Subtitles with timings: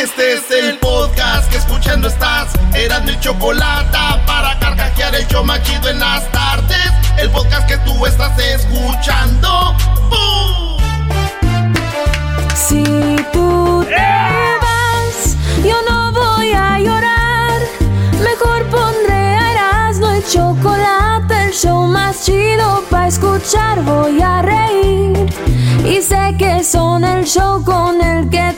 [0.00, 2.52] Este es el podcast que escuchando estás.
[2.72, 3.98] Eran mi chocolate
[4.28, 6.92] para carcajear el yo machido en las tardes.
[7.16, 9.74] El podcast que tú estás escuchando.
[10.08, 10.78] ¡Bum!
[12.54, 12.84] Si
[13.32, 13.96] tú te
[14.62, 17.60] vas, yo no voy a llorar.
[18.22, 23.82] Mejor pondré a Erasmo y chocolate, el show más chido para escuchar.
[23.82, 25.26] Voy a reír
[25.84, 28.57] y sé que son el show con el que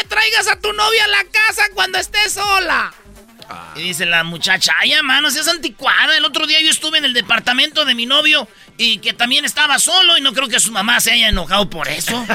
[0.00, 2.92] Que traigas a tu novia a la casa cuando estés sola.
[3.74, 6.16] Y dice la muchacha, ay, mano, seas anticuada.
[6.16, 8.46] El otro día yo estuve en el departamento de mi novio
[8.78, 11.88] y que también estaba solo y no creo que su mamá se haya enojado por
[11.88, 12.24] eso.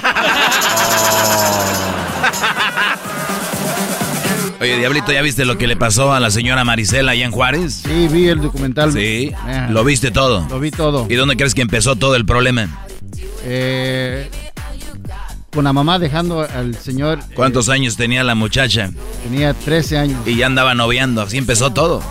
[4.59, 7.81] Oye, Diablito, ¿ya viste lo que le pasó a la señora Marisela allá en Juárez?
[7.85, 8.91] Sí, vi el documental.
[8.93, 9.67] Sí, Ajá.
[9.69, 10.45] lo viste todo.
[10.49, 11.07] Lo vi todo.
[11.09, 12.85] ¿Y dónde crees que empezó todo el problema?
[13.43, 14.29] Eh,
[15.55, 17.17] con la mamá dejando al señor.
[17.33, 18.91] ¿Cuántos años tenía la muchacha?
[19.23, 20.19] Tenía 13 años.
[20.27, 22.03] Y ya andaba noviando, así empezó todo.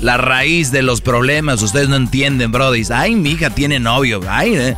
[0.00, 2.82] La raíz de los problemas, ustedes no entienden, Brody.
[2.92, 4.20] Ay, mi hija tiene novio.
[4.28, 4.76] Ay, eh.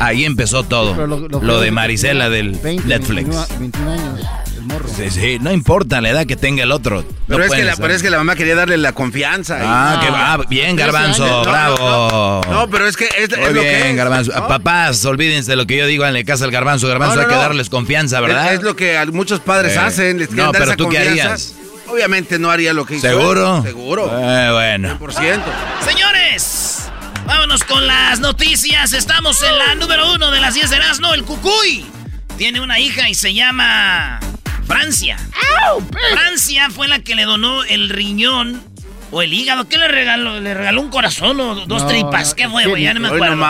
[0.00, 0.96] Ahí empezó todo.
[1.06, 3.28] Lo, lo- lo- de Marisela del 20, Netflix.
[3.28, 4.20] 21, 21 años.
[4.64, 4.88] Morro.
[4.94, 7.04] Sí, sí, no importa la edad que tenga el otro.
[7.26, 9.58] Pero, No es que la, estar- pero es que la mamá quería darle la confianza.
[9.58, 10.00] y- Ah, No.
[10.04, 11.26] que va, bien, 13 Garbanzo.
[11.26, 11.76] No, bravo.
[11.78, 12.52] No, no.
[12.60, 13.96] No, pero es que es, es Muy lo que bien, es.
[13.96, 14.32] Garbanzo.
[14.34, 14.48] ¿no?
[14.48, 16.88] Papás, olvídense de lo que yo digo en la casa al Garbanzo.
[16.88, 17.40] Garbanzo, No, no, hay que no.
[17.42, 18.52] darles confianza, ¿verdad?
[18.52, 20.18] Es, es lo que muchos padres Eh, hacen.
[20.18, 21.54] Les quieren no, dar pero esa ¿tú qué harías?
[21.88, 23.06] Obviamente no haría lo que hizo.
[23.06, 23.62] ¿Seguro?
[23.62, 24.06] Seguro.
[24.06, 24.88] Eh, bueno.
[24.98, 25.42] 100%.
[25.86, 26.88] Señores,
[27.26, 28.92] vámonos con las noticias.
[28.94, 31.86] Estamos en la número uno de las 10 de Erasmo, el Cucuy.
[32.38, 34.18] Tiene una hija y se llama
[34.66, 35.16] Francia.
[36.12, 38.62] Francia fue la que le donó el riñón
[39.10, 39.68] o el hígado.
[39.68, 40.40] ¿Qué le regaló?
[40.40, 42.34] ¿Le regaló un corazón o dos No, tripas?
[42.34, 42.82] ¿Qué el fue, güey?
[42.82, 43.34] Ya no me acuerdo.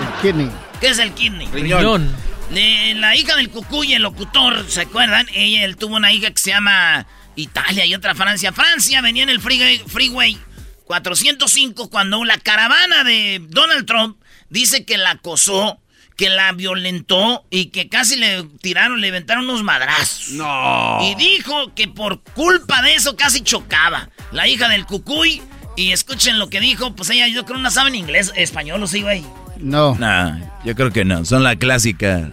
[0.00, 0.50] El kidney.
[0.80, 1.46] ¿Qué es el kidney?
[1.48, 2.14] Riñón.
[2.52, 5.26] Le- la hija del Cucuy, el locutor, ¿se acuerdan?
[5.34, 8.52] Ella él tuvo una hija que se llama Italia y otra Francia.
[8.52, 10.38] Francia venía en el freeway, freeway
[10.84, 15.80] 405 cuando la caravana de Donald Trump dice que la acosó,
[16.16, 20.30] que la violentó y que casi le tiraron, le inventaron unos madrazos.
[20.30, 20.98] No.
[21.02, 24.08] Y dijo que por culpa de eso casi chocaba.
[24.32, 25.42] La hija del Cucuy.
[25.76, 28.86] Y escuchen lo que dijo, pues ella yo creo no sabe en inglés, español o
[28.86, 29.22] sí, güey.
[29.58, 29.94] No.
[29.96, 31.26] Nah, yo creo que no.
[31.26, 32.30] Son la clásica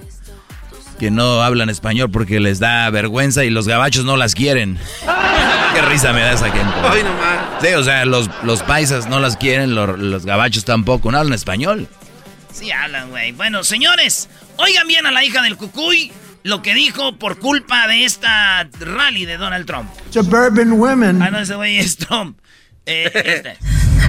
[0.97, 4.79] que no hablan español porque les da vergüenza y los gabachos no las quieren.
[5.73, 6.73] Qué risa me da esa gente.
[6.89, 7.61] Hoy nomás.
[7.61, 11.33] Sí, o sea, los, los paisas no las quieren, los, los gabachos tampoco, no hablan
[11.33, 11.89] español.
[12.53, 13.31] Sí hablan, güey.
[13.31, 16.11] Bueno, señores, oigan bien a la hija del Cucuy
[16.43, 19.89] lo que dijo por culpa de esta rally de Donald Trump.
[20.11, 21.21] Suburban women.
[21.21, 22.37] Ah, no, ese güey es Trump.
[22.85, 23.57] Eh, este.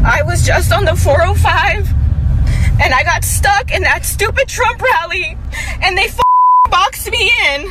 [0.05, 1.89] I was just on the 405
[2.83, 5.37] and I got stuck in that stupid Trump rally
[5.83, 6.19] and they f-
[6.71, 7.67] boxed me in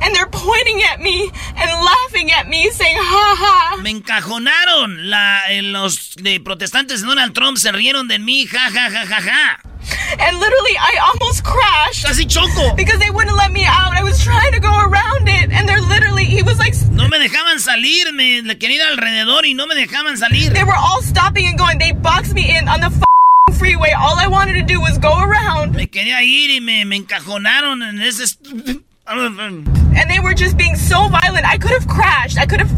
[0.00, 3.82] and they're pointing at me and laughing at me saying ha ha.
[3.82, 5.10] Me encajonaron.
[5.10, 9.06] La, eh, los de protestantes de Donald Trump se rieron de mí, ja, ja, ja,
[9.06, 9.60] ja, ja.
[10.18, 12.74] And literally I almost crashed Casi choco.
[12.76, 13.92] because they wouldn't let me out.
[13.92, 17.18] I was trying to go around it and they're literally he was like No me
[17.18, 20.52] dejaban salir, me le quería ir alrededor y no me dejaban salir.
[20.52, 21.78] they were all stopping and going.
[21.78, 23.92] They boxed me in on the f- freeway.
[23.96, 25.74] All I wanted to do was go around.
[25.74, 28.36] Me quería ir y me, me encajonaron en ese...
[29.06, 31.44] And they were just being so violent.
[31.46, 32.38] I could have crashed.
[32.38, 32.70] I could have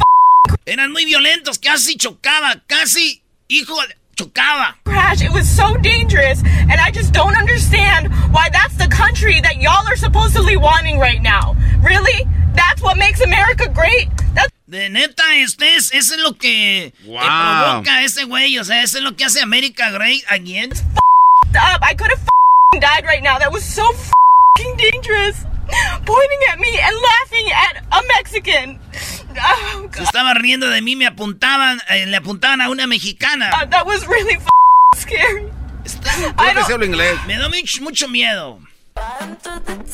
[0.66, 4.74] Eran muy violentos, casi chocaba, casi, hijo, de- chocaba.
[4.84, 5.22] crashed.
[5.22, 6.42] It was so dangerous.
[6.44, 11.22] And I just don't understand why that's the country that y'all are supposedly wanting right
[11.22, 11.54] now.
[11.82, 12.24] Really?
[12.54, 14.08] That's what makes America great?
[14.34, 17.82] That's De neta, este es, eso es lo que te Wow.
[17.82, 20.72] provoca ese güey, o sea, eso es lo que hace América great again.
[21.54, 21.80] up.
[21.82, 22.20] I could have
[22.80, 23.38] died right now.
[23.38, 25.44] That was so f***ing dangerous.
[26.04, 28.78] Pointing at me and laughing at a Mexican.
[29.38, 30.02] Oh, Se God.
[30.06, 33.50] estaba riendo de mí, me apuntaban, eh, le apuntaban a una mexicana.
[33.52, 34.46] Uh, that was really f-
[34.96, 35.48] scary.
[36.36, 37.18] Hablo inglés.
[37.26, 38.58] Me da mucho, mucho miedo.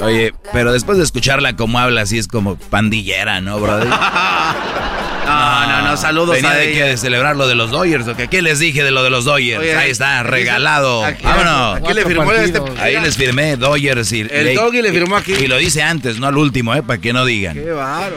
[0.01, 3.89] Oye, pero después de escucharla como habla, así es como pandillera, ¿no, brother?
[5.25, 6.97] No, no, no, saludos Venía a de, que ella.
[6.97, 8.29] celebrar lo de los Dodgers, ¿o qué?
[8.29, 9.61] ¿Qué les dije de lo de los Dodgers?
[9.61, 11.05] Oye, Ahí está, regalado.
[11.05, 11.77] aquí- Vámonos.
[11.77, 12.61] aquí le firmó este.
[12.79, 14.21] Ahí les firmé Dodgers y...
[14.23, 15.33] El Doggy le firmó aquí.
[15.33, 16.83] Y lo dice antes, no al último, ¿eh?
[16.83, 17.55] Para que no digan.
[17.55, 18.17] Qué bárbaro.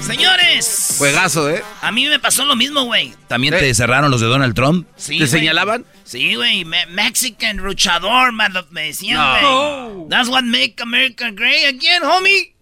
[0.00, 1.62] Señores, Juegazo, ¿eh?
[1.82, 3.12] a mí me pasó lo mismo, güey.
[3.28, 3.58] ¿También Eh.
[3.58, 4.86] te cerraron los de Donald Trump?
[4.96, 5.28] Sí, ¿Te güey.
[5.28, 5.84] señalaban?
[6.04, 9.88] Sí, güey, me- Mexican luchador, mother- me decían, No.
[9.90, 10.08] güey.
[10.10, 12.54] That's what make America great again, homie.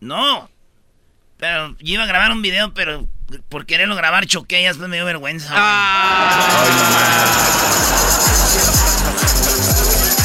[0.00, 0.49] No.
[1.40, 3.06] Pero yo iba a grabar un video, pero
[3.48, 5.54] por quererlo grabar choqué y después me dio vergüenza.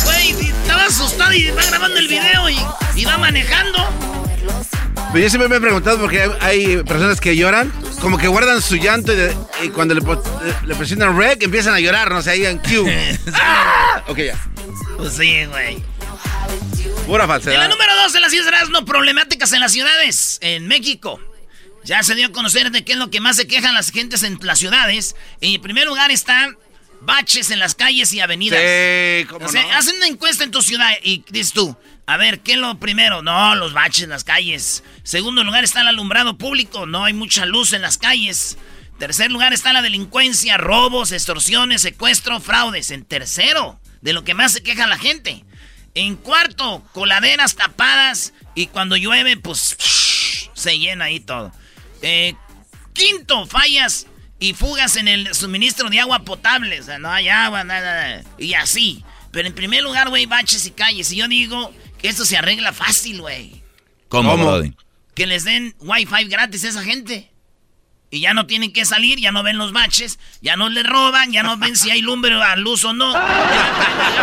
[0.04, 0.34] güey.
[0.34, 2.58] Güey, y estaba asustado y va grabando el video y,
[2.96, 3.80] y va manejando.
[5.14, 7.72] Pero yo siempre me he preguntado porque hay, hay personas que lloran,
[8.02, 11.74] como que guardan su llanto y, de- y cuando le, le- le presionan rec empiezan
[11.74, 12.86] a llorar, no sé, ahí en Q.
[13.34, 14.02] ¡Ah!
[14.08, 14.38] Ok, ya.
[14.98, 15.82] Pues sí, güey.
[17.06, 17.70] Pura En la falsedad.
[17.70, 21.20] número dos de las 10 no problemáticas en las ciudades, en México.
[21.84, 24.24] Ya se dio a conocer de qué es lo que más se quejan las gentes
[24.24, 25.16] en las ciudades.
[25.42, 26.58] En primer lugar están
[27.02, 28.60] baches en las calles y avenidas.
[28.60, 29.74] Sí, cómo O sea, no.
[29.74, 31.78] hacen una encuesta en tu ciudad y dices tú,
[32.08, 33.22] a ver, ¿qué es lo primero?
[33.22, 34.84] No, los baches en las calles.
[35.04, 38.58] Segundo lugar está el alumbrado público, no hay mucha luz en las calles.
[38.98, 42.90] Tercer lugar está la delincuencia, robos, extorsiones, secuestro, fraudes.
[42.90, 45.44] En tercero, de lo que más se queja la gente.
[45.96, 49.78] En cuarto, coladeras tapadas y cuando llueve, pues
[50.54, 51.52] se llena ahí todo.
[52.02, 52.36] Eh,
[52.94, 54.08] quinto, fallas
[54.40, 56.80] y fugas en el suministro de agua potable.
[56.80, 58.24] O sea, no hay agua, nada, nada.
[58.38, 59.04] Y así.
[59.32, 61.12] Pero en primer lugar, güey, baches y calles.
[61.12, 63.64] Y yo digo que esto se arregla fácil, güey.
[64.10, 64.62] ¿Cómo, ¿Cómo?
[65.14, 67.32] Que les den wifi gratis a esa gente.
[68.16, 71.34] Y ya no tienen que salir, ya no ven los baches, ya no les roban,
[71.34, 73.12] ya no ven si hay lumbre a luz o no.
[73.12, 73.28] Ya,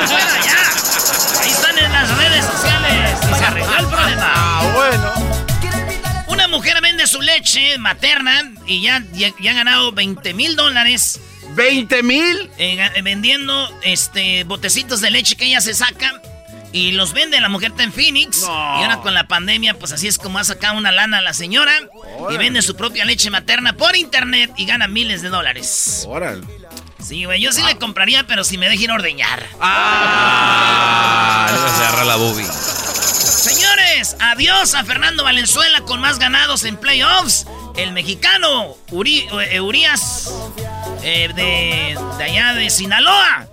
[0.09, 1.43] ya, ya.
[1.43, 3.19] Ahí están en las redes sociales.
[3.31, 4.33] Y se arregló el problema.
[4.35, 6.25] Ah, bueno.
[6.29, 11.21] Una mujer vende su leche materna y ya, ya, ya ha ganado 20 mil dólares
[11.55, 12.51] ¿20 mil?
[12.57, 16.23] eh, vendiendo este botecitos de leche que ella se saca
[16.73, 17.41] y los vende.
[17.41, 18.41] La mujer está en Phoenix.
[18.43, 18.47] No.
[18.81, 21.73] Y ahora con la pandemia, pues así es como ha sacado una lana la señora.
[22.31, 26.05] Y vende su propia leche materna por internet y gana miles de dólares.
[26.09, 26.43] Órale.
[27.03, 29.45] Sí, güey, yo sí le compraría, pero si me dejen ordeñar.
[29.61, 32.47] Ah, le vas a agarrar la boobie.
[32.47, 37.47] Señores, adiós a Fernando Valenzuela con más ganados en playoffs.
[37.77, 40.31] El mexicano Uri- eh, Urias
[41.03, 43.49] eh, de, de allá de Sinaloa.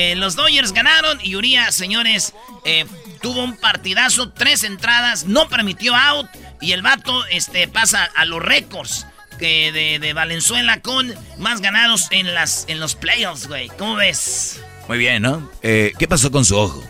[0.00, 2.32] Eh, los Dodgers ganaron y Urias, señores,
[2.64, 2.86] eh,
[3.20, 6.28] tuvo un partidazo, tres entradas, no permitió out
[6.60, 9.08] y el vato este, pasa a los récords
[9.40, 13.70] que de, de Valenzuela con más ganados en, las, en los playoffs, güey.
[13.76, 14.60] ¿Cómo ves?
[14.86, 15.50] Muy bien, ¿no?
[15.62, 16.80] Eh, ¿Qué pasó con su ojo?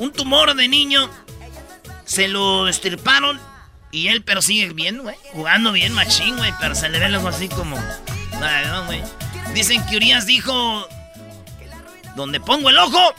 [0.00, 1.08] Un tumor de niño
[2.04, 3.40] se lo estirparon
[3.92, 5.14] y él, pero sigue bien, güey.
[5.34, 6.52] Jugando bien, machín, güey.
[6.58, 7.76] Pero se le ve luego así como.
[9.54, 10.88] Dicen que Urias dijo:
[12.18, 13.14] Donde pongo el ojo,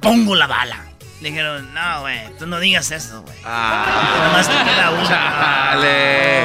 [0.00, 0.86] pongo la bala.
[1.20, 3.36] Le dijeron: No, güey, tú no digas eso, güey.
[3.42, 5.06] Nomás te queda uno.
[5.06, 6.40] Chale.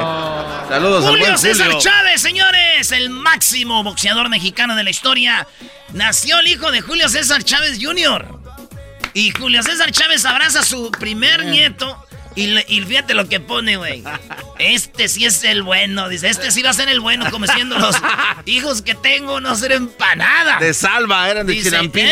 [0.68, 1.80] Saludos al Julio buen César Julio.
[1.80, 5.48] Chávez, señores, el máximo boxeador mexicano de la historia.
[5.94, 8.38] Nació el hijo de Julio César Chávez Jr.
[9.14, 12.04] Y Julio César Chávez abraza a su primer nieto.
[12.40, 14.04] Y, y fíjate lo que pone, güey.
[14.58, 16.08] Este sí es el bueno.
[16.08, 17.96] Dice, este sí va a ser el bueno, como siendo los
[18.46, 20.58] hijos que tengo no sirven para nada.
[20.60, 21.70] De salva, eran de Dice,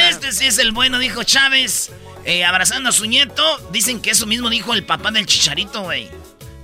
[0.09, 1.93] este sí es el bueno, dijo Chávez,
[2.25, 3.43] eh, abrazando a su nieto.
[3.71, 6.11] Dicen que eso mismo dijo el papá del Chicharito, güey.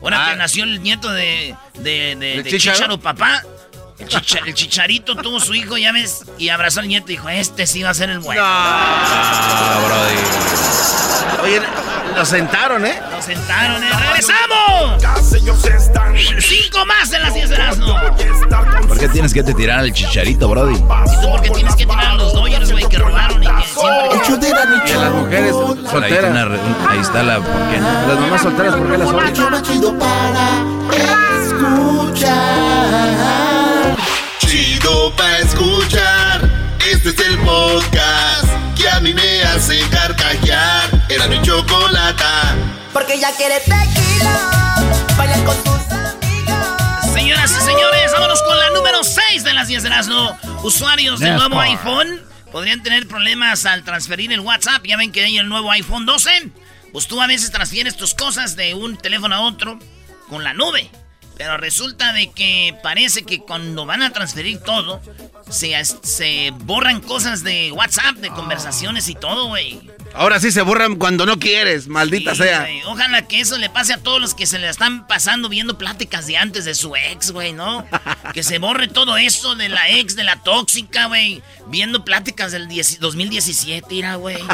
[0.03, 0.31] Ahora Ah.
[0.33, 2.45] que nació el nieto de, de.
[2.49, 3.43] Chicharo, papá.
[4.01, 7.29] El, chicha- el Chicharito tuvo su hijo, ya ves, y abrazó al nieto y dijo,
[7.29, 8.43] este sí va a ser el bueno.
[8.45, 9.79] Ah.
[11.45, 11.61] Oye,
[12.17, 13.01] lo sentaron, ¿eh?
[13.11, 13.89] Lo Lo sentaron, ¿eh?
[13.99, 15.03] ¡Regresamos!
[16.41, 17.97] Cinco más en las 10 de Erasmo.
[18.89, 20.75] ¿Por qué tienes que te tirar al chicharito, Brody?
[20.75, 20.87] ¿Y tú
[21.31, 24.49] por qué tienes que tirar a los Dodgers, güey, que robaron y que siempre...
[24.87, 26.31] Y a las mujeres Ahí, solteras.
[26.31, 27.37] una un- ahí está la...
[27.37, 28.09] ¿Por qué no?
[28.09, 29.33] Las mamás solteras, ¿por qué las?
[29.33, 30.63] Choma chido para
[31.43, 33.97] escuchar.
[34.39, 36.51] Chido para escuchar.
[36.91, 40.92] Este es el podcast que a mí me hace carcajear.
[41.23, 42.57] Era mi chocolata.
[42.93, 47.13] Porque ella quiere tequila, bailar con tus amigos.
[47.15, 50.37] Señoras y señores, vámonos con la número 6 de las 10 de Erasmo.
[50.65, 54.85] Usuarios del nuevo iPhone podrían tener problemas al transferir el WhatsApp.
[54.85, 56.51] Ya ven que hay el nuevo iPhone 12.
[56.93, 59.79] Pues tú a veces transfieres tus cosas de un teléfono a otro
[60.29, 60.91] con la nube.
[61.43, 65.01] Pero resulta de que parece que cuando van a transferir todo,
[65.51, 69.81] se, se borran cosas de WhatsApp, de conversaciones y todo, güey.
[70.15, 72.69] Ahora sí se borran cuando no quieres, maldita Sí, sea.
[72.87, 76.29] Ojalá que eso le pase a todos los que se le están pasando viendo pláticas
[76.29, 77.85] de antes de su ex, güey, ¿no?
[78.35, 81.43] que se borre todo eso de la ex, de la tóxica, güey.
[81.67, 84.39] Viendo pláticas del 10 2017, mira, güey.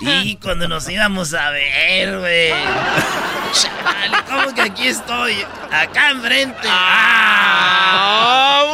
[0.00, 2.50] Y cuando nos íbamos a ver, güey.
[3.52, 5.36] Chale, ¿cómo que aquí estoy?
[5.70, 6.68] Acá enfrente.
[6.70, 8.64] ¡Ah!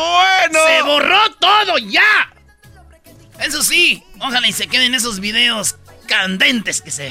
[0.49, 0.59] bueno!
[0.67, 2.33] ¡Se borró todo ya!
[3.41, 5.77] Eso sí, ojalá y se queden esos videos
[6.07, 7.09] candentes que se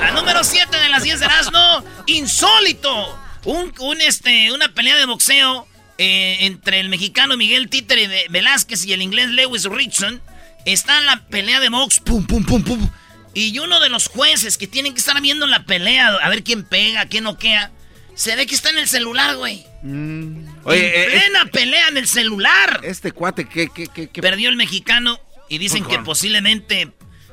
[0.00, 3.18] La número 7 de las 10 de Erasmo, insólito.
[3.44, 5.66] Un, un, este, una pelea de boxeo
[5.98, 10.20] eh, entre el mexicano Miguel Títere Ve- Velázquez y el inglés Lewis Richardson.
[10.66, 12.90] Está en la pelea de box, pum, pum, pum, pum.
[13.40, 16.62] Y uno de los jueces que tienen que estar viendo la pelea, a ver quién
[16.62, 17.70] pega, quién noquea,
[18.14, 19.64] se ve que está en el celular, güey.
[19.82, 22.80] Oye, en eh, plena pelea en el celular.
[22.82, 24.20] este cuate, ¿qué, qué, qué, qué?
[24.20, 25.18] Perdió el mexicano
[25.48, 26.92] y dicen que posiblemente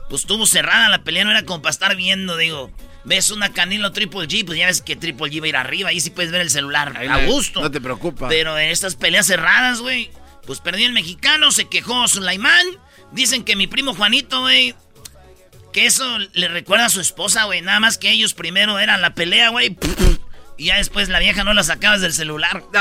[0.10, 2.72] pues tuvo cerrada la pelea, no era como para estar viendo, digo.
[3.04, 5.90] Ves una Canelo Triple G, pues ya ves que Triple G va a ir arriba,
[5.90, 7.62] ahí sí puedes ver el celular, a gusto.
[7.62, 8.28] No te preocupes.
[8.30, 10.10] Pero en estas peleas cerradas, güey,
[10.46, 12.66] pues perdió el mexicano, se quejó Sulaimán.
[13.12, 14.76] Dicen que mi primo Juanito, güey,
[15.78, 17.62] que eso le recuerda a su esposa, güey.
[17.62, 19.78] Nada más que ellos primero eran la pelea, güey.
[20.58, 22.64] Y ya después la vieja no la sacabas del celular.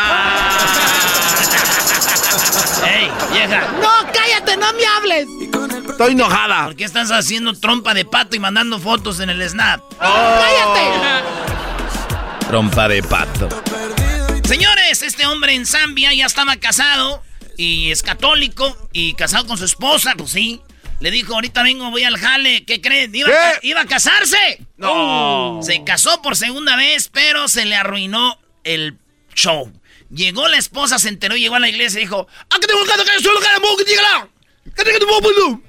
[2.86, 3.68] ¡Ey, vieja!
[3.82, 5.26] No, cállate, no me hables.
[5.90, 6.64] Estoy enojada.
[6.64, 9.82] ¿Por qué estás haciendo trompa de pato y mandando fotos en el Snap?
[9.98, 11.26] Cállate.
[12.48, 13.50] Trompa de pato.
[14.44, 17.22] Señores, este hombre en Zambia ya estaba casado
[17.58, 20.62] y es católico y casado con su esposa, pues sí.
[21.00, 22.64] Le dijo, ahorita vengo, voy al jale.
[22.64, 23.14] ¿Qué creen?
[23.14, 23.68] Iba, a, ¿Qué?
[23.68, 24.60] iba a casarse.
[24.76, 25.60] No.
[25.62, 28.98] Se casó por segunda vez, pero se le arruinó el
[29.34, 29.70] show.
[30.10, 33.22] Llegó la esposa, se enteró, llegó a la iglesia y dijo, "Ah, que tengo que
[33.22, 34.28] solo cara, que dígala.
[34.74, 35.62] Que tengo tu boludo".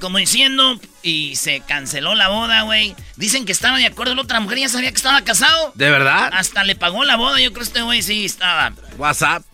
[0.00, 2.96] Como diciendo, y se canceló la boda, güey.
[3.16, 5.72] Dicen que estaba de acuerdo, la otra mujer ya sabía que estaba casado.
[5.74, 6.30] ¿De verdad?
[6.32, 8.72] Hasta le pagó la boda, yo creo que este güey sí estaba.
[8.96, 9.44] WhatsApp.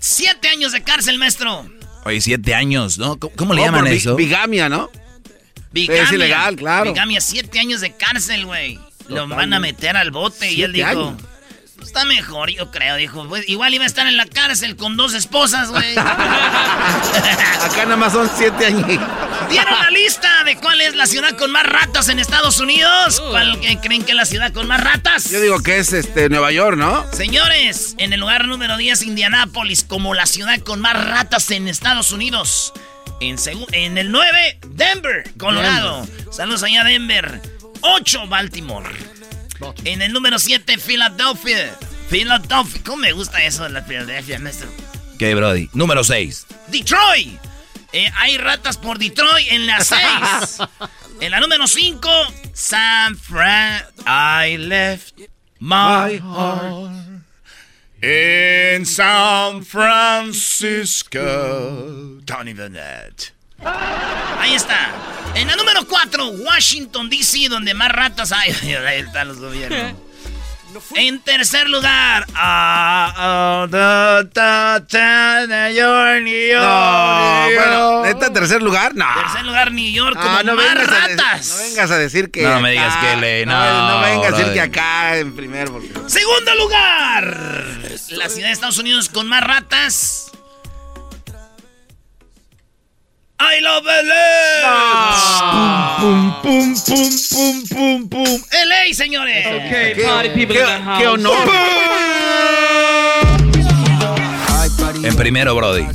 [0.00, 1.70] Siete años de cárcel, maestro.
[2.04, 3.18] Oye, siete años, ¿no?
[3.18, 4.16] ¿Cómo, cómo le Oh, llaman eso?
[4.16, 4.90] Bigamia, ¿no?
[5.72, 6.02] Bigamia.
[6.02, 6.92] Es ilegal, claro.
[6.92, 8.78] Bigamia, siete años de cárcel, güey.
[9.08, 10.88] Lo van a meter al bote y él dijo...
[10.88, 11.14] años.
[11.90, 13.26] Está mejor, yo creo, dijo.
[13.28, 15.96] Pues, igual iba a estar en la cárcel con dos esposas, güey.
[15.98, 18.86] Acá nada más son siete años.
[19.50, 23.20] ¿Dieron la lista de cuál es la ciudad con más ratas en Estados Unidos?
[23.28, 25.30] ¿Cuál que creen que es la ciudad con más ratas?
[25.30, 27.04] Yo digo que es este Nueva York, ¿no?
[27.12, 32.12] Señores, en el lugar número 10, Indianápolis, como la ciudad con más ratas en Estados
[32.12, 32.72] Unidos.
[33.18, 33.36] En,
[33.72, 36.06] en el 9, Denver, Colorado.
[36.30, 37.42] Saludos allá, Denver.
[37.80, 38.88] 8, Baltimore.
[39.84, 41.76] En el número 7, Philadelphia.
[42.08, 42.82] Philadelphia.
[42.84, 44.68] ¿Cómo me gusta eso de la Philadelphia, maestro?
[45.18, 45.68] ¿Qué, Brody?
[45.72, 46.46] Número 6.
[46.68, 47.38] Detroit.
[47.92, 50.00] Eh, hay ratas por Detroit en la 6.
[51.20, 52.08] en la número 5,
[52.52, 53.82] San Fran.
[54.06, 55.20] I left
[55.58, 56.92] my heart
[58.02, 61.20] in San Francisco.
[62.24, 63.32] Tony Bennett.
[63.64, 64.90] Ahí está.
[65.34, 68.50] En la número 4, Washington, D.C., donde más ratas hay.
[68.86, 69.94] Ahí están los gobiernos.
[70.94, 78.06] En tercer lugar, ah, ah, da, da, da, New York, New York, No, bueno, York.
[78.06, 78.94] ¿neta en tercer lugar?
[78.94, 79.04] No.
[79.20, 81.48] Tercer lugar, New York, como Ah, no más vengas, a de- ratas.
[81.48, 82.42] no vengas a decir que.
[82.44, 85.68] No me digas que le- No, no, no vengas a decir que acá en primer.
[85.72, 85.90] Porque...
[86.06, 87.36] Segundo lugar,
[88.10, 90.30] la ciudad de Estados Unidos con más ratas.
[93.42, 95.96] I love LA.
[96.00, 98.42] Pum, pum, pum, pum, pum, pum.
[98.66, 99.46] LA, señores.
[99.46, 100.06] ¿Qué, qué-
[100.98, 101.48] qué honor.
[105.02, 105.86] En primero, Brody.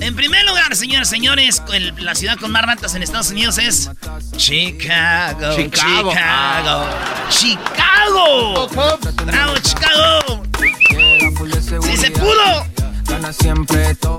[0.00, 1.62] En primer lugar, lugar, señores, señores.
[1.72, 3.90] el- la ciudad con más ratas en Estados Unidos es
[4.36, 5.56] Chicago.
[5.56, 6.10] Chicago.
[6.10, 6.86] Chicago.
[7.30, 8.68] Chicago.
[9.26, 10.42] Bravo, Chicago.
[11.82, 12.66] Sí se pudo.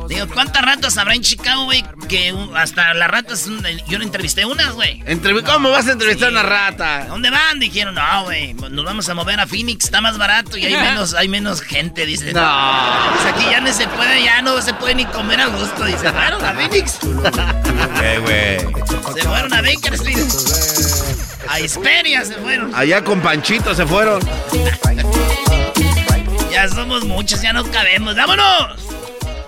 [0.08, 1.84] Digo, ¿cuántas ratas habrá en Chicago, güey?
[2.08, 5.04] Que hasta las ratas, mm, yo le entrevisté unas, güey.
[5.46, 7.06] ¿Cómo vas a entrevistar a una rata?
[7.08, 7.60] ¿Dónde van?
[7.60, 11.14] Dijeron, no, güey, nos vamos a mover a Phoenix, está más barato y hay menos,
[11.14, 12.34] hay menos gente, dicen.
[12.34, 13.12] No.
[13.14, 16.12] Pues aquí ya no se puede, ya no se puede ni comer a gusto, dice.
[16.12, 17.00] Fueron a Phoenix.
[18.04, 18.86] Eh, güey.
[19.14, 20.28] Se fueron a Bakersfield.
[21.48, 22.74] A Hesperia se fueron.
[22.74, 24.22] Allá con Panchito se fueron.
[26.52, 28.16] Ya somos muchos, ya no cabemos.
[28.16, 28.80] ¡Vámonos!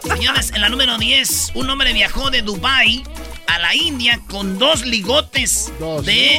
[0.04, 3.04] Señores, en la número 10, un hombre viajó de Dubai
[3.48, 5.72] a la India con dos ligotes
[6.04, 6.38] de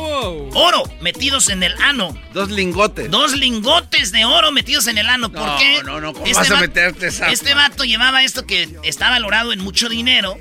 [0.55, 2.17] oro metidos en el ano.
[2.33, 3.11] Dos lingotes.
[3.11, 5.31] Dos lingotes de oro metidos en el ano.
[5.31, 5.83] ¿Por No, qué?
[5.85, 9.61] no, no, ¿cómo vas a meterte esa- Este vato llevaba esto que está valorado en
[9.61, 10.37] mucho dinero.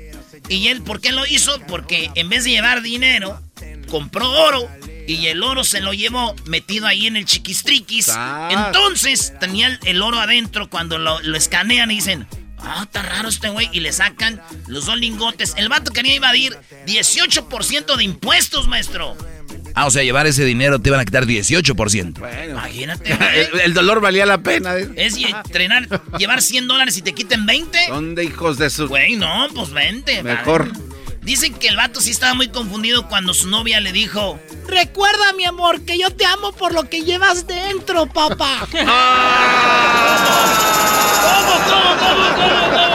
[0.48, 1.58] Y él, ¿por qué lo hizo?
[1.68, 3.40] Porque en vez de llevar dinero,
[3.90, 4.68] compró oro.
[5.06, 8.10] Y el oro se lo llevó metido ahí en el chiquistriquis.
[8.50, 10.68] Entonces tenía el, oro adentro.
[10.70, 12.26] Cuando lo, lo escanean y dicen,
[12.58, 13.68] ah, está raro este güey.
[13.72, 15.54] Y le sacan los dos lingotes.
[15.56, 16.56] El vato quería evadir
[16.86, 19.16] 18% de impuestos, maestro.
[19.74, 22.18] Ah, o sea, llevar ese dinero te iban a quitar 18%.
[22.18, 22.52] Bueno.
[22.52, 23.12] Imagínate.
[23.34, 24.76] El, el dolor valía la pena.
[24.76, 24.88] ¿eh?
[24.94, 27.86] Es entrenar, llevar 100 dólares y te quiten 20.
[27.88, 28.86] ¿Dónde hijos de su...
[28.86, 30.22] Güey, no, pues 20.
[30.22, 30.68] Mejor.
[30.68, 30.93] vale.
[31.24, 34.38] Dicen que el vato sí estaba muy confundido cuando su novia le dijo:
[34.68, 38.66] Recuerda, mi amor, que yo te amo por lo que llevas dentro, papá.
[38.70, 38.84] ¿Cómo,
[41.64, 42.94] cómo, cómo, cómo, cómo?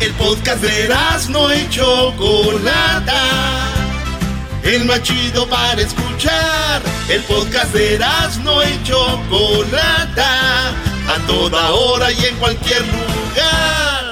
[0.00, 0.88] El podcast de
[1.30, 3.22] no y Chocolata.
[4.62, 6.82] El más chido para escuchar.
[7.08, 7.98] El podcast de
[8.42, 10.70] no y Chocolata.
[11.08, 14.03] A toda hora y en cualquier lugar.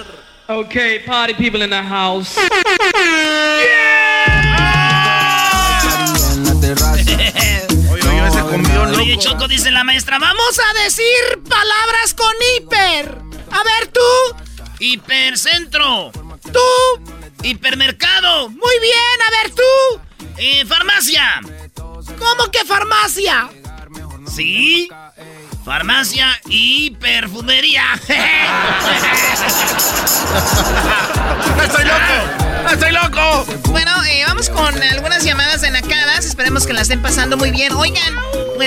[0.53, 2.37] Okay, party people in the house.
[7.91, 9.01] Oye, oye, ese comió loco.
[9.01, 13.19] Oye, Choco, dice la maestra: Vamos a decir palabras con hiper.
[13.51, 14.01] A ver, tú.
[14.79, 16.13] Hipercentro.
[16.53, 16.61] Tú.
[17.43, 18.51] Hipermercado.
[18.51, 20.01] Muy bien, a ver, tú.
[20.37, 21.41] Eh, farmacia.
[21.75, 23.49] ¿Cómo que farmacia?
[24.31, 24.91] Sí.
[25.65, 27.83] Farmacia y perfumería.
[31.57, 32.63] ¡No estoy loco!
[32.65, 33.47] ¡No estoy loco!
[33.71, 36.25] Bueno, eh, vamos con algunas llamadas enacadas.
[36.25, 37.73] Esperemos que la estén pasando muy bien.
[37.75, 38.13] Oigan,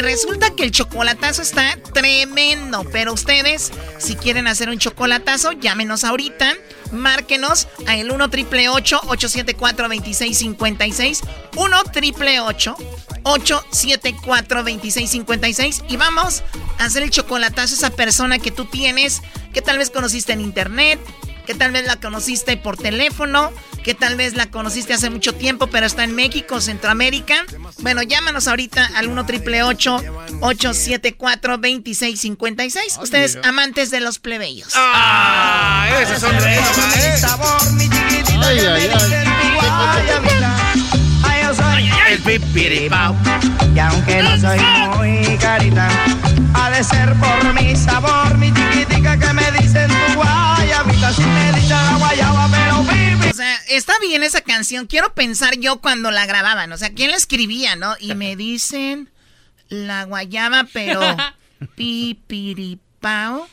[0.01, 2.85] pues resulta que el chocolatazo está tremendo.
[2.91, 6.53] Pero ustedes, si quieren hacer un chocolatazo, llámenos ahorita.
[6.91, 11.21] Márquenos a el 1 triple 874 2656
[11.55, 16.43] 1 triple 874 2656 y vamos
[16.77, 19.21] a hacer el chocolatazo a esa persona que tú tienes,
[19.53, 20.99] que tal vez conociste en internet,
[21.45, 23.51] que tal vez la conociste por teléfono,
[23.83, 27.45] que tal vez la conociste hace mucho tiempo, pero está en México, Centroamérica.
[27.79, 34.73] Bueno, llámanos ahorita al 1 triple 874 2656 Ustedes amantes de los plebeyos.
[34.75, 35.87] ¡Ah!
[36.01, 36.59] Esos son de
[38.43, 39.25] Ay, ay, ay.
[42.09, 43.15] El pipiripao.
[43.73, 44.59] Y aunque no soy
[44.95, 45.89] muy carita,
[46.53, 49.94] ha de ser por mi sabor, mi chiquitica que me dicen
[51.11, 53.29] la guayaba, pero.
[53.29, 54.87] O sea, está bien esa canción.
[54.87, 56.71] Quiero pensar yo cuando la grababan.
[56.71, 57.95] O sea, ¿quién la escribía, no?
[57.99, 59.11] Y me dicen
[59.67, 61.01] la guayaba, pero
[61.75, 63.47] pipiripao.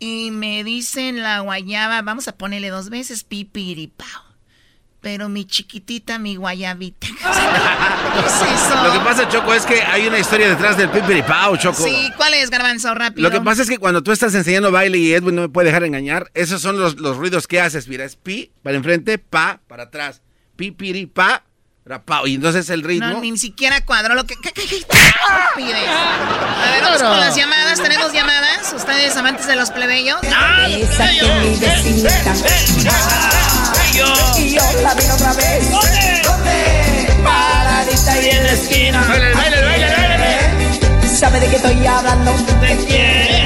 [0.00, 4.27] Y me dicen la guayaba, vamos a ponerle dos veces pipiripao.
[5.00, 7.06] Pero mi chiquitita, mi guayabita.
[7.06, 8.82] ¿Qué es eso?
[8.82, 11.84] Lo que pasa, Choco, es que hay una historia detrás del pipiripao, Choco.
[11.84, 12.92] Sí, ¿cuál es, Garbanzo?
[12.94, 13.28] Rápido.
[13.28, 15.66] Lo que pasa es que cuando tú estás enseñando baile y Edwin no me puede
[15.66, 17.86] dejar engañar, esos son los, los ruidos que haces.
[17.86, 20.22] Mira, es pi para enfrente, pa para atrás.
[20.56, 20.72] Pi,
[21.88, 22.28] piri, pa, ra, pa.
[22.28, 23.08] Y entonces el ritmo.
[23.08, 24.36] No, ni siquiera cuadró lo que...
[24.36, 24.86] ¿Qué, qué, qué
[25.56, 25.88] pides?
[25.88, 27.80] A ver, vamos con las llamadas.
[27.82, 28.72] ¿Tenemos llamadas?
[28.74, 30.18] ¿Ustedes amantes de los plebeyos?
[30.22, 32.34] Esa que mi vecinita.
[34.38, 35.70] Y yo la vi otra vez.
[35.70, 36.22] ¿Dónde?
[37.24, 39.04] Paradita ahí en la esquina.
[39.08, 41.08] Baile, baile, baile, baile.
[41.18, 42.32] ¿Sabe de qué estoy hablando?
[42.60, 43.37] ¿De quién?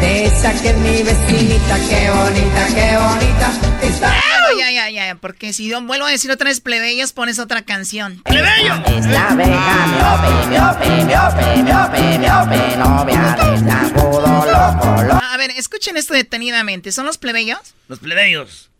[0.00, 1.78] De esa que es mi vecinita.
[1.88, 3.52] Qué bonita, qué bonita.
[3.82, 4.08] Está.
[4.08, 7.62] Bueno, ya, ya, ya, porque si yo vuelvo a decir otra vez plebeyos, pones otra
[7.62, 8.22] canción.
[8.24, 8.74] ¡Plebeyo!
[8.86, 15.20] Es la abeja miope, miope, miope, miope, miope, novia del zancudo loco, loco.
[15.22, 16.92] A ver, escuchen esto detenidamente.
[16.92, 17.74] ¿Son los plebeyos?
[17.88, 18.70] Los plebeyos.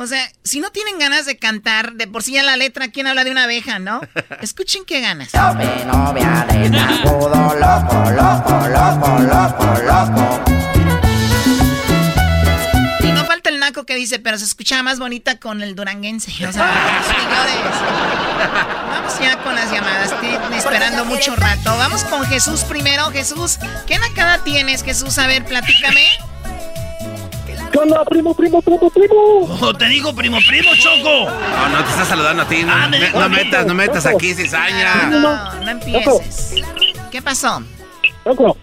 [0.00, 3.06] O sea, si no tienen ganas de cantar, de por sí ya la letra, ¿quién
[3.06, 4.00] habla de una abeja, no?
[4.40, 5.28] Escuchen qué ganas.
[5.34, 10.44] Miope, novia zancudo loco, loco, loco, loco, loco.
[13.00, 16.30] Y no falta el naco que dice, pero se escuchaba más bonita con el duranguense.
[16.46, 17.60] O sea, señores.
[18.88, 20.12] Vamos ya con las llamadas.
[20.12, 21.76] Estoy esperando mucho rato.
[21.76, 23.10] Vamos con Jesús primero.
[23.10, 25.18] Jesús, ¿qué nacada tienes, Jesús?
[25.18, 26.06] A ver, platícame.
[27.72, 29.48] ¿Qué onda, primo, primo, primo, primo?
[29.60, 31.30] Oh, te digo primo, primo, Choco.
[31.30, 32.62] No, no te está saludando a ti.
[32.64, 35.06] No, Ah, me no metas, no metas aquí, cizaña.
[35.06, 36.54] No, no empieces.
[37.10, 37.62] ¿Qué pasó?
[38.24, 38.56] Loco,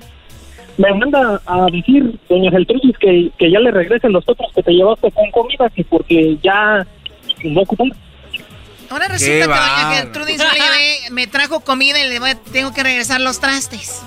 [0.77, 4.71] me manda a decir, doña Geltrudis, que, que ya le regresen los otros que te
[4.71, 6.85] llevaste con comida, que porque ya
[7.43, 7.91] no ocupan.
[8.89, 9.93] Ahora resulta que doña.
[9.95, 14.01] Gertrudis me, llevé- me trajo comida y le voy a- tengo que regresar los trastes.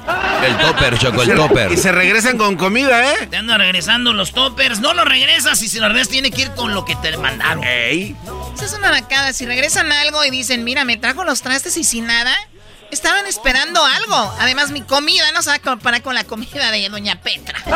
[0.44, 1.72] El topper, Choco, el topper.
[1.72, 3.26] Y se regresan con comida, ¿eh?
[3.28, 4.80] Te ando regresando los toppers.
[4.80, 7.62] No los regresas y si los regresas tiene que ir con lo que te mandaron.
[7.64, 8.16] Ey.
[8.54, 9.32] Esa es una nacada.
[9.32, 12.34] Si regresan algo y dicen, mira, me trajo los trastes y sin nada,
[12.90, 14.32] estaban esperando algo.
[14.38, 17.58] Además, mi comida no se va a comparar con la comida de doña Petra.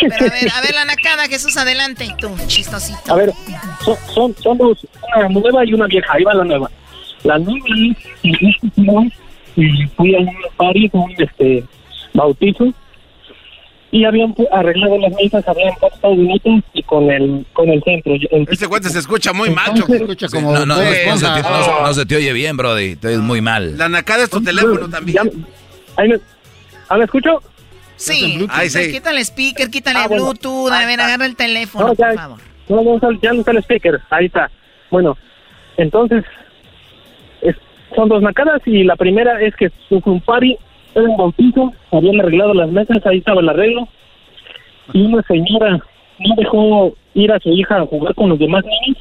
[0.00, 2.08] A ver, a ver la nacada, Jesús, adelante.
[2.18, 3.12] Tú, chistosito.
[3.12, 3.32] A ver,
[3.84, 6.14] son, son, son dos, una nueva y una vieja.
[6.14, 6.70] Ahí va la nueva.
[7.22, 7.66] La nueva
[8.22, 8.70] este
[9.56, 11.64] y fui a un party, un este,
[12.14, 12.72] bautizo,
[13.92, 18.12] y habían arreglado las mesas, habían puesto bonitas y con el, con el centro.
[18.48, 19.72] Este cuate se escucha muy mal.
[19.76, 22.96] Escucha como No, no, no, se te, no se- no se te oye bien, Brody.
[22.96, 23.76] Te oyes muy mal.
[23.76, 25.18] La nacada es tu teléfono también.
[25.96, 26.16] Ahí me,
[26.88, 27.42] ¿ah, ¿me escucho?
[27.96, 28.92] Sí, Ay, sí.
[28.92, 30.24] quítale el speaker, quítale Ah, bueno.
[30.24, 30.70] Bluetooth.
[30.72, 32.38] A ver, agarra el teléfono, No, ya, por favor.
[33.02, 34.00] no, ya no está el speaker.
[34.10, 34.50] Ahí está.
[34.90, 35.18] Bueno,
[35.76, 36.24] entonces,
[37.42, 37.56] es-
[37.94, 40.56] son dos nacadas y la primera es que fue un party,
[40.94, 43.88] era un bautizo, habían arreglado las mesas, ahí estaba el arreglo.
[44.92, 45.78] Y una señora
[46.18, 48.98] no dejó ir a su hija a jugar con los demás niños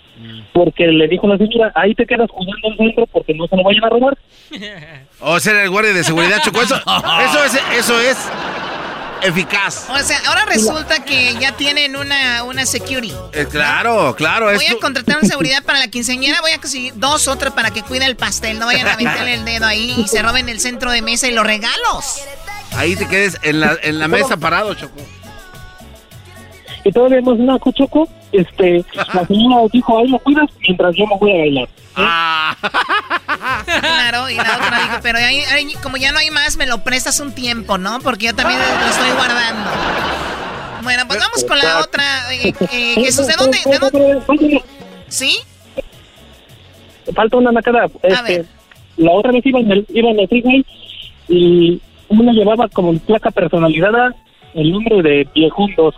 [0.54, 3.64] porque le dijo la señora, ahí te quedas jugando al centro porque no se lo
[3.64, 4.18] vayan a robar.
[5.22, 6.62] O ser el guardia de seguridad, Choco.
[6.62, 6.76] Eso,
[7.26, 8.30] eso es, eso es
[9.24, 9.86] eficaz.
[9.90, 13.14] O sea, ahora resulta que ya tienen una, una security.
[13.34, 14.52] Eh, claro, claro.
[14.54, 17.84] Voy a contratar una seguridad para la quinceañera, voy a conseguir dos otras para que
[17.84, 20.92] cuide el pastel, no vayan a meterle el dedo ahí y se roben el centro
[20.92, 22.06] de mesa y los regalos.
[22.76, 24.96] Ahí te quedes en la, en la mesa parado, Choco.
[26.84, 31.18] Y todavía más naco, Choco, este, la señora dijo, ahí lo cuidas mientras yo me
[31.18, 31.70] voy a bailar.
[31.96, 32.56] Ah.
[33.66, 36.84] Claro, y la otra dijo, pero ahí- ahí, como ya no hay más, me lo
[36.84, 38.00] prestas un tiempo, ¿no?
[38.00, 39.70] Porque yo también lo estoy guardando.
[40.84, 42.34] Bueno, pues vamos con la otra.
[42.34, 43.58] eh, eh, Jesús, ¿de dónde?
[43.66, 44.64] ¿De dónde?
[45.08, 45.38] ¿Sí?
[47.14, 47.86] Falta una nacada.
[48.04, 48.46] Este.
[48.98, 50.66] La otra vez iba en el, iba en el freeway
[51.28, 54.14] y una llevaba como placa personalizada
[54.56, 55.28] el nombre de
[55.78, 55.96] 2.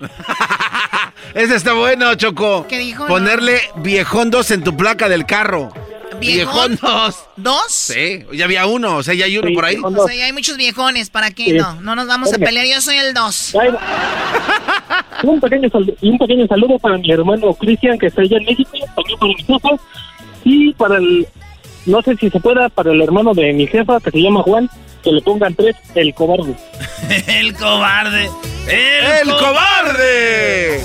[1.34, 2.66] Ese está bueno, Choco.
[2.68, 3.06] ¿Qué dijo?
[3.06, 5.72] Ponerle viejón 2 en tu placa del carro.
[6.18, 6.78] ¿Viejón?
[6.82, 7.16] 2.
[7.36, 7.62] ¿Dos?
[7.68, 9.76] Sí, ya había uno, o sea, ya hay uno Sí, por ahí.
[9.82, 11.52] O sea, ya hay muchos viejones, ¿para qué Sí.
[11.52, 11.80] no?
[11.80, 12.44] No nos vamos a Órale.
[12.46, 13.54] pelear, yo soy el dos.
[15.22, 15.68] Un pequeño
[16.02, 19.42] un pequeño saludo para mi hermano Cristian que está allá en México, también para mi
[19.44, 19.68] jefa
[20.44, 21.26] y para el
[21.86, 24.70] no sé si se pueda para el hermano de mi jefa que se llama Juan
[25.02, 26.54] que le pongan tres el cobarde.
[27.26, 28.30] El cobarde.
[28.66, 30.84] El, ¡El cobarde!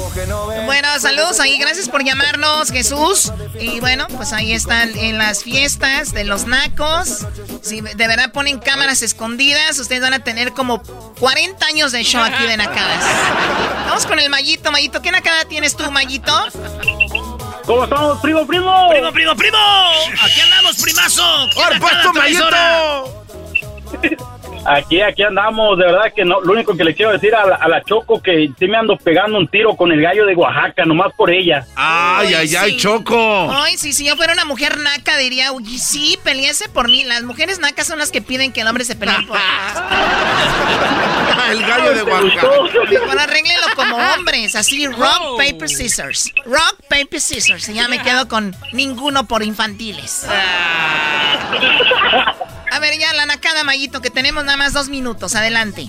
[0.65, 3.31] Bueno, saludos ahí, gracias por llamarnos, Jesús.
[3.59, 7.27] Y bueno, pues ahí están en las fiestas de los nacos.
[7.61, 10.81] Si de verdad ponen cámaras escondidas, ustedes van a tener como
[11.19, 13.03] 40 años de show aquí de nacadas.
[13.87, 15.01] Vamos con el Mayito, Mayito.
[15.01, 16.33] ¿Qué nacada tienes tú, Mayito?
[17.65, 18.89] ¿Cómo estamos, primo, primo?
[18.89, 19.57] Primo, primo, primo.
[20.23, 21.23] Aquí andamos, primazo.
[21.53, 22.13] ¿Qué ¡Por puesto?
[22.13, 23.24] Mayito!
[24.67, 27.55] Aquí, aquí andamos, de verdad que no, lo único que le quiero decir a la,
[27.55, 30.85] a la Choco que sí me ando pegando un tiro con el gallo de Oaxaca,
[30.85, 31.67] nomás por ella.
[31.75, 32.77] ¡Ay, ay, ay, sí.
[32.77, 33.47] Choco!
[33.51, 37.03] Ay, sí, si yo fuera una mujer naca, diría, uy, sí, peleese por mí.
[37.03, 39.37] Las mujeres nacas son las que piden que el hombre se pelee por.
[41.51, 42.47] El gallo de Oaxaca.
[42.89, 46.33] Mejor arréglenlo como hombres, así, rock, paper, scissors.
[46.43, 47.69] Rock, paper, scissors.
[47.69, 50.25] Y ya me quedo con ninguno por infantiles.
[52.75, 55.35] A ver, ya la nacada, Mayito, que tenemos nada más dos minutos.
[55.35, 55.83] Adelante.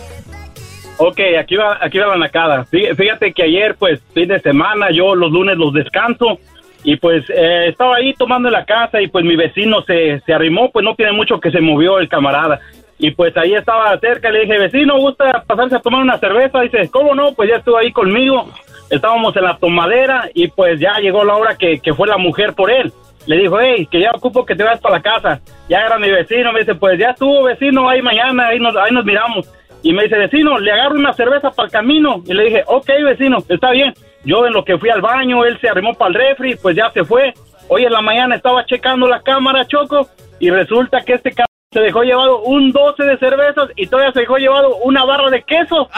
[0.99, 2.64] Ok, aquí va, aquí va la nacada.
[2.70, 6.38] Fí- Fíjate que ayer, pues, fin de semana, yo los lunes los descanso.
[6.85, 10.33] Y pues eh, estaba ahí tomando en la casa y pues mi vecino se, se
[10.33, 12.61] arrimó, pues no tiene mucho que se movió el camarada.
[12.99, 16.61] Y pues ahí estaba cerca, le dije, vecino, ¿gusta pasarse a tomar una cerveza?
[16.61, 17.33] Dice, ¿cómo no?
[17.35, 18.49] Pues ya estuvo ahí conmigo.
[18.88, 22.55] Estábamos en la tomadera y pues ya llegó la hora que, que fue la mujer
[22.55, 22.92] por él.
[23.27, 25.41] Le dijo, hey, que ya ocupo que te vayas para la casa.
[25.69, 28.93] Ya era mi vecino, me dice, pues ya estuvo vecino, ahí mañana, ahí nos, ahí
[28.93, 29.49] nos miramos.
[29.83, 32.23] Y me dice, vecino, le agarro una cerveza para el camino.
[32.25, 33.93] Y le dije, ok, vecino, está bien.
[34.25, 36.91] Yo en lo que fui al baño, él se arrimó para el refri, pues ya
[36.91, 37.35] se fue.
[37.69, 40.09] Hoy en la mañana estaba checando la cámara, Choco,
[40.39, 44.21] y resulta que este cabrón se dejó llevado un 12 de cervezas y todavía se
[44.21, 45.89] dejó llevado una barra de queso.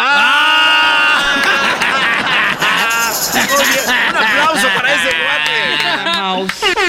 [3.29, 6.88] Un aplauso para ese ver,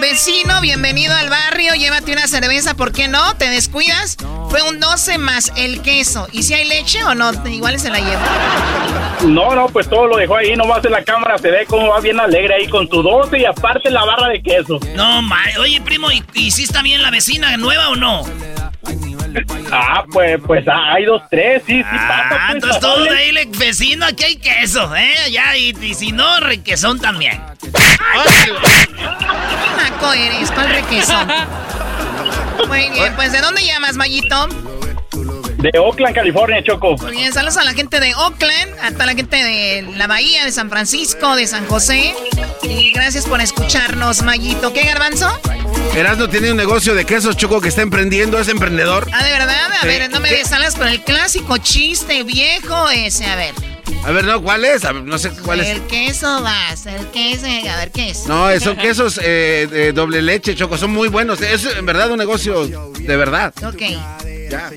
[0.00, 3.34] vecino, bienvenido al barrio, llévate una cerveza, ¿por qué no?
[3.36, 4.16] ¿Te descuidas?
[4.48, 6.26] Fue un 12 más el queso.
[6.32, 7.30] ¿Y si hay leche o no?
[7.46, 8.22] Igual se la lleva.
[9.26, 12.00] No, no, pues todo lo dejó ahí, nomás en la cámara se ve cómo va
[12.00, 14.80] bien alegre ahí con su 12 y aparte la barra de queso.
[14.94, 18.24] No, ma, oye, primo, ¿y, y si está bien la vecina nueva o no?
[19.70, 22.28] Ah, pues, pues ah, hay dos, tres, sí, sí Ah, pasa.
[22.28, 25.14] pues, entonces todo de ahí, le- vecino, aquí hay queso, ¿eh?
[25.30, 27.40] Ya, y, y si no, requesón también.
[29.76, 31.28] Maco eres, ¿cuál requesón?
[32.68, 34.48] Muy bien, pues ¿de dónde llamas, Mayito?
[35.58, 36.96] De Oakland, California, Choco.
[36.98, 40.44] Muy bien, saludos a la gente de Oakland, a toda la gente de la Bahía,
[40.46, 42.14] de San Francisco, de San José.
[42.62, 44.72] Y gracias por escucharnos, Mayito.
[44.72, 45.28] ¿Qué, Garbanzo?
[45.94, 49.06] Erasmo tiene un negocio de quesos, Choco, que está emprendiendo, es emprendedor.
[49.12, 49.72] Ah, ¿de verdad?
[49.72, 49.86] A Sí.
[49.86, 50.44] ver, no me ¿Qué?
[50.46, 53.54] salgas con el clásico chiste viejo ese, a ver.
[54.04, 54.84] A ver, no, ¿cuál es?
[54.84, 55.68] A ver, no sé cuál es.
[55.68, 58.26] El queso vas, el queso, a ver, ¿qué es?
[58.26, 61.40] No, son quesos eh, de doble leche, Choco, son muy buenos.
[61.42, 63.52] Es en verdad un negocio de verdad.
[63.64, 63.82] Ok.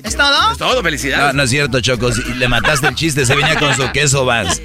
[0.04, 0.52] ¿Es todo?
[0.52, 1.34] Es todo, No, felicidades.
[1.34, 2.12] no es cierto, Choco.
[2.12, 4.60] Si le mataste el chiste, se venía con su queso vas.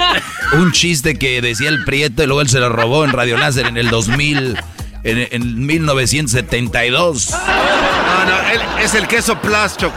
[0.54, 3.66] Un chiste que decía el Prieto y luego él se lo robó en Radio Láser
[3.66, 4.60] en el 2000,
[5.04, 7.32] en, en 1972.
[7.32, 9.96] No, no, él- es el queso plus, Choco.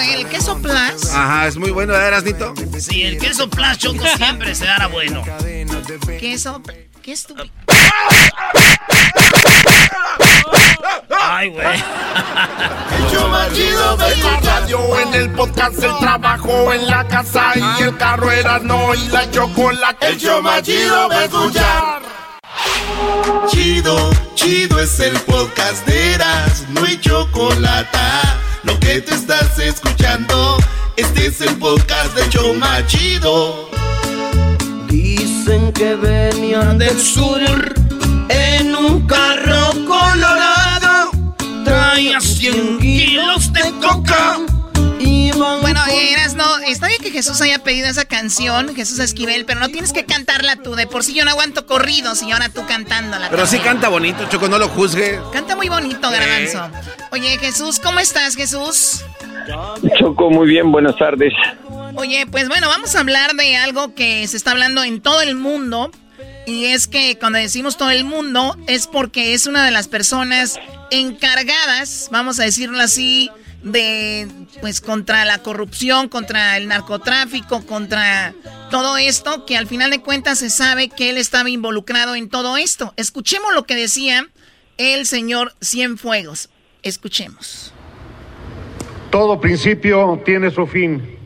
[0.00, 1.12] El queso plus.
[1.14, 2.54] Ajá, es muy bueno, ¿verdad, Erasnito?
[2.78, 5.22] Sí, el queso plus choco siempre se dará bueno.
[6.18, 6.62] Queso.
[7.02, 7.50] Qué estúpido.
[11.10, 11.66] Ay, güey.
[11.66, 17.52] El show más chido de la radio, en el podcast, el trabajo, en la casa
[17.56, 20.08] y el carro era no y la chocolate.
[20.08, 22.02] El show más chido de escuchar.
[23.48, 27.98] Chido, chido es el podcast de Eras, no hay chocolate.
[28.62, 30.56] Lo que te estás escuchando,
[30.96, 33.70] este es el podcast de más chido.
[34.88, 37.40] Dicen que venían del sur
[38.28, 41.10] en un carro colorado.
[41.64, 44.40] Traía 100 kilos de coca.
[45.62, 49.68] Bueno, eras no, está bien que Jesús haya pedido esa canción, Jesús Esquivel, pero no
[49.68, 50.74] tienes que cantarla tú.
[50.74, 53.28] De por sí yo no aguanto corridos y ahora tú cantándola.
[53.30, 53.74] Pero sí también.
[53.74, 55.20] canta bonito, Choco, no lo juzgue.
[55.32, 56.70] Canta muy bonito, Garbanzo.
[57.12, 59.04] Oye, Jesús, ¿cómo estás, Jesús?
[59.98, 61.32] Choco, muy bien, buenas tardes.
[61.96, 65.34] Oye, pues bueno, vamos a hablar de algo que se está hablando en todo el
[65.34, 65.90] mundo.
[66.46, 70.58] Y es que cuando decimos todo el mundo es porque es una de las personas
[70.90, 73.30] encargadas, vamos a decirlo así,
[73.62, 74.26] de
[74.60, 78.34] pues contra la corrupción, contra el narcotráfico, contra
[78.70, 82.56] todo esto, que al final de cuentas se sabe que él estaba involucrado en todo
[82.56, 82.94] esto.
[82.96, 84.26] Escuchemos lo que decía
[84.78, 86.48] el señor Cienfuegos.
[86.82, 87.72] Escuchemos.
[89.10, 91.18] Todo principio tiene su fin.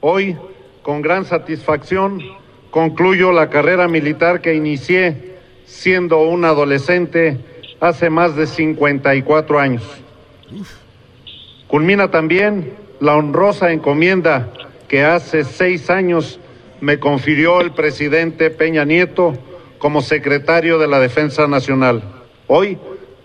[0.00, 0.36] Hoy,
[0.82, 2.22] con gran satisfacción,
[2.70, 7.38] concluyo la carrera militar que inicié siendo un adolescente
[7.80, 9.82] hace más de 54 años.
[11.68, 14.50] Culmina también la honrosa encomienda
[14.88, 16.40] que hace seis años
[16.80, 19.36] me confirió el presidente Peña Nieto
[19.78, 22.02] como secretario de la Defensa Nacional.
[22.46, 22.78] Hoy,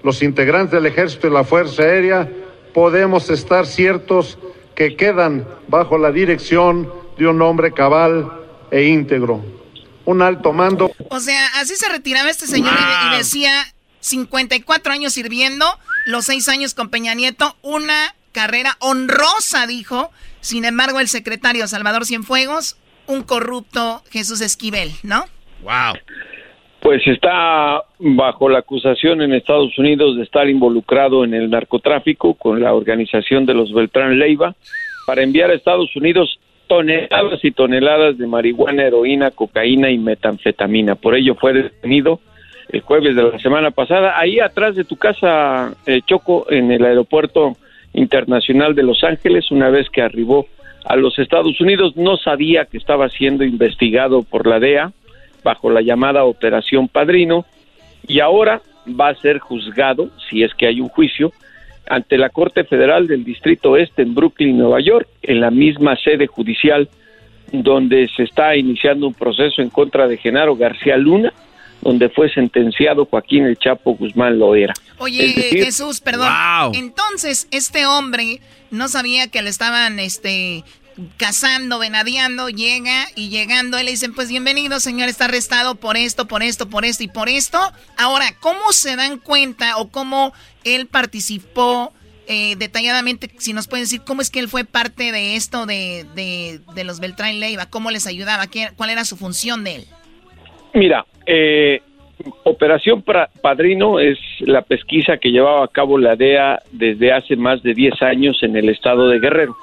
[0.03, 2.29] los integrantes del Ejército y la Fuerza Aérea
[2.73, 4.37] podemos estar ciertos
[4.75, 9.41] que quedan bajo la dirección de un hombre cabal e íntegro.
[10.05, 15.13] Un alto mando O sea, así se retiraba este señor y y, decía 54 años
[15.13, 15.65] sirviendo,
[16.05, 20.11] los seis años con Peña Nieto, una carrera honrosa, dijo.
[20.41, 25.25] Sin embargo, el secretario Salvador Cienfuegos, un corrupto Jesús Esquivel, ¿no?
[25.61, 25.95] Wow.
[26.81, 32.61] Pues está bajo la acusación en Estados Unidos de estar involucrado en el narcotráfico con
[32.61, 34.53] la organización de los Beltrán Leiva
[35.07, 40.95] para enviar a Estados Unidos toneladas y toneladas de marihuana, heroína, cocaína y metanfetamina.
[40.95, 42.19] Por ello fue detenido
[42.69, 46.83] el jueves de la semana pasada, ahí atrás de tu casa, eh, Choco, en el
[46.83, 47.55] aeropuerto
[47.93, 50.47] internacional de Los Ángeles, una vez que arribó
[50.85, 54.91] a los Estados Unidos, no sabía que estaba siendo investigado por la DEA
[55.43, 57.45] bajo la llamada Operación Padrino
[58.07, 61.31] y ahora va a ser juzgado, si es que hay un juicio,
[61.89, 66.27] ante la Corte Federal del Distrito Este en Brooklyn, Nueva York, en la misma sede
[66.27, 66.89] judicial
[67.51, 71.33] donde se está iniciando un proceso en contra de Genaro García Luna,
[71.83, 74.73] donde fue sentenciado Joaquín El Chapo Guzmán Loera.
[74.97, 76.31] Oye, decir, Jesús, perdón.
[76.31, 76.71] Wow.
[76.75, 78.39] Entonces, este hombre
[78.71, 80.63] no sabía que le estaban, este,
[81.17, 86.27] cazando, venadeando, llega y llegando, él le dicen, pues bienvenido, señor, está arrestado por esto,
[86.27, 87.59] por esto, por esto y por esto.
[87.97, 91.93] Ahora, ¿cómo se dan cuenta o cómo él participó
[92.25, 96.05] eh, detalladamente, si nos pueden decir cómo es que él fue parte de esto de,
[96.15, 99.87] de, los Beltrán Leiva, cómo les ayudaba, ¿Qué, cuál era su función de él.
[100.73, 101.81] Mira, eh,
[102.43, 103.03] Operación
[103.41, 108.01] Padrino es la pesquisa que llevaba a cabo la DEA desde hace más de 10
[108.01, 109.57] años en el estado de Guerrero.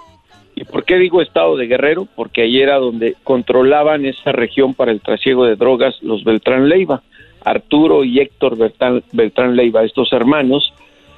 [0.54, 2.06] ¿Y por qué digo estado de Guerrero?
[2.14, 7.02] Porque ahí era donde controlaban esa región para el trasiego de drogas los Beltrán Leiva,
[7.44, 10.74] Arturo y Héctor Beltrán, Beltrán Leiva, estos hermanos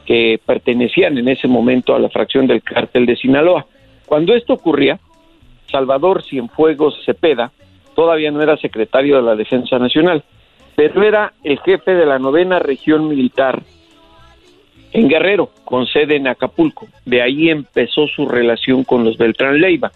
[0.07, 3.67] que pertenecían en ese momento a la fracción del cártel de Sinaloa.
[4.07, 5.01] Cuando esto ocurría,
[5.67, 7.51] Salvador Cienfuegos Cepeda
[7.95, 10.25] todavía no era secretario de la Defensa Nacional,
[10.77, 13.63] pero era el jefe de la novena región militar
[14.93, 16.87] en Guerrero, con sede en Acapulco.
[17.05, 19.91] De ahí empezó su relación con los Beltrán Leiva.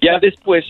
[0.00, 0.64] Ya después,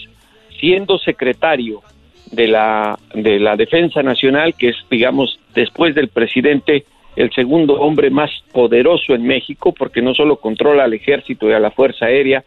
[0.61, 1.83] siendo secretario
[2.31, 6.85] de la, de la Defensa Nacional, que es, digamos, después del presidente,
[7.17, 11.61] el segundo hombre más poderoso en México, porque no solo controla al ejército y a
[11.61, 12.45] la Fuerza Aérea,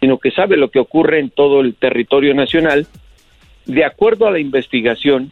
[0.00, 2.86] sino que sabe lo que ocurre en todo el territorio nacional,
[3.68, 5.30] de acuerdo a la investigación,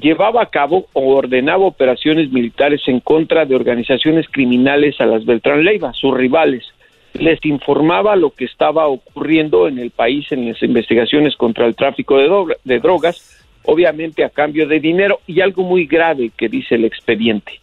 [0.00, 5.64] llevaba a cabo o ordenaba operaciones militares en contra de organizaciones criminales a las Beltrán
[5.64, 6.64] Leiva, sus rivales.
[7.12, 12.16] Les informaba lo que estaba ocurriendo en el país en las investigaciones contra el tráfico
[12.64, 17.60] de, drogas, obviamente a cambio de dinero, y algo muy grave que dice el expediente,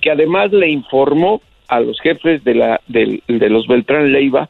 [0.00, 4.48] que además le informó a los jefes de, la, de, de los Beltrán Leiva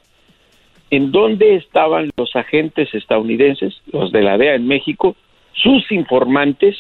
[0.91, 5.17] en dónde estaban los agentes estadounidenses, los de la DEA en México,
[5.53, 6.77] sus informantes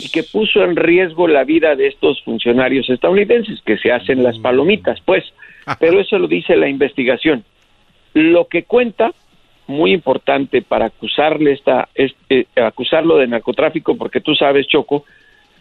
[0.00, 4.38] y que puso en riesgo la vida de estos funcionarios estadounidenses que se hacen las
[4.38, 5.24] palomitas, pues.
[5.80, 7.44] Pero eso lo dice la investigación.
[8.14, 9.12] Lo que cuenta,
[9.66, 15.04] muy importante para acusarle esta, este, acusarlo de narcotráfico, porque tú sabes, Choco,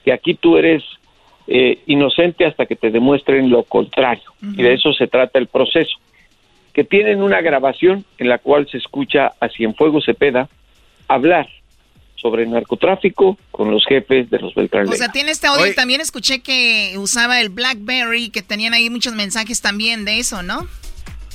[0.03, 0.83] que aquí tú eres
[1.47, 4.31] eh, inocente hasta que te demuestren lo contrario.
[4.41, 5.97] Y de eso se trata el proceso.
[6.75, 10.49] Que tienen una grabación en la cual se escucha a Cienfuegos Cepeda
[11.07, 11.47] hablar
[12.15, 14.89] sobre narcotráfico con los jefes de los Beltrán.
[14.89, 18.89] O sea, tiene este audio y también escuché que usaba el BlackBerry, que tenían ahí
[18.89, 20.67] muchos mensajes también de eso, ¿no?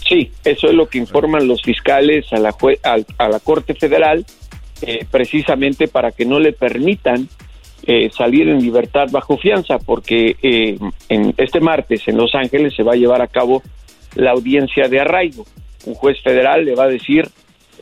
[0.07, 4.27] Sí, eso es lo que informan los fiscales a la, a, la Corte Federal,
[4.83, 7.29] eh, precisamente para que no le permitan
[7.87, 12.83] eh, salir en libertad bajo fianza, porque eh, en este martes en Los Ángeles se
[12.83, 13.63] va a llevar a cabo
[14.15, 15.47] la audiencia de arraigo.
[15.87, 17.31] Un juez federal le va a decir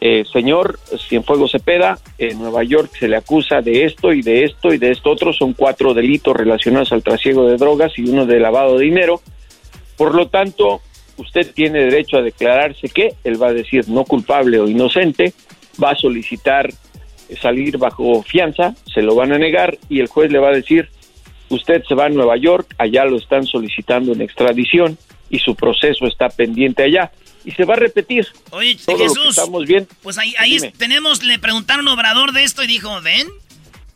[0.00, 4.72] eh, señor Cienfuegos Cepeda, en Nueva York se le acusa de esto y de esto
[4.72, 8.38] y de esto otro, son cuatro delitos relacionados al trasiego de drogas y uno de
[8.38, 9.20] lavado de dinero.
[9.96, 10.80] Por lo tanto,
[11.16, 15.32] usted tiene derecho a declararse que él va a decir no culpable o inocente,
[15.82, 16.70] va a solicitar
[17.40, 20.88] salir bajo fianza, se lo van a negar y el juez le va a decir
[21.50, 24.96] usted se va a Nueva York, allá lo están solicitando en extradición
[25.30, 27.10] y su proceso está pendiente allá
[27.44, 28.26] y se va a repetir.
[28.50, 29.88] Oye, Jesús, estamos bien.
[30.02, 33.26] Pues ahí, ahí tenemos, le preguntaron a un obrador de esto y dijo, ven,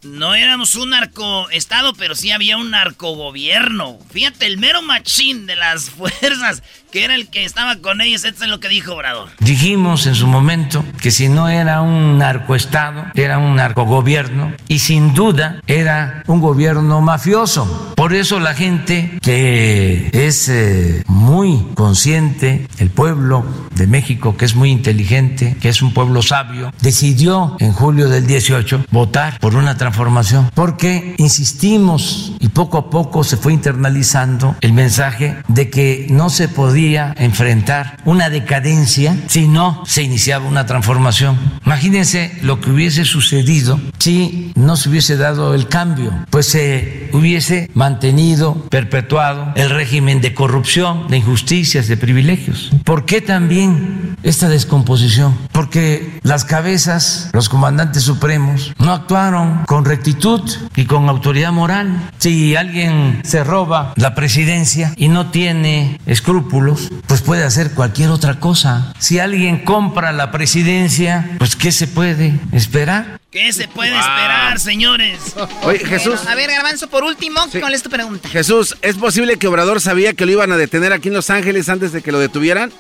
[0.03, 3.99] no éramos un narcoestado, pero sí había un narcogobierno.
[4.11, 6.62] Fíjate, el mero machín de las fuerzas,
[6.93, 9.31] que era el que estaba con ellos, esto es lo que dijo Obrador.
[9.41, 15.15] Dijimos en su momento que si no era un narcoestado, era un narcogobierno y sin
[15.15, 17.95] duda era un gobierno mafioso.
[17.97, 24.55] Por eso la gente que es eh, muy consciente, el pueblo de México que es
[24.55, 29.79] muy inteligente, que es un pueblo sabio, decidió en julio del 18 votar por una
[29.79, 36.29] transformación porque insistimos y poco a poco se fue internalizando el mensaje de que no
[36.29, 36.82] se podía
[37.16, 41.38] enfrentar una decadencia si no se iniciaba una transformación.
[41.64, 47.71] Imagínense lo que hubiese sucedido si no se hubiese dado el cambio, pues se hubiese
[47.75, 52.71] mantenido, perpetuado el régimen de corrupción, de injusticias, de privilegios.
[52.85, 55.37] ¿Por qué también esta descomposición?
[55.53, 60.42] Porque las cabezas, los comandantes supremos, no actuaron con rectitud
[60.75, 62.11] y con autoridad moral.
[62.18, 66.72] Si alguien se roba la presidencia y no tiene escrúpulos,
[67.07, 68.95] pues puede hacer cualquier otra cosa.
[68.99, 73.21] Si alguien compra la presidencia, pues ¿qué se puede esperar?
[73.31, 75.35] ¿Qué se puede esperar, señores?
[75.63, 76.27] Oye, Jesús.
[76.27, 78.29] a ver, Garbanzo, por último, ¿cuál es tu pregunta?
[78.29, 81.69] Jesús, ¿es posible que Obrador sabía que lo iban a detener aquí en Los Ángeles
[81.69, 82.71] antes de que lo detuvieran?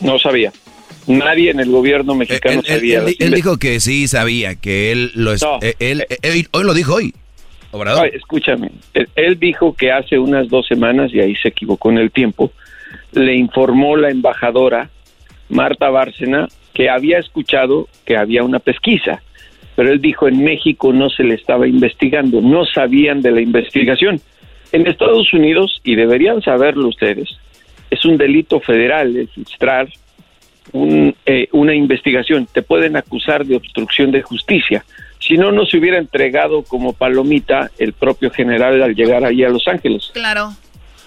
[0.00, 0.52] No sabía.
[1.06, 3.04] Nadie en el gobierno mexicano sabía.
[3.18, 5.34] Él, dijo que sí sabía, que él lo...
[5.34, 6.06] Eh, él,
[6.52, 7.14] hoy lo dijo hoy.
[7.70, 8.06] Obrador.
[8.14, 8.70] escúchame,
[9.16, 12.52] él, dijo que hace unas dos semanas, y ahí se equivocó en el tiempo,
[13.14, 14.90] le informó la embajadora
[15.48, 19.22] Marta Bárcena que había escuchado que había una pesquisa,
[19.76, 24.20] pero él dijo en México no se le estaba investigando, no sabían de la investigación.
[24.72, 27.28] En Estados Unidos, y deberían saberlo ustedes,
[27.90, 29.88] es un delito federal registrar
[30.72, 32.48] un, eh, una investigación.
[32.52, 34.84] Te pueden acusar de obstrucción de justicia.
[35.20, 39.48] Si no, no se hubiera entregado como palomita el propio general al llegar allí a
[39.48, 40.10] Los Ángeles.
[40.12, 40.50] Claro.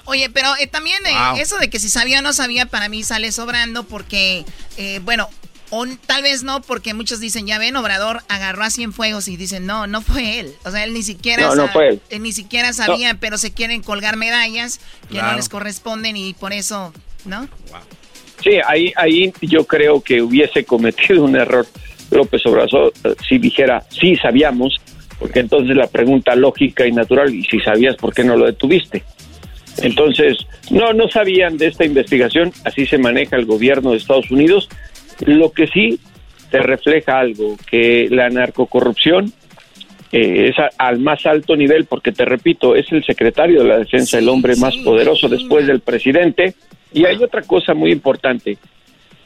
[0.08, 3.04] Oye, pero eh, también eh, eso de que si sabía o no sabía, para mí
[3.04, 4.46] sale sobrando porque,
[4.78, 5.28] eh, bueno,
[5.70, 9.66] o tal vez no, porque muchos dicen, ya ven, Obrador agarró a fuegos y dicen,
[9.66, 10.54] no, no fue él.
[10.64, 12.22] O sea, él ni siquiera, no, fue él.
[12.22, 14.80] ni siquiera sabía, pero se quieren colgar medallas
[15.12, 16.94] que no les corresponden y por eso,
[17.26, 17.50] ¿no?
[18.42, 21.68] Sí, ahí, ahí yo creo que hubiese cometido un error
[22.12, 22.94] López Obrador
[23.28, 24.80] si dijera, sí sabíamos,
[25.20, 29.04] porque entonces la pregunta lógica y natural, y si sabías, ¿por qué no lo detuviste?
[29.82, 30.38] Entonces,
[30.72, 34.70] no, no sabían de esta investigación, así se maneja el gobierno de Estados Unidos.
[35.26, 36.00] Lo que sí
[36.50, 39.34] te refleja algo, que la narcocorrupción
[40.12, 44.18] eh, es al más alto nivel, porque te repito, es el secretario de la defensa,
[44.18, 46.54] el hombre más poderoso después del presidente.
[46.94, 48.58] Y hay otra cosa muy importante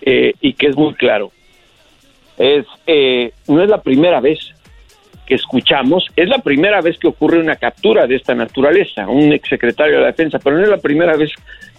[0.01, 1.31] eh, y que es muy claro.
[2.37, 4.39] Es, eh, no es la primera vez
[5.35, 10.01] escuchamos, es la primera vez que ocurre una captura de esta naturaleza, un exsecretario de
[10.01, 11.31] la defensa, pero no es la primera vez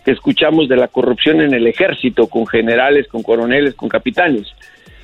[0.05, 4.53] que escuchamos de la corrupción en el ejército, con generales, con coroneles, con capitanes.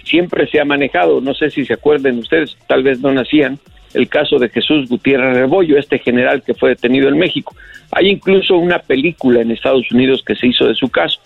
[0.05, 3.59] Siempre se ha manejado, no sé si se acuerden ustedes, tal vez no nacían,
[3.95, 7.55] el caso de Jesús Gutiérrez Rebollo, este general que fue detenido en México.
[7.91, 11.21] Hay incluso una película en Estados Unidos que se hizo de su caso.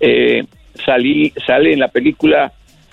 [0.00, 0.44] Eh,
[0.84, 2.52] sale en la película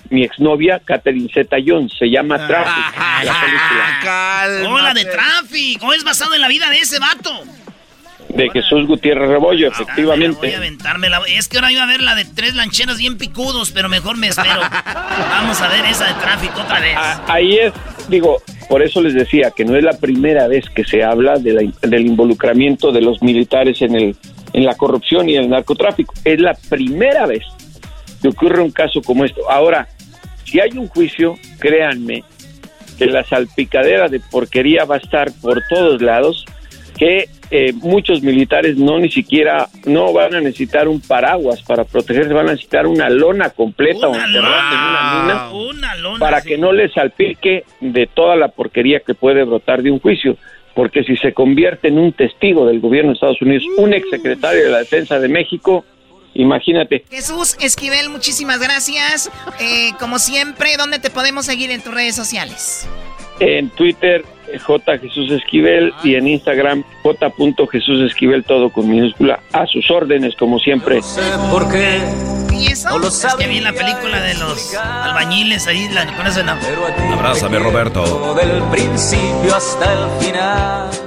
[0.10, 1.94] mi exnovia, Catherine Zeta Jones.
[1.98, 2.98] Se llama Traffic.
[3.24, 4.70] la película.
[4.70, 5.80] ¡Oh, la de Traffic!
[5.80, 7.44] ¿Cómo es basado en la vida de ese vato?
[8.30, 10.38] De Jesús Gutiérrez Rebollo, efectivamente.
[10.40, 11.22] Voy a aventarme la...
[11.28, 14.28] Es que ahora iba a ver la de tres lancheros bien picudos, pero mejor me
[14.28, 14.60] espero.
[15.30, 16.96] Vamos a ver esa de Traffic otra vez.
[16.98, 17.74] Ah, ahí es,
[18.10, 18.38] digo,
[18.70, 22.06] por eso les decía que no es la primera vez que se habla de del
[22.06, 24.16] involucramiento de los militares en, el,
[24.54, 26.14] en la corrupción y el narcotráfico.
[26.26, 27.44] Es la primera vez
[28.22, 29.50] que ocurre un caso como esto.
[29.50, 29.88] Ahora,
[30.48, 32.24] si hay un juicio, créanme
[32.98, 36.46] que la salpicadera de porquería va a estar por todos lados,
[36.98, 42.34] que eh, muchos militares no ni siquiera, no van a necesitar un paraguas para protegerse,
[42.34, 46.42] van a necesitar una lona completa una o enterrarse en una mina Una lona, para
[46.42, 46.50] sí.
[46.50, 50.38] que no les salpique de toda la porquería que puede brotar de un juicio.
[50.74, 54.70] Porque si se convierte en un testigo del gobierno de Estados Unidos, un exsecretario de
[54.70, 55.86] la Defensa de México,
[56.42, 57.04] imagínate.
[57.10, 59.30] Jesús Esquivel, muchísimas gracias.
[59.60, 62.88] Eh, como siempre, ¿dónde te podemos seguir en tus redes sociales?
[63.40, 64.26] En Twitter,
[64.66, 64.98] J.
[64.98, 67.32] Jesús Esquivel, y en Instagram, J.
[67.72, 71.02] Jesús Esquivel, todo con minúscula, a sus órdenes, como siempre.
[71.52, 72.00] ¿Por qué?
[72.54, 72.90] ¿Y eso?
[73.08, 76.68] Es que vi la película de los albañiles ahí, la, con ese nombre.
[77.12, 78.34] Abrázame, Roberto.
[78.36, 81.07] Del principio hasta el final.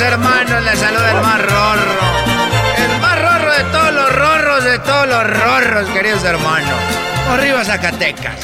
[0.00, 1.92] Hermanos, les saluda el más rorro.
[2.76, 6.78] El más rorro de todos los rorros, de todos los rorros, queridos hermanos.
[7.30, 8.36] Arriba Zacatecas.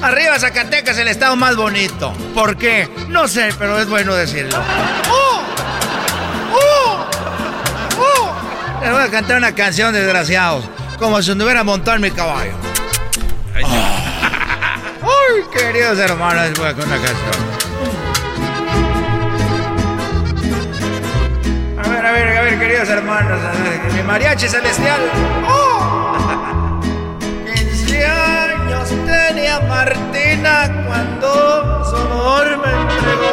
[0.00, 2.12] Arriba Zacatecas, el estado más bonito.
[2.34, 2.88] ¿Por qué?
[3.08, 4.58] No sé, pero es bueno decirlo.
[5.10, 5.42] ¡Oh!
[6.54, 7.06] ¡Oh!
[7.98, 8.34] ¡Oh!
[8.82, 10.64] Les voy a cantar una canción, desgraciados.
[10.98, 12.52] Como si me hubiera montado en mi caballo.
[15.02, 16.48] ¡Ay, queridos hermanos!
[16.48, 17.61] Les voy a cantar una canción.
[22.10, 23.38] Ver, a ver, a ver, queridos hermanos,
[23.94, 25.00] mi mariachi celestial.
[25.46, 26.80] ¡Oh!
[27.54, 33.32] 15 años tenía Martina cuando su amor me entregó.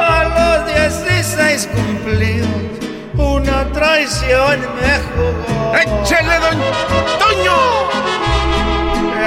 [0.00, 2.48] A los 16 cumplidos,
[3.16, 5.74] una traición me jugó.
[5.76, 6.58] ¡Échele, don
[7.18, 7.60] Toño!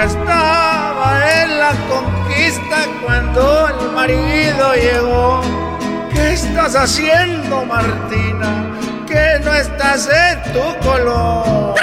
[0.04, 5.69] Estaba en la conquista cuando el marido llegó.
[6.40, 8.72] ¿Qué estás haciendo, Martina?
[9.06, 11.76] Que no estás en tu color.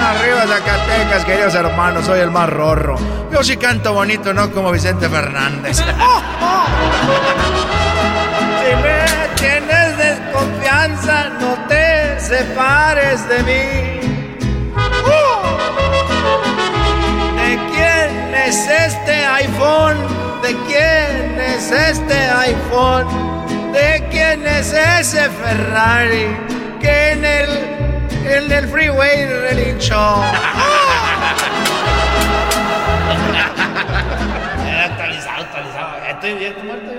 [0.00, 2.94] Arriba Zacatecas, queridos hermanos, soy el más rorro.
[3.32, 5.82] Yo sí canto bonito, no como Vicente Fernández.
[8.62, 9.04] Si me
[9.36, 14.00] tienes desconfianza, no te separes de mí.
[17.36, 20.25] ¿De quién es este iPhone?
[20.46, 23.08] ¿De quién es este iPhone?
[23.72, 26.26] ¿De quién ¿Quién es ese Ferrari
[26.80, 27.48] que en el,
[28.24, 29.94] en el freeway relinchó?
[34.84, 35.96] actualizado, actualizado.
[36.10, 36.92] Estoy bien, muerto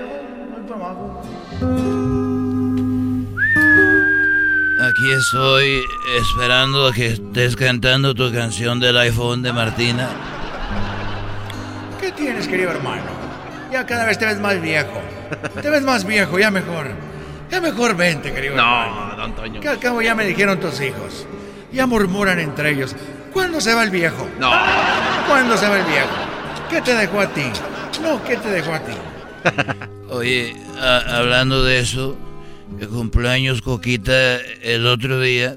[4.88, 5.84] Aquí estoy
[6.20, 10.08] esperando a que estés cantando tu canción del iPhone de Martina.
[12.00, 13.27] ¿Qué tienes, querido hermano?
[13.72, 15.00] Ya cada vez te ves más viejo.
[15.60, 16.86] Te ves más viejo, ya mejor.
[17.50, 19.10] Ya mejor vente, querido hermano.
[19.10, 19.60] No, don Toño.
[19.60, 21.26] Que al cabo ya me dijeron tus hijos.
[21.72, 22.94] Ya murmuran entre ellos.
[23.32, 24.28] ¿Cuándo se va el viejo?
[24.38, 24.50] No.
[25.26, 26.08] ¿Cuándo se va el viejo?
[26.70, 27.44] ¿Qué te dejó a ti?
[28.02, 28.92] No, ¿qué te dejó a ti?
[30.10, 32.16] Oye, a- hablando de eso,
[32.80, 35.56] el cumpleaños Coquita el otro día.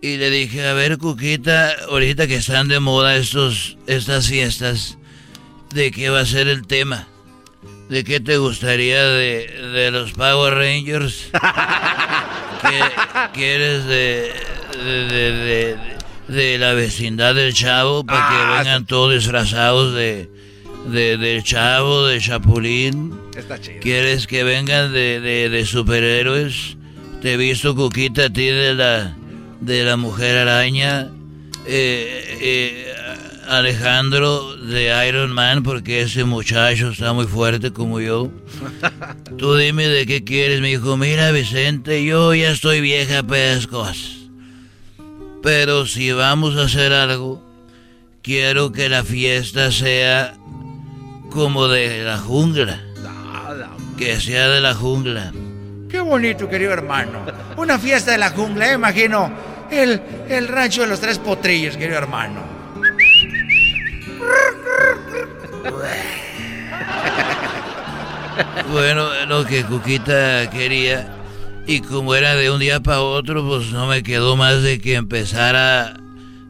[0.00, 4.98] Y le dije, a ver, Coquita, ahorita que están de moda estos, estas fiestas,
[5.72, 7.06] ¿de qué va a ser el tema?
[7.88, 11.28] ¿De qué te gustaría de, de los Power Rangers?
[12.62, 14.32] ¿Qué- ¿Quieres de,
[16.28, 20.30] de, la vecindad del Chavo para que Ah, vengan todos disfrazados de,
[20.86, 23.14] de, del Chavo, de Chapulín?
[23.36, 23.80] Está chido.
[23.80, 26.76] ¿Quieres que vengan de, de, de superhéroes?
[27.20, 29.14] Te he visto, Cuquita, a ti de la,
[29.60, 31.08] de la Mujer Araña.
[31.66, 32.91] Eh, eh,
[33.48, 38.30] Alejandro de Iron Man, porque ese muchacho está muy fuerte como yo.
[39.38, 40.60] Tú dime de qué quieres.
[40.60, 44.16] Me dijo, mira, Vicente, yo ya estoy vieja para esas cosas.
[45.42, 47.44] Pero si vamos a hacer algo,
[48.22, 50.34] quiero que la fiesta sea
[51.30, 52.80] como de la jungla.
[53.98, 55.32] Que sea de la jungla.
[55.88, 57.24] Qué bonito, querido hermano.
[57.56, 59.30] Una fiesta de la jungla, eh, imagino.
[59.70, 62.51] El, el rancho de los tres potrillos, querido hermano.
[68.70, 71.08] Bueno, lo que Cuquita quería.
[71.66, 74.94] Y como era de un día para otro, pues no me quedó más de que
[74.94, 75.94] empezar a,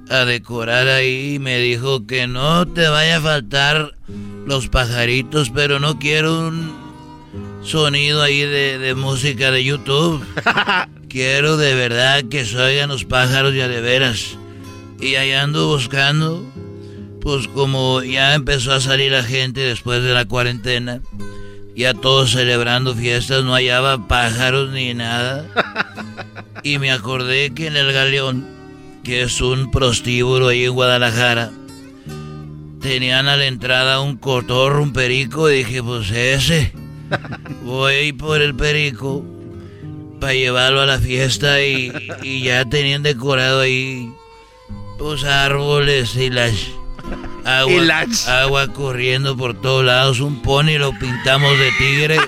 [0.09, 1.39] a decorar ahí.
[1.41, 3.95] Me dijo que no te vaya a faltar
[4.47, 6.73] los pajaritos, pero no quiero un
[7.63, 10.25] sonido ahí de, de música de YouTube.
[11.09, 14.39] quiero de verdad que se oigan los pájaros ya de veras.
[15.01, 16.45] Y ahí ando buscando,
[17.23, 21.01] pues como ya empezó a salir la gente después de la cuarentena,
[21.77, 25.47] ya todos celebrando fiestas, no hallaba pájaros ni nada.
[26.65, 28.47] Y me acordé que en el Galeón,
[29.03, 31.51] que es un prostíbulo ahí en Guadalajara,
[32.81, 36.73] tenían a la entrada un cotorro, un perico, y dije, pues ese,
[37.65, 39.25] voy por el perico
[40.21, 41.93] para llevarlo a la fiesta y,
[42.23, 44.13] y ya tenían decorado ahí
[44.99, 46.55] pues árboles y las
[47.45, 50.21] agua, Y agua corriendo por todos lados.
[50.21, 52.19] Un pony lo pintamos de tigre.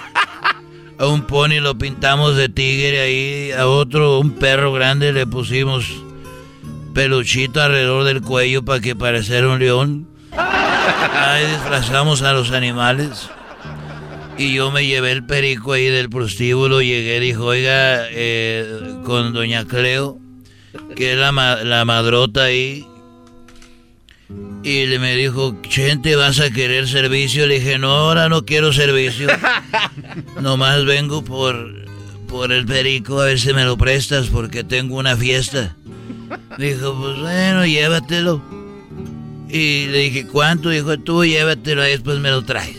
[0.98, 3.52] A un pony lo pintamos de tigre ahí.
[3.52, 5.86] A otro, un perro grande, le pusimos
[6.94, 10.06] peluchito alrededor del cuello para que pareciera un león.
[10.36, 13.28] Ahí disfrazamos a los animales.
[14.36, 16.82] Y yo me llevé el perico ahí del prostíbulo.
[16.82, 20.18] Llegué, dijo, oiga, eh, con doña Cleo,
[20.96, 22.84] que es la, ma- la madrota ahí.
[24.64, 27.46] Y le me dijo, Chente, ¿vas a querer servicio?
[27.46, 29.28] Le dije, no, ahora no quiero servicio.
[30.40, 31.84] Nomás vengo por,
[32.26, 35.76] por el perico a ver si me lo prestas porque tengo una fiesta.
[36.56, 38.42] Dijo, pues bueno, llévatelo.
[39.50, 40.70] Y le dije, ¿cuánto?
[40.70, 42.78] Dijo, tú llévatelo, ahí después me lo traes.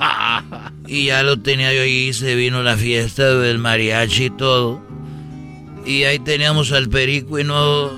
[0.90, 4.80] Y ya lo tenía yo ahí, se vino la fiesta del mariachi y todo.
[5.84, 7.92] Y ahí teníamos al perico y no,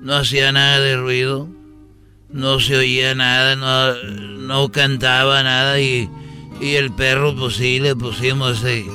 [0.00, 1.50] no hacía nada de ruido.
[2.32, 6.08] No se oía nada, no, no cantaba nada y,
[6.60, 8.86] y el perro pues sí le pusimos ese-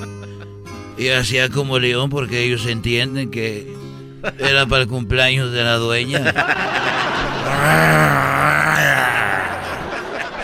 [0.98, 3.72] y hacía como león porque ellos entienden que
[4.40, 6.34] era para el cumpleaños de la dueña.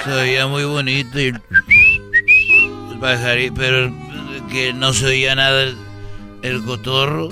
[0.04, 1.40] Se oía muy bonito y el
[3.00, 3.92] pajarito, pero
[4.52, 5.76] que no se oía nada el,
[6.44, 7.30] el cotorro.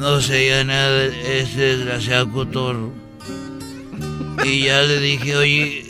[0.00, 2.92] No se oía nada ese desgraciado cotorro.
[4.44, 5.86] Y ya le dije, oye,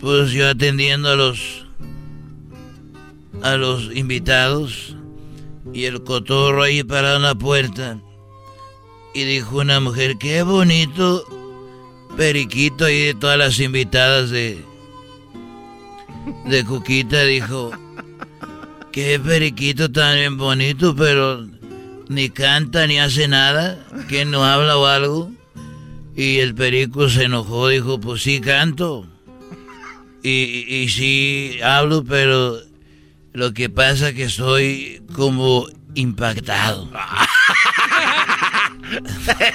[0.00, 1.66] pues yo atendiendo a los
[3.42, 4.96] a los invitados
[5.72, 7.98] y el cotorro ahí parado en la puerta.
[9.14, 11.24] Y dijo una mujer, qué bonito
[12.16, 14.64] periquito ahí de todas las invitadas de
[16.46, 17.70] de Cuquita dijo,
[18.92, 21.46] qué periquito tan bonito, pero
[22.08, 23.78] ni canta ni hace nada,
[24.08, 25.30] que no habla o algo.
[26.16, 29.06] Y el perico se enojó, dijo, pues sí canto.
[30.22, 30.30] Y,
[30.68, 32.56] y, y sí hablo, pero
[33.32, 36.88] Lo que pasa que estoy como impactado.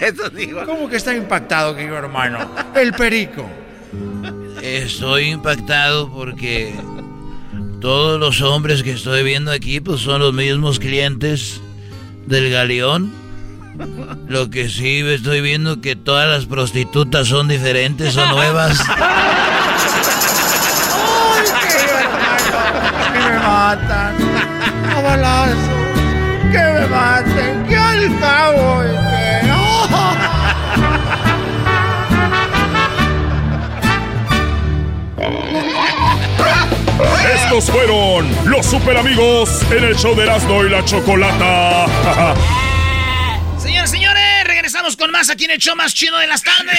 [0.02, 0.66] Eso digo.
[0.66, 2.50] ¿Cómo que está impactado, querido hermano?
[2.76, 3.50] El perico.
[4.62, 6.74] Estoy impactado porque
[7.80, 11.62] todos los hombres que estoy viendo aquí pues son los mismos clientes
[12.28, 13.14] del galeón.
[14.28, 18.80] Lo que sí estoy viendo que todas las prostitutas son diferentes, son nuevas.
[18.90, 19.06] ¡Ay,
[21.68, 23.14] querido hermano!
[23.14, 24.16] Que me matan.
[24.96, 25.58] A balazos.
[26.52, 27.66] Que me maten.
[27.68, 28.82] Que al cabo.
[28.82, 29.20] Que...
[37.34, 41.86] Estos fueron los super amigos en el show de Erasmo y la Chocolata.
[45.00, 46.78] Con más aquí en el show más chido de las tardes.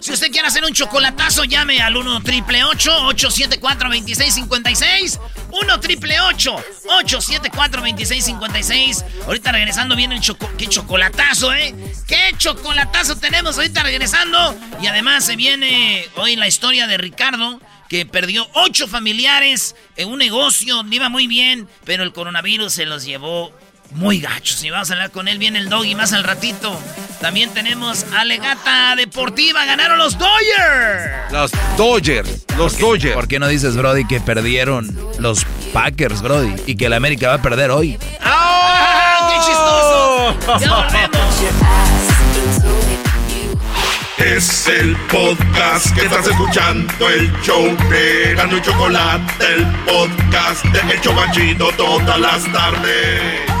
[0.00, 5.18] Si usted quiere hacer un chocolatazo, llame al 1 triple 874 2656
[5.50, 10.48] 1 triple 874 2656 Ahorita regresando viene el choco...
[10.56, 11.74] ¡Qué chocolatazo, eh!
[12.06, 14.56] ¡Qué chocolatazo tenemos ahorita regresando!
[14.80, 20.18] Y además se viene hoy la historia de Ricardo que perdió ocho familiares en un
[20.18, 23.52] negocio iba muy bien, pero el coronavirus se los llevó
[23.92, 24.62] muy gachos.
[24.64, 26.78] Y vamos a hablar con él, viene el doggy más al ratito.
[27.20, 31.32] También tenemos Alegata Deportiva, ganaron los Dodgers.
[31.32, 33.14] Los Dodgers, los Dodgers.
[33.14, 36.54] ¿Por qué no dices, Brody, que perdieron los Packers, Brody?
[36.66, 37.98] Y que el América va a perder hoy.
[38.22, 40.58] ¡Ah, ¡Qué chistoso!
[40.60, 41.18] ¡Ya volvemos!
[44.18, 50.92] Es el podcast que estás escuchando, el show de Gano y Chocolate, el podcast de
[50.92, 53.57] El Chobachito todas las tardes.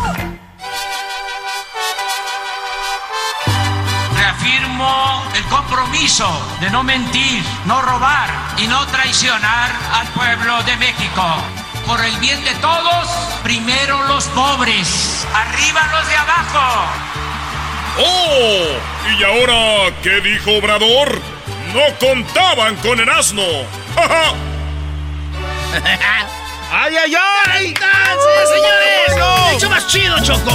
[5.48, 6.28] Compromiso
[6.60, 8.28] de no mentir, no robar
[8.58, 11.24] y no traicionar al pueblo de México.
[11.86, 13.08] Por el bien de todos,
[13.42, 16.86] primero los pobres, arriba los de abajo.
[17.98, 19.18] ¡Oh!
[19.18, 21.20] ¿Y ahora qué dijo Obrador?
[21.72, 23.42] No contaban con el asno.
[23.94, 24.34] ¡Ja, ja!
[26.70, 27.14] ¡Ay, ay,
[27.46, 27.66] ay!
[27.68, 29.58] ¡Entonces, señores!
[29.60, 30.50] show más chido, Choco.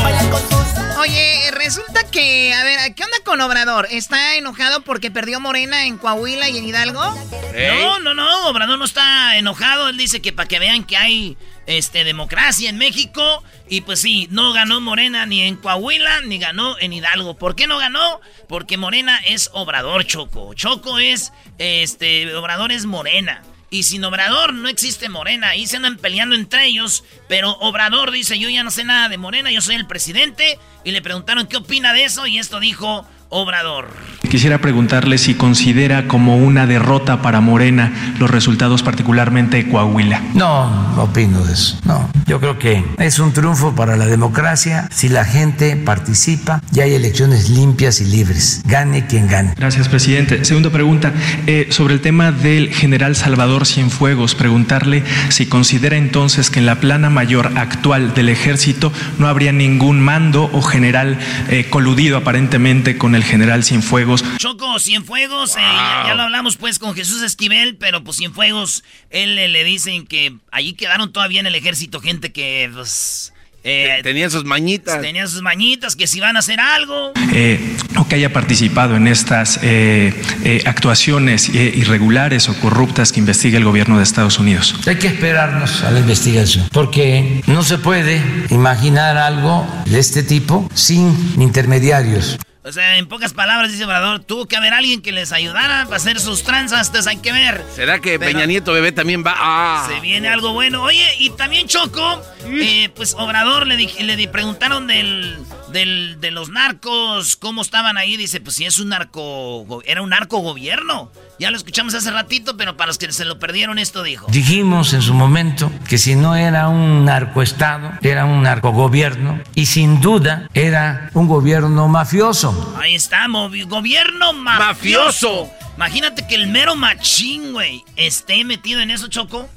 [0.99, 3.87] Oye, resulta que, a ver, ¿qué onda con Obrador?
[3.89, 7.01] ¿Está enojado porque perdió Morena en Coahuila y en Hidalgo?
[7.01, 9.89] No, no, no, Obrador no está enojado.
[9.89, 13.43] Él dice que para que vean que hay este, democracia en México.
[13.67, 17.37] Y pues sí, no ganó Morena ni en Coahuila ni ganó en Hidalgo.
[17.37, 18.21] ¿Por qué no ganó?
[18.47, 20.53] Porque Morena es Obrador Choco.
[20.53, 23.41] Choco es, este, Obrador es Morena.
[23.73, 25.49] Y sin Obrador no existe Morena.
[25.49, 27.03] Ahí se andan peleando entre ellos.
[27.27, 30.59] Pero Obrador dice, yo ya no sé nada de Morena, yo soy el presidente.
[30.83, 33.03] Y le preguntaron qué opina de eso y esto dijo
[33.33, 33.87] Obrador.
[34.29, 40.23] Quisiera preguntarle si considera como una derrota para Morena los resultados particularmente de Coahuila.
[40.33, 41.77] No, no opino de eso.
[41.85, 46.79] No, yo creo que es un triunfo para la democracia si la gente participa y
[46.79, 48.61] hay elecciones limpias y libres.
[48.65, 49.53] Gane quien gane.
[49.57, 50.45] Gracias, presidente.
[50.45, 51.11] Segunda pregunta,
[51.45, 56.79] eh, sobre el tema del general Salvador Cienfuegos, preguntarle si considera entonces que en la
[56.79, 61.19] plana mayor actual del ejército no habría ningún mando o general
[61.49, 64.23] eh, coludido aparentemente con el general Cienfuegos.
[64.37, 69.37] Choco, Cienfuegos, eh, ya, ya lo hablamos pues con Jesús Esquivel, pero pues Cienfuegos, él
[69.39, 73.33] eh, le dicen que allí quedaron todavía en el ejército gente que pues...
[73.63, 75.01] eh, Tenían sus mañitas.
[75.01, 77.13] Tenían sus mañitas, que si van a hacer algo.
[77.31, 77.59] eh,
[77.95, 80.13] o que haya participado en estas eh,
[80.43, 84.75] eh, actuaciones eh, irregulares o corruptas que investiga el gobierno de Estados Unidos.
[84.87, 90.67] Hay que esperarnos a la investigación, porque no se puede imaginar algo de este tipo
[90.73, 92.37] sin intermediarios.
[92.65, 95.97] O sea, en pocas palabras, dice Obrador, tuvo que haber alguien que les ayudara para
[95.97, 97.61] hacer sus tranzas, entonces hay que ver.
[97.75, 99.35] ¿Será que Pero- Peña Nieto bebé también va?
[99.37, 99.85] Ah.
[99.89, 100.81] Se viene algo bueno.
[100.83, 105.37] Oye, y también Choco, eh, pues Obrador le, dij- le di- preguntaron del,
[105.73, 108.15] del, de los narcos, cómo estaban ahí.
[108.15, 111.11] Dice, pues si es un narco, era un narco gobierno.
[111.39, 114.27] Ya lo escuchamos hace ratito, pero para los que se lo perdieron, esto dijo.
[114.29, 119.99] Dijimos en su momento que si no era un narcoestado, era un narcogobierno y sin
[119.99, 122.75] duda era un gobierno mafioso.
[122.81, 125.49] Ahí está, movi- gobierno mafioso.
[125.75, 129.49] Imagínate que el mero machín, güey, esté metido en eso, Choco.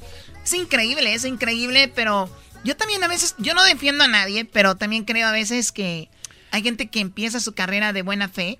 [0.42, 2.30] Es increíble, es increíble, pero
[2.66, 6.10] yo también a veces, yo no defiendo a nadie, pero también creo a veces que
[6.50, 8.58] hay gente que empieza su carrera de buena fe.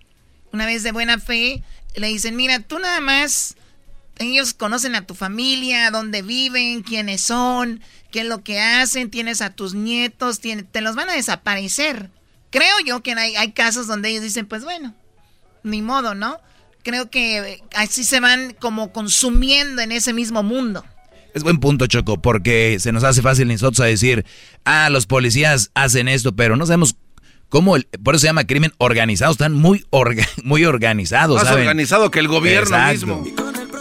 [0.52, 1.64] Una vez de buena fe,
[1.96, 3.56] le dicen, mira, tú nada más,
[4.18, 7.80] ellos conocen a tu familia, dónde viven, quiénes son,
[8.12, 12.10] qué es lo que hacen, tienes a tus nietos, te los van a desaparecer.
[12.50, 14.94] Creo yo que hay, hay casos donde ellos dicen, pues bueno,
[15.64, 16.40] ni modo, ¿no?
[16.84, 20.84] Creo que eh, así se van como consumiendo en ese mismo mundo.
[21.36, 24.24] Es buen punto, Choco, porque se nos hace fácil nosotros a decir,
[24.64, 26.96] ah, los policías hacen esto, pero no sabemos
[27.50, 31.36] cómo, el- por eso se llama crimen organizado, están muy, orga- muy organizados.
[31.36, 31.64] Más ¿saben?
[31.64, 33.18] organizado que el gobierno Exacto.
[33.18, 33.24] mismo.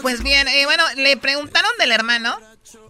[0.01, 2.35] Pues bien, eh, bueno, le preguntaron del hermano.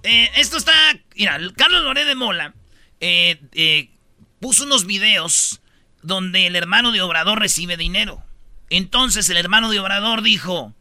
[0.01, 0.73] Eh, esto está.
[1.15, 2.55] Mira, Carlos Loré de Mola
[3.01, 3.91] eh, eh,
[4.39, 5.61] puso unos videos
[6.01, 8.23] donde el hermano de Obrador recibe dinero.
[8.71, 10.73] Entonces el hermano de Obrador dijo: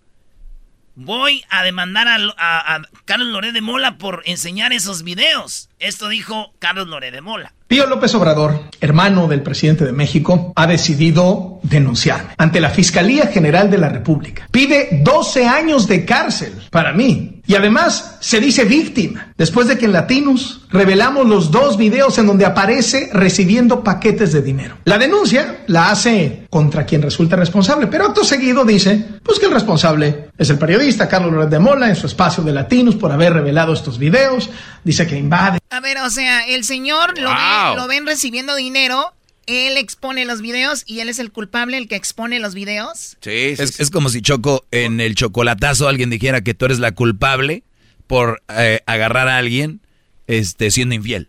[0.96, 5.68] Voy a demandar a, Carlos Loré de Mola por enseñar esos videos.
[5.80, 7.52] Esto dijo Carlos Loré de Mola.
[7.66, 13.68] Pío López Obrador, hermano del presidente de México, ha decidido denunciarme ante la Fiscalía General
[13.70, 14.46] de la República.
[14.52, 17.40] Pide 12 años de cárcel para mí.
[17.46, 22.26] Y además se dice víctima, después de que en Latinos revelamos los dos videos en
[22.26, 24.78] donde aparece recibiendo paquetes de dinero.
[24.86, 29.52] La denuncia la hace contra quien resulta responsable, pero acto seguido dice, pues que el
[29.52, 33.34] responsable es el periodista Carlos Loret de Mola en su espacio de Latinos por haber
[33.34, 34.48] revelado estos videos.
[34.82, 37.36] Dice que invade A ver, o sea, el señor lo, Wow.
[37.36, 39.12] ve- lo ven recibiendo dinero,
[39.46, 43.16] él expone los videos y él es el culpable, el que expone los videos.
[43.22, 47.64] es, es como si Choco en el chocolatazo alguien dijera que tú eres la culpable
[48.06, 49.80] por eh, agarrar a alguien
[50.26, 51.28] este, siendo infiel.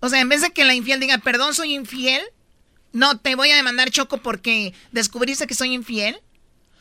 [0.00, 2.22] O sea, en vez de que la infiel diga, perdón, soy infiel,
[2.92, 6.20] no, te voy a demandar Choco porque descubriste que soy infiel.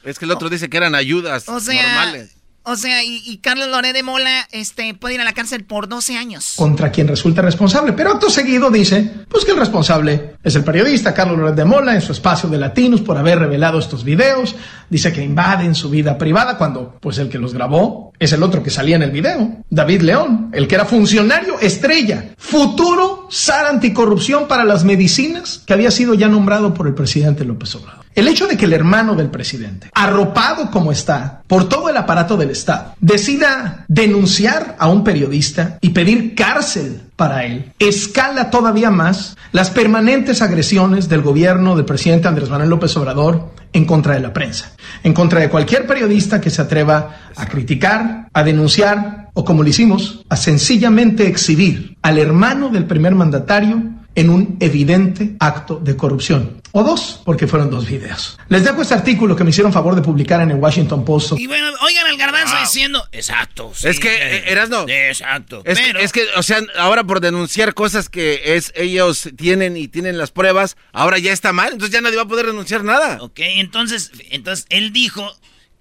[0.03, 2.35] Es que el otro dice que eran ayudas O sea, normales.
[2.63, 6.17] O sea, y, Carlos Loré de Mola este, puede ir a la cárcel por 12
[6.17, 6.53] años.
[6.57, 7.93] contra quien resulta responsable.
[7.93, 11.95] Pero acto seguido dice, pues que el responsable es el periodista Carlos Loret de Mola
[11.95, 14.55] en su espacio de Latinos por haber revelado estos videos.
[14.89, 18.61] Dice que invaden su vida privada cuando, pues el que los grabó es el otro
[18.61, 24.47] que salía en el video, David León, el que era funcionario estrella, futuro SAR anticorrupción
[24.47, 28.05] para las medicinas, que había sido ya nombrado por el presidente López Obrador.
[28.13, 32.35] El hecho de que el hermano del presidente, arropado como está por todo el aparato
[32.35, 39.37] del Estado, decida denunciar a un periodista y pedir cárcel para él, escala todavía más
[39.53, 44.33] las permanentes agresiones del gobierno del presidente Andrés Manuel López Obrador en contra de la
[44.33, 49.63] prensa, en contra de cualquier periodista que se atreva a criticar, a denunciar o, como
[49.63, 55.95] lo hicimos, a sencillamente exhibir al hermano del primer mandatario en un evidente acto de
[55.95, 56.61] corrupción.
[56.73, 58.37] O dos, porque fueron dos videos.
[58.47, 61.33] Les dejo este artículo que me hicieron favor de publicar en el Washington Post.
[61.37, 63.73] Y bueno, oigan al garbanzo diciendo, exacto.
[63.75, 64.85] sí, Es que, eh, eh, Erasno.
[64.87, 65.63] Exacto.
[65.65, 69.75] Es, pero, que, es que, o sea, ahora por denunciar cosas que es ellos tienen
[69.75, 72.85] y tienen las pruebas, ahora ya está mal, entonces ya nadie va a poder denunciar
[72.85, 73.17] nada.
[73.21, 75.29] Ok, entonces, entonces él dijo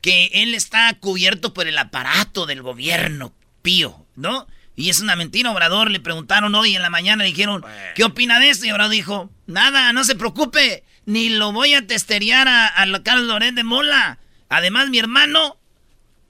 [0.01, 4.47] que él está cubierto por el aparato del gobierno, pío, ¿no?
[4.81, 5.91] Y es una mentira, Obrador.
[5.91, 7.63] Le preguntaron hoy en la mañana, le dijeron,
[7.95, 8.65] ¿qué opina de esto?
[8.65, 13.27] Y Obrador dijo, nada, no se preocupe, ni lo voy a testerear a, a Carlos
[13.27, 14.19] Loret de Mola.
[14.49, 15.59] Además, mi hermano,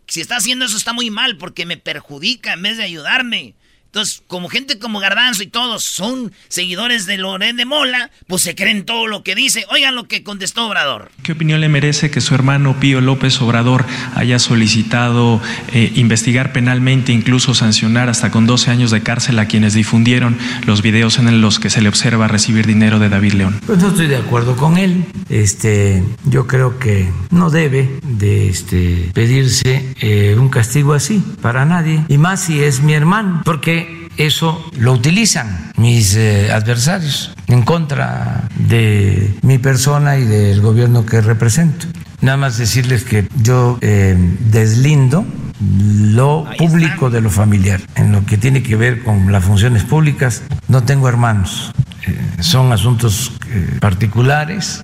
[0.08, 3.54] si está haciendo eso está muy mal porque me perjudica en vez de ayudarme.
[3.92, 8.54] Entonces, como gente como Garbanzo y todos son seguidores de Loret de Mola, pues se
[8.54, 9.64] creen todo lo que dice.
[9.68, 11.10] Oigan lo que contestó Obrador.
[11.24, 13.84] ¿Qué opinión le merece que su hermano Pío López Obrador
[14.14, 19.74] haya solicitado eh, investigar penalmente, incluso sancionar hasta con 12 años de cárcel a quienes
[19.74, 23.60] difundieron los videos en los que se le observa recibir dinero de David León?
[23.66, 25.04] Pues no estoy de acuerdo con él.
[25.28, 32.04] Este, yo creo que no debe de este, pedirse eh, un castigo así para nadie.
[32.06, 33.79] Y más si es mi hermano, porque
[34.16, 41.20] eso lo utilizan mis eh, adversarios en contra de mi persona y del gobierno que
[41.20, 41.86] represento.
[42.22, 44.16] Nada más decirles que yo eh,
[44.50, 45.24] deslindo
[45.60, 47.80] lo público de lo familiar.
[47.94, 51.72] En lo que tiene que ver con las funciones públicas, no tengo hermanos.
[52.06, 54.82] Eh, son asuntos eh, particulares,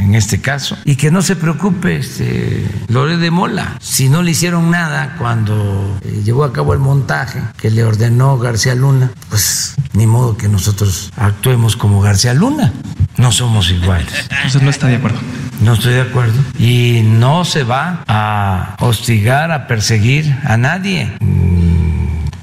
[0.00, 3.76] en este caso, y que no se preocupe este, Lore de Mola.
[3.80, 8.38] Si no le hicieron nada cuando eh, llevó a cabo el montaje que le ordenó
[8.38, 12.72] García Luna, pues ni modo que nosotros actuemos como García Luna.
[13.18, 14.28] No somos iguales.
[14.30, 15.18] Entonces no está de acuerdo.
[15.60, 16.40] No estoy de acuerdo.
[16.58, 21.12] Y no se va a hostigar, a perseguir a nadie.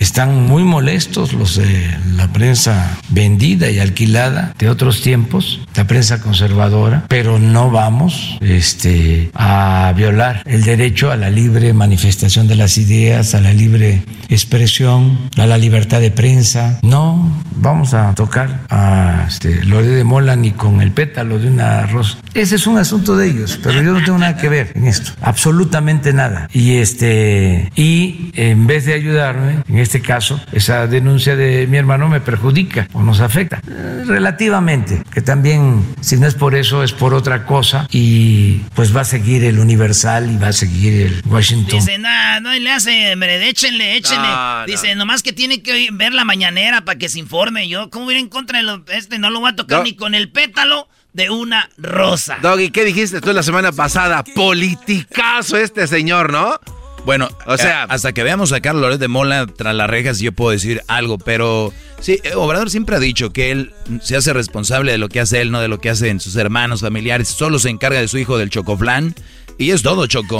[0.05, 6.21] Están muy molestos los de la prensa vendida y alquilada de otros tiempos, la prensa
[6.21, 12.77] conservadora, pero no vamos este, a violar el derecho a la libre manifestación de las
[12.77, 16.79] ideas, a la libre expresión, a la libertad de prensa.
[16.83, 22.19] No vamos a tocar a este, de Mola ni con el pétalo de una rosa.
[22.35, 25.13] Ese es un asunto de ellos, pero yo no tengo nada que ver en esto,
[25.21, 26.47] absolutamente nada.
[26.53, 32.07] Y este y en vez de ayudarme, en este caso, esa denuncia de mi hermano
[32.09, 36.91] me perjudica o nos afecta Eh, relativamente, que también si no es por eso es
[36.93, 41.21] por otra cosa y pues va a seguir el Universal y va a seguir el
[41.25, 41.79] Washington.
[41.79, 44.27] Dice, nada, no le hace, hombre, échenle, échenle.
[44.27, 44.65] dice, me- no.
[44.65, 47.67] dice, nomás que tiene que ver la mañanera para que se informe.
[47.67, 49.19] Yo, ¿cómo ir en contra de lo- este?
[49.19, 49.83] No lo voy a tocar No.
[49.83, 52.37] ni con el pétalo de una rosa.
[52.41, 54.23] Doggy, ¿qué dijiste tú la semana pasada?
[54.35, 56.59] Politicazo este señor, ¿no?
[57.05, 60.19] Bueno, O sea- a- hasta que veamos a Carlos Loret de Mola tras las rejas,
[60.19, 64.33] yo puedo decir algo, pero sí, eh, Obrador siempre ha dicho que él se hace
[64.33, 67.59] responsable de lo que hace él, no de lo que hacen sus hermanos, familiares, solo
[67.59, 69.13] se encarga de su hijo del chocoflán
[69.57, 70.39] y es todo, Choco.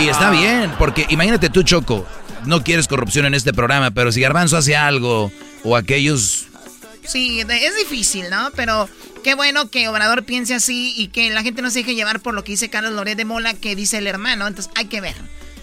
[0.00, 2.06] Y está bien, porque imagínate tú, Choco,
[2.44, 5.32] no quieres corrupción en este programa, pero si Garbanzo hace algo
[5.64, 6.44] o aquellos...
[7.04, 8.50] Sí, es difícil, ¿no?
[8.54, 8.86] Pero
[9.28, 12.32] qué bueno que Obrador piense así y que la gente no se deje llevar por
[12.32, 14.46] lo que dice Carlos Loret de Mola, que dice el hermano.
[14.46, 15.16] Entonces hay que ver.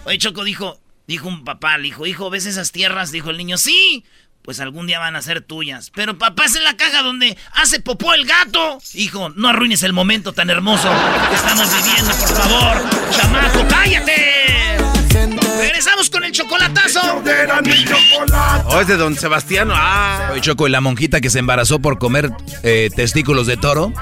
[0.04, 3.10] Oye, Choco dijo, dijo un papá, le dijo, hijo, ¿ves esas tierras?
[3.10, 4.04] Dijo el niño, sí.
[4.42, 5.90] Pues algún día van a ser tuyas.
[5.92, 8.78] Pero papá, es en la caja donde hace popó el gato.
[8.94, 10.88] Hijo, no arruines el momento tan hermoso
[11.28, 13.10] que estamos viviendo, por favor.
[13.10, 14.45] Chamaco, cállate.
[15.58, 17.00] Regresamos con el chocolatazo.
[18.66, 19.68] ¿O es de don Sebastián?
[19.72, 20.28] Ah.
[20.32, 22.30] Oye, Choco, y la monjita que se embarazó por comer
[22.62, 23.92] eh, testículos de toro.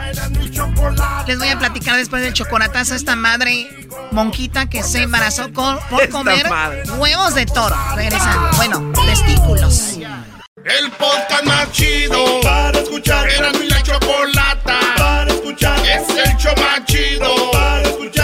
[1.27, 3.69] Les voy a platicar después del chocolatazo esta madre
[4.11, 6.83] monjita que se embarazó con- por Esta comer madre.
[6.99, 7.77] huevos de toro.
[7.97, 8.51] Regresando.
[8.57, 9.95] Bueno, testículos.
[10.65, 13.29] El podcast más chido para escuchar.
[13.29, 15.79] Era mi la chocolata para escuchar.
[15.87, 18.24] Es el show más chido para escuchar.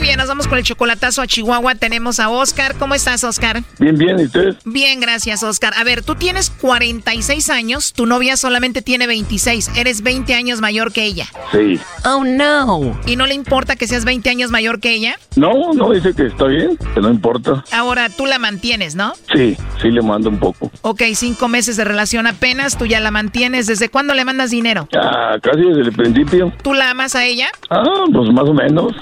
[0.00, 1.74] Muy bien, nos vamos con el chocolatazo a Chihuahua.
[1.74, 2.74] Tenemos a Oscar.
[2.78, 3.62] ¿Cómo estás, Oscar?
[3.78, 4.56] Bien, bien, ¿y ustedes?
[4.64, 5.74] Bien, gracias, Oscar.
[5.76, 9.72] A ver, tú tienes 46 años, tu novia solamente tiene 26.
[9.76, 11.26] Eres 20 años mayor que ella.
[11.52, 11.78] Sí.
[12.06, 12.98] Oh, no.
[13.04, 15.18] ¿Y no le importa que seas 20 años mayor que ella?
[15.36, 17.62] No, no, dice que está bien, que no importa.
[17.70, 19.12] Ahora tú la mantienes, ¿no?
[19.34, 20.70] Sí, sí le mando un poco.
[20.80, 23.66] Ok, cinco meses de relación apenas, tú ya la mantienes.
[23.66, 24.88] ¿Desde cuándo le mandas dinero?
[24.96, 26.54] Ah, casi desde el principio.
[26.62, 27.48] ¿Tú la amas a ella?
[27.68, 28.94] Ah, pues más o menos.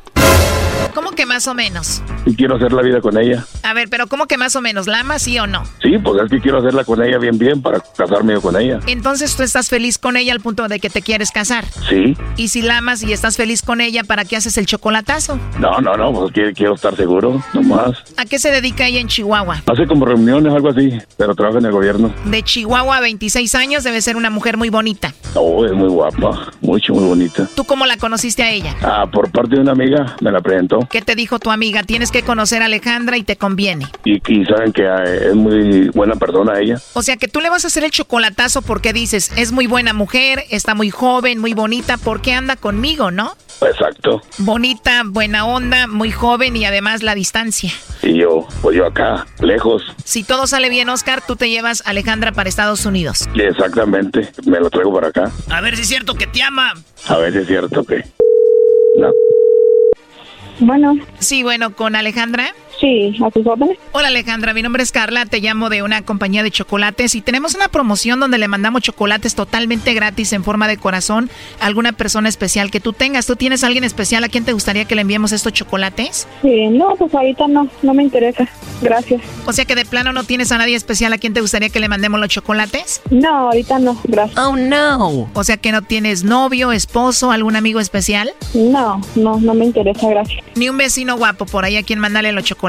[0.95, 2.03] ¿Cómo que más o menos?
[2.27, 3.45] Y quiero hacer la vida con ella.
[3.63, 4.87] A ver, pero ¿cómo que más o menos?
[4.87, 5.63] ¿La amas sí o no?
[5.83, 8.81] Sí, pues es que quiero hacerla con ella bien, bien para casarme yo con ella.
[8.87, 11.65] Entonces tú estás feliz con ella al punto de que te quieres casar.
[11.89, 12.17] Sí.
[12.37, 15.39] Y si la amas y estás feliz con ella, ¿para qué haces el chocolatazo?
[15.59, 17.99] No, no, no, pues quiero, quiero estar seguro, nomás.
[18.17, 19.63] ¿A qué se dedica ella en Chihuahua?
[19.67, 22.13] Hace como reuniones, algo así, pero trabaja en el gobierno.
[22.25, 25.15] De Chihuahua a 26 años debe ser una mujer muy bonita.
[25.35, 27.49] Oh, es muy guapa, mucho, muy bonita.
[27.55, 28.75] ¿Tú cómo la conociste a ella?
[28.83, 30.78] Ah, por parte de una amiga me la presentó.
[30.91, 31.83] ¿Qué te dijo tu amiga?
[31.83, 33.87] Tienes que conocer a Alejandra y te conviene.
[34.05, 36.81] Y, y saben que ah, es muy buena persona ella.
[36.95, 39.93] O sea que tú le vas a hacer el chocolatazo porque dices, es muy buena
[39.93, 43.35] mujer, está muy joven, muy bonita, ¿por qué anda conmigo, no?
[43.61, 44.23] Exacto.
[44.39, 47.73] Bonita, buena onda, muy joven y además la distancia.
[48.03, 49.83] Y yo, pues yo acá, lejos.
[50.05, 53.29] Si todo sale bien, Oscar, tú te llevas a Alejandra para Estados Unidos.
[53.35, 55.33] Exactamente, me lo traigo para acá.
[55.51, 56.75] A ver si es cierto que te ama.
[57.07, 58.05] A ver si es cierto que...
[60.61, 60.95] Bueno.
[61.19, 62.53] Sí, bueno, ¿con Alejandra?
[62.81, 63.77] Sí, a tus órdenes.
[63.91, 67.57] Hola Alejandra, mi nombre es Carla, te llamo de una compañía de chocolates y tenemos
[67.57, 71.29] una promoción donde le mandamos chocolates totalmente gratis en forma de corazón
[71.61, 73.27] a alguna persona especial que tú tengas.
[73.27, 76.29] ¿Tú tienes a alguien especial a quien te gustaría que le enviemos estos chocolates?
[76.43, 78.49] Sí, no, pues ahorita no, no me interesa.
[78.81, 79.23] Gracias.
[79.45, 81.81] O sea que de plano no tienes a nadie especial a quien te gustaría que
[81.81, 83.03] le mandemos los chocolates?
[83.11, 84.39] No, ahorita no, gracias.
[84.39, 85.29] Oh, no.
[85.35, 88.31] O sea que no tienes novio, esposo, algún amigo especial?
[88.55, 90.45] No, no, no me interesa, gracias.
[90.55, 92.68] Ni un vecino guapo por ahí a quien mandarle los chocolates.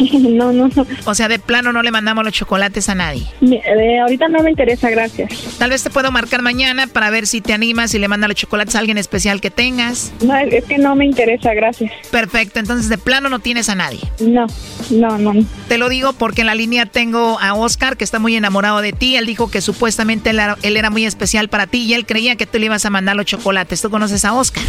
[0.12, 0.86] no, no, no.
[1.04, 3.26] O sea, de plano no le mandamos los chocolates a nadie.
[3.40, 5.32] Eh, ahorita no me interesa, gracias.
[5.58, 8.36] Tal vez te puedo marcar mañana para ver si te animas y le mandas los
[8.36, 10.12] chocolates a alguien especial que tengas.
[10.22, 11.92] No, es que no me interesa, gracias.
[12.10, 14.00] Perfecto, entonces de plano no tienes a nadie.
[14.20, 14.46] No,
[14.90, 15.32] no, no.
[15.68, 18.92] Te lo digo porque en la línea tengo a Oscar que está muy enamorado de
[18.92, 19.16] ti.
[19.16, 22.36] Él dijo que supuestamente él era, él era muy especial para ti y él creía
[22.36, 23.80] que tú le ibas a mandar los chocolates.
[23.80, 24.62] ¿Tú conoces a Oscar?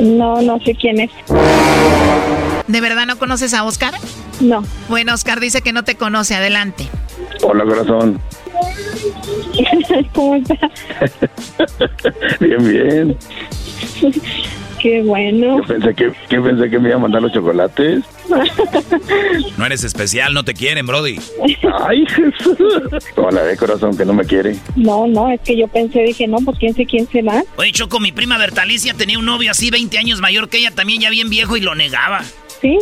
[0.00, 1.10] No, no sé quién es.
[2.66, 3.94] ¿De verdad no conoces a Oscar?
[4.40, 4.64] No.
[4.88, 6.34] Bueno, Oscar dice que no te conoce.
[6.34, 6.88] Adelante.
[7.42, 8.20] Hola, corazón.
[10.14, 10.70] ¿Cómo está?
[12.40, 13.18] bien, bien.
[14.80, 15.58] Qué bueno.
[15.58, 18.04] Yo pensé que, pensé que me iba a mandar los chocolates.
[19.58, 21.20] No eres especial, no te quieren, Brody.
[21.86, 22.56] Ay, Jesús.
[23.16, 24.56] Hola, de corazón que no me quiere.
[24.76, 27.44] No, no, es que yo pensé, dije, no, pues quién sé quién será.
[27.56, 31.02] Oye, Choco, mi prima Bertalicia tenía un novio así 20 años mayor que ella, también
[31.02, 32.22] ya bien viejo y lo negaba.
[32.62, 32.78] ¿Sí?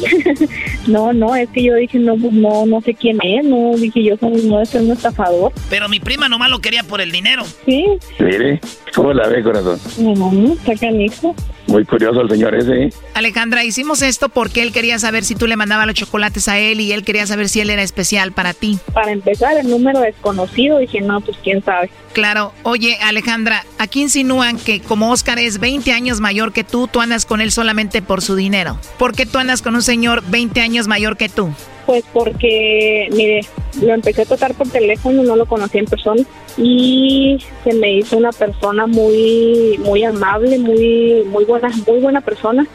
[0.86, 4.02] no, no, es que yo dije, no, pues no, no sé quién es, no, dije
[4.02, 5.52] yo, no es un estafador.
[5.70, 7.44] Pero mi prima nomás lo quería por el dinero.
[7.66, 7.84] Sí.
[8.18, 8.60] Mire,
[8.94, 9.78] ¿cómo la ve, corazón?
[9.98, 11.34] No, está canijo.
[11.66, 12.92] Muy curioso el señor ese, ¿eh?
[13.14, 16.80] Alejandra, hicimos esto porque él quería saber si tú le mandabas los chocolates a él
[16.80, 18.78] y él quería saber si él era especial para ti.
[18.92, 21.90] Para empezar, el número desconocido, dije, no, pues quién sabe.
[22.12, 22.52] Claro.
[22.62, 27.26] Oye, Alejandra, aquí insinúan que como Oscar es 20 años mayor que tú, tú andas
[27.26, 28.78] con él solamente por su dinero.
[28.98, 31.50] ¿Por qué tú andas con un señor 20 años mayor que tú?
[31.86, 33.40] Pues porque, mire,
[33.82, 36.22] lo empecé a tocar por teléfono, no lo conocí en persona
[36.56, 42.66] y se me hizo una persona muy, muy amable, muy, muy buena, muy buena persona.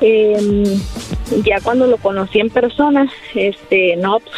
[0.00, 0.64] Em,
[1.44, 4.34] ya cuando lo conocí en persona, este, no, pues,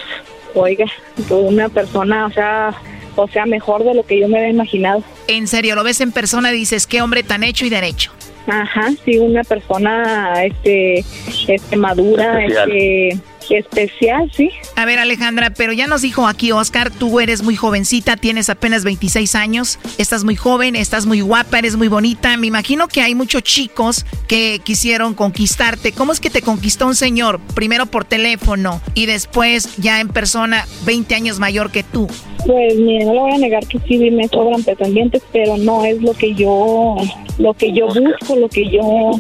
[0.54, 0.86] oiga,
[1.30, 2.74] una persona, o sea,
[3.16, 5.02] o sea, mejor de lo que yo me había imaginado.
[5.26, 8.12] En serio, lo ves en persona y dices, qué hombre tan hecho y derecho.
[8.48, 11.04] Ajá, sí, una persona, este,
[11.46, 12.72] este madura, Especial.
[12.72, 13.18] este
[13.56, 14.50] especial, sí.
[14.76, 18.84] A ver, Alejandra, pero ya nos dijo aquí Oscar, tú eres muy jovencita, tienes apenas
[18.84, 22.36] 26 años, estás muy joven, estás muy guapa, eres muy bonita.
[22.36, 25.92] Me imagino que hay muchos chicos que quisieron conquistarte.
[25.92, 27.40] ¿Cómo es que te conquistó un señor?
[27.54, 32.08] Primero por teléfono y después ya en persona, 20 años mayor que tú.
[32.46, 36.00] Pues mire, no le voy a negar que sí me sobran pretendientes, pero no es
[36.00, 36.96] lo que yo,
[37.38, 39.10] lo que yo busco, lo que yo,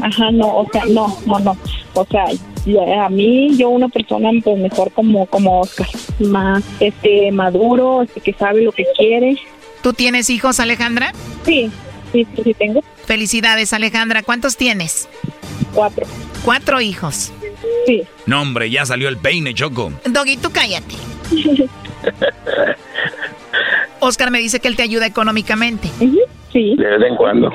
[0.00, 1.56] ajá, no, o sea, no, no, no,
[1.96, 2.24] o sea,
[3.04, 5.88] a mí yo una persona pues mejor como como Oscar,
[6.20, 9.38] más este maduro, este que sabe lo que quiere.
[9.82, 11.12] ¿Tú tienes hijos, Alejandra?
[11.44, 11.70] Sí,
[12.12, 12.82] sí, sí, sí tengo.
[13.04, 14.22] Felicidades, Alejandra.
[14.22, 15.08] ¿Cuántos tienes?
[15.72, 16.06] Cuatro.
[16.44, 17.32] Cuatro hijos.
[17.86, 18.02] Sí.
[18.26, 19.92] No, hombre, ya salió el peine, Choco.
[20.04, 20.94] Doggy, tú cállate.
[24.00, 25.88] Oscar me dice que él te ayuda económicamente.
[26.52, 26.76] Sí.
[26.76, 27.50] De vez en cuando.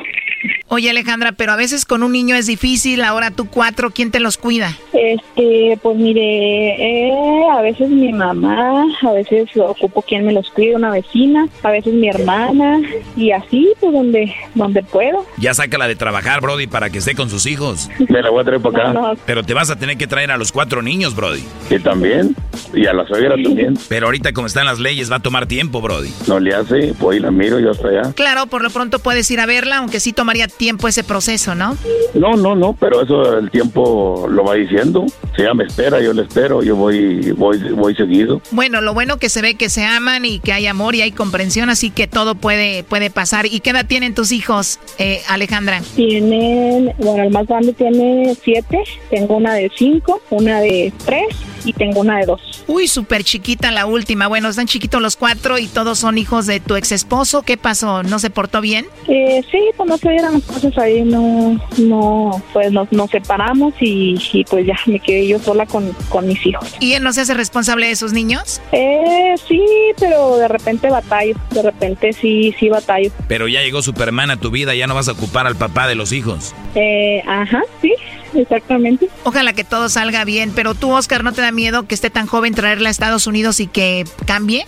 [0.68, 4.20] Oye, Alejandra, pero a veces con un niño es difícil, ahora tú cuatro, ¿quién te
[4.20, 4.78] los cuida?
[4.94, 10.76] Este, pues mire, eh, a veces mi mamá, a veces ocupo quien me los cuide,
[10.76, 12.80] una vecina, a veces mi hermana,
[13.16, 15.26] y así, pues donde, donde puedo.
[15.38, 17.90] Ya sácala de trabajar, Brody, para que esté con sus hijos.
[18.10, 18.94] Me la voy a traer para acá.
[18.94, 19.20] No, no.
[19.26, 21.44] Pero te vas a tener que traer a los cuatro niños, Brody.
[21.70, 22.36] Y también.
[22.74, 23.78] Y a la suegra también.
[23.90, 26.12] Pero ahorita como están las leyes va a tomar tiempo, Brody.
[26.28, 28.14] No le hace, pues ahí la miro yo hasta allá.
[28.14, 31.78] Claro, por lo pronto puedes ir a verla, aunque sí tomaría tiempo ese proceso, ¿no?
[32.14, 35.06] No, no, no, pero eso el tiempo lo va diciendo.
[35.36, 38.42] Si ella me espera, yo le espero, yo voy, voy, voy seguido.
[38.52, 41.12] Bueno, lo bueno que se ve que se aman y que hay amor y hay
[41.12, 43.46] comprensión, así que todo puede, puede pasar.
[43.46, 45.82] ¿Y qué edad tienen tus hijos, eh, Alejandra?
[45.96, 51.28] Tienen, bueno, el más grande tiene siete, tengo una de cinco, una de tres
[51.66, 52.64] y tengo una de dos.
[52.68, 54.28] Uy, súper chiquita la última.
[54.28, 57.42] Bueno, están chiquitos los cuatro y todos son hijos de tu ex esposo.
[57.42, 58.04] ¿Qué pasó?
[58.04, 58.86] ¿No se portó bien?
[59.08, 64.16] Eh, sí, pues no se las cosas ahí, no, no, pues nos, nos separamos y,
[64.34, 66.76] y pues ya me quedé yo sola con, con mis hijos.
[66.80, 68.62] ¿Y él no se hace responsable de sus niños?
[68.72, 69.64] Eh, sí,
[70.00, 73.12] pero de repente batallo, de repente sí, sí batallo.
[73.28, 75.96] Pero ya llegó Superman a tu vida, ya no vas a ocupar al papá de
[75.96, 76.54] los hijos.
[76.76, 77.94] Eh, ajá, sí,
[78.34, 79.10] exactamente.
[79.24, 82.28] Ojalá que todo salga bien, pero tú, Oscar, ¿no te da miedo que esté tan
[82.28, 84.64] joven traerla a Estados Unidos y que cambie?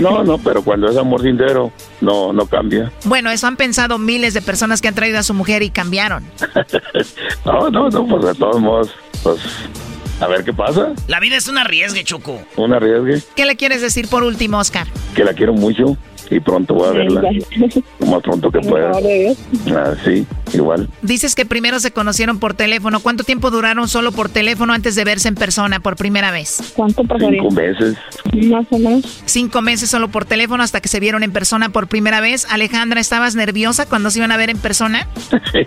[0.00, 2.92] No, no, pero cuando es amor sincero, no, no cambia.
[3.04, 6.24] Bueno, eso han pensado miles de personas que han traído a su mujer y cambiaron.
[7.44, 8.90] No, no, no, pues de todos modos,
[9.22, 9.38] pues
[10.20, 10.92] a ver qué pasa.
[11.06, 12.40] La vida es un arriesgue, Choco.
[12.56, 14.86] Un arriesgue, ¿Qué le quieres decir por último, Oscar?
[15.14, 15.96] que la quiero mucho
[16.30, 17.22] y pronto voy a verla.
[18.00, 18.90] Lo más pronto que pueda.
[19.74, 20.88] Ah, sí, igual.
[21.02, 23.00] Dices que primero se conocieron por teléfono.
[23.00, 26.72] ¿Cuánto tiempo duraron solo por teléfono antes de verse en persona por primera vez?
[26.76, 27.40] ¿Cuánto pasaría?
[27.42, 27.96] Cinco meses.
[28.48, 29.22] Más o menos.
[29.24, 32.46] Cinco meses solo por teléfono hasta que se vieron en persona por primera vez.
[32.50, 35.06] Alejandra, ¿estabas nerviosa cuando se iban a ver en persona?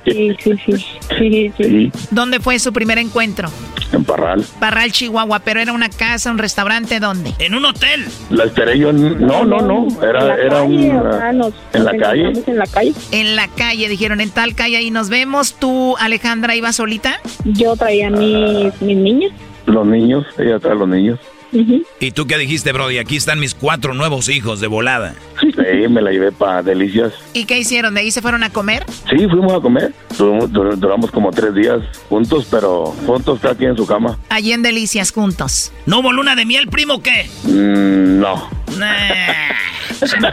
[0.06, 0.86] Sí, sí, sí.
[1.18, 1.92] Sí, sí.
[2.12, 3.50] ¿Dónde fue su primer encuentro?
[3.92, 4.46] En Parral.
[4.60, 7.34] Parral, Chihuahua, pero era una casa, un restaurante, ¿dónde?
[7.40, 8.06] En un hotel.
[8.30, 8.90] La esperé yo.
[8.90, 9.88] en- No, no, no.
[10.02, 10.92] Era, era un.
[10.92, 12.34] Ah, nos- en la calle.
[12.48, 12.94] En la calle.
[13.12, 15.54] En la calle, dijeron, en tal calle ahí nos vemos.
[15.56, 17.20] ¿Tú, Alejandra, ibas solita?
[17.46, 19.32] Yo traía mis, mis niñas.
[19.66, 21.20] Los niños, ella trae los niños.
[22.00, 22.98] ¿Y tú qué dijiste, Brody?
[22.98, 25.14] Aquí están mis cuatro nuevos hijos de volada.
[25.40, 25.52] Sí,
[25.90, 27.14] me la llevé para Delicias.
[27.34, 27.94] ¿Y qué hicieron?
[27.94, 28.86] ¿De ahí se fueron a comer?
[29.10, 29.94] Sí, fuimos a comer.
[30.18, 31.80] Duramos, dur- duramos como tres días
[32.10, 34.18] juntos, pero juntos cada quien en su cama.
[34.30, 35.72] Allí en Delicias, juntos.
[35.86, 37.28] ¿No hubo luna de miel, primo, o qué?
[37.44, 38.50] Mm, no.
[38.78, 39.52] Nah.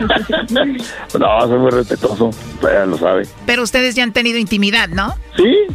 [1.18, 2.30] No, soy muy respetuoso.
[2.62, 3.26] Ella lo sabe.
[3.46, 5.14] Pero ustedes ya han tenido intimidad, ¿no?
[5.36, 5.66] Sí,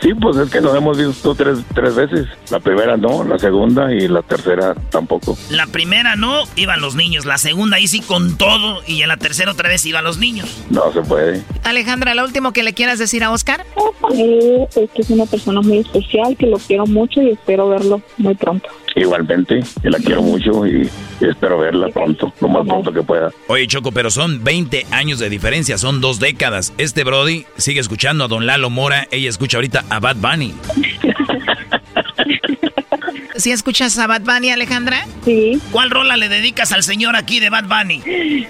[0.00, 2.26] Sí, pues es que nos hemos visto tres, tres veces.
[2.50, 5.36] La primera no, la segunda y la tercera tampoco.
[5.50, 7.26] La primera no, iban los niños.
[7.26, 8.80] La segunda ahí sí con todo.
[8.86, 10.64] Y en la tercera otra vez iban los niños.
[10.70, 11.42] No se puede.
[11.64, 13.66] Alejandra, lo último que le quieras decir a Oscar.
[14.14, 18.00] Eh, es que es una persona muy especial, que lo quiero mucho y espero verlo
[18.16, 18.70] muy pronto.
[18.96, 20.88] Igualmente, yo la quiero mucho y,
[21.20, 23.30] y espero verla pronto, lo más pronto que pueda.
[23.48, 26.72] Oye, Choco, pero son 20 años de diferencia, son dos décadas.
[26.78, 30.54] Este Brody sigue escuchando a Don Lalo Mora, ella escucha ahorita a Bad Bunny.
[33.36, 35.06] ¿Sí escuchas a Bad Bunny, Alejandra?
[35.24, 35.58] Sí.
[35.72, 38.02] ¿Cuál rola le dedicas al señor aquí de Bad Bunny?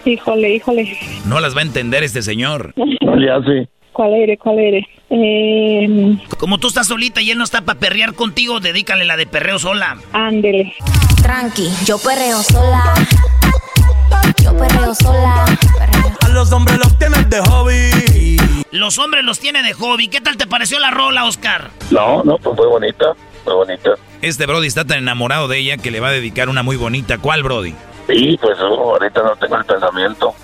[0.05, 0.99] Híjole, híjole.
[1.27, 2.75] No las va a entender este señor.
[2.77, 3.69] No le hace.
[3.93, 4.39] ¿Cuál eres?
[4.39, 4.85] ¿Cuál eres?
[5.11, 9.27] Eh, Como tú estás solita y él no está para perrear contigo, dedícale la de
[9.27, 9.97] perreo sola.
[10.13, 10.75] ándele.
[11.23, 12.95] Tranqui, yo perreo sola.
[14.43, 15.45] Yo perreo sola.
[16.23, 18.37] A los hombres los tienes de hobby.
[18.71, 20.09] Los hombres los tiene de hobby.
[20.09, 21.71] ¿Qué tal te pareció la rola, Oscar?
[21.91, 23.07] No, no, pues muy bonita,
[23.45, 23.91] muy bonita.
[24.23, 27.19] Este Brody está tan enamorado de ella que le va a dedicar una muy bonita.
[27.19, 27.75] ¿Cuál, Brody?
[28.11, 30.35] Sí, pues oh, ahorita no tengo el pensamiento.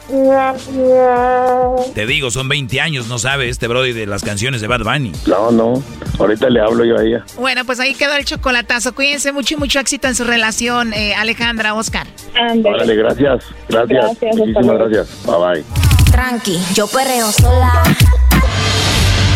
[1.94, 5.12] Te digo, son 20 años, no sabe este Brody de las canciones de Bad Bunny.
[5.26, 5.82] No, no,
[6.18, 7.24] ahorita le hablo yo a ella.
[7.36, 8.94] Bueno, pues ahí quedó el chocolatazo.
[8.94, 12.06] Cuídense mucho y mucho éxito en su relación, eh, Alejandra, Oscar.
[12.64, 15.26] Órale, gracias, gracias, Gracias, muchísimas gracias.
[15.26, 15.64] Bye bye.
[16.12, 17.82] Tranqui, yo perreo sola.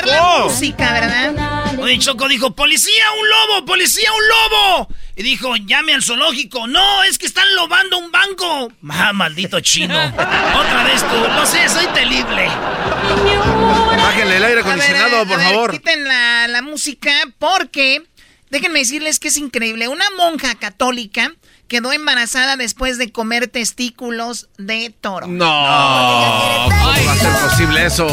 [0.00, 1.78] Poner la música, ¿verdad?
[1.78, 4.88] Oye, Choco dijo, policía, un lobo, policía, un lobo.
[5.16, 6.66] Y dijo, llame al zoológico.
[6.66, 8.72] No, es que están lobando un banco.
[8.90, 9.96] Ah, maldito chino.
[9.98, 11.28] Otra vez tú.
[11.34, 12.48] No sé, soy terrible.
[13.96, 15.70] Bájenle el aire A ver, acondicionado, a por ver, favor.
[15.72, 18.02] Quiten la, la música porque
[18.50, 19.88] déjenme decirles que es increíble.
[19.88, 21.32] Una monja católica
[21.68, 25.26] quedó embarazada después de comer testículos de toro.
[25.26, 25.46] No.
[25.46, 28.06] ¿Cómo va a ser posible eso?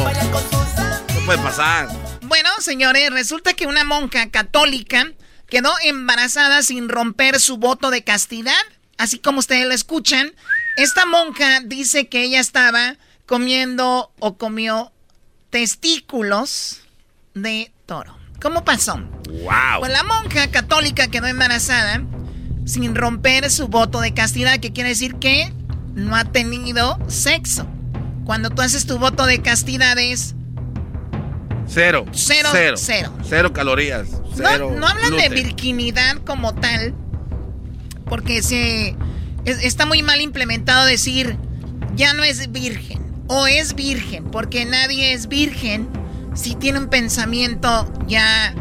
[1.25, 1.87] Puede pasar.
[2.23, 5.11] Bueno, señores, resulta que una monja católica
[5.47, 8.53] quedó embarazada sin romper su voto de castidad.
[8.97, 10.33] Así como ustedes lo escuchan,
[10.75, 14.91] esta monja dice que ella estaba comiendo o comió
[15.49, 16.81] testículos
[17.33, 18.17] de toro.
[18.41, 18.97] ¿Cómo pasó?
[19.29, 19.79] ¡Wow!
[19.79, 22.03] Pues la monja católica quedó embarazada
[22.65, 25.53] sin romper su voto de castidad, que quiere decir que
[25.93, 27.65] no ha tenido sexo.
[28.25, 30.35] Cuando tú haces tu voto de castidad es
[31.73, 32.05] Cero.
[32.11, 32.75] Cero, Cero.
[32.77, 33.13] cero.
[33.27, 34.07] Cero calorías.
[34.35, 34.69] Cero.
[34.73, 36.93] no, no hablan de virginidad como tal,
[38.05, 38.95] porque se
[39.45, 41.37] es- está muy mal implementado decir
[41.95, 45.87] ya no es virgen o es virgen, porque nadie es virgen
[46.33, 48.53] si tiene un pensamiento ya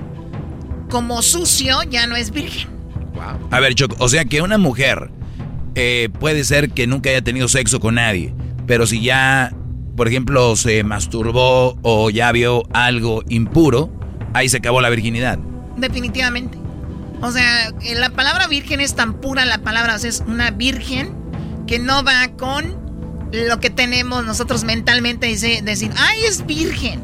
[0.91, 2.69] como sucio, ya no es virgen.
[3.51, 5.11] A ver, Choco, o sea que una mujer
[5.75, 8.35] eh, puede ser que nunca haya tenido sexo con nadie,
[8.67, 9.55] pero si ya,
[9.97, 13.91] por ejemplo, se masturbó o ya vio algo impuro,
[14.35, 15.39] ahí se acabó la virginidad.
[15.77, 16.59] Definitivamente.
[17.21, 20.51] O sea, eh, la palabra virgen es tan pura la palabra, o sea, es una
[20.51, 21.15] virgen
[21.67, 22.77] que no va con
[23.33, 27.03] lo que tenemos nosotros mentalmente, dice, decir, ay, es virgen.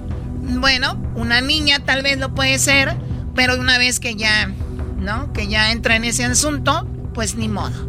[0.61, 2.97] Bueno, una niña tal vez lo puede ser,
[3.35, 4.51] pero una vez que ya,
[4.99, 5.33] ¿no?
[5.33, 7.88] Que ya entra en ese asunto, pues ni modo.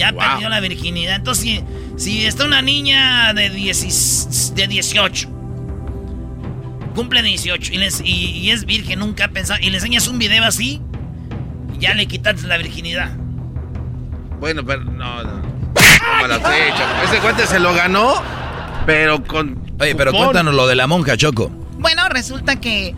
[0.00, 1.16] Ya perdió la virginidad.
[1.16, 1.64] Entonces, si,
[1.96, 5.28] si está una niña de, 10 de 18,
[6.94, 10.18] cumple 18 y, les- y- y es virgen, nunca ha pensado, y le enseñas un
[10.18, 10.80] video así,
[11.78, 13.10] ya le quitas la virginidad.
[14.38, 15.42] Bueno, pero no, no.
[15.72, 17.04] ¿Cómo la fecha?
[17.04, 18.14] Ese cuate se lo ganó,
[18.86, 19.60] pero con.
[19.78, 20.26] Oye, pero cupón.
[20.28, 21.50] cuéntanos lo de la monja, Choco.
[21.78, 22.94] Bueno, resulta que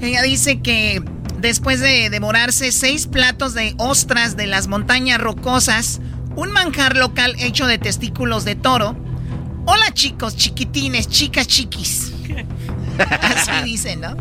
[0.00, 1.02] ella dice que
[1.38, 6.00] después de devorarse seis platos de ostras de las montañas rocosas,
[6.36, 8.96] un manjar local hecho de testículos de toro.
[9.66, 12.12] Hola chicos, chiquitines, chicas chiquis.
[13.22, 14.16] Así dicen, ¿no?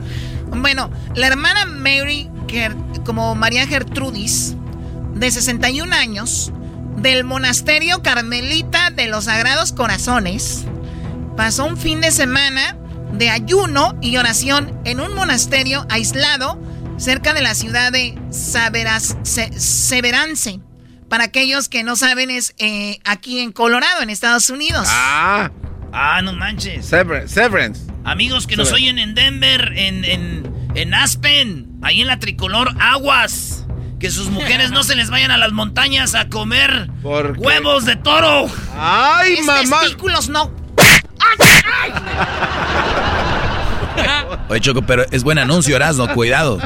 [0.47, 2.29] Bueno, la hermana Mary,
[3.05, 4.55] como María Gertrudis,
[5.15, 6.51] de 61 años,
[6.97, 10.65] del monasterio carmelita de los Sagrados Corazones,
[11.35, 12.77] pasó un fin de semana
[13.13, 16.59] de ayuno y oración en un monasterio aislado
[16.97, 19.19] cerca de la ciudad de Severance.
[21.09, 24.87] Para aquellos que no saben, es eh, aquí en Colorado, en Estados Unidos.
[24.89, 25.51] Ah,
[25.91, 26.85] ah no manches.
[26.85, 27.91] Severance.
[28.03, 30.03] Amigos que nos oyen en Denver, en,
[30.75, 33.65] en Aspen, ahí en la tricolor, aguas.
[33.99, 38.49] Que sus mujeres no se les vayan a las montañas a comer huevos de toro.
[38.77, 39.81] ¡Ay, mamá!
[39.81, 40.51] testículos no.
[44.49, 46.59] Oye, Choco, pero es buen anuncio, Erasmo, cuidado.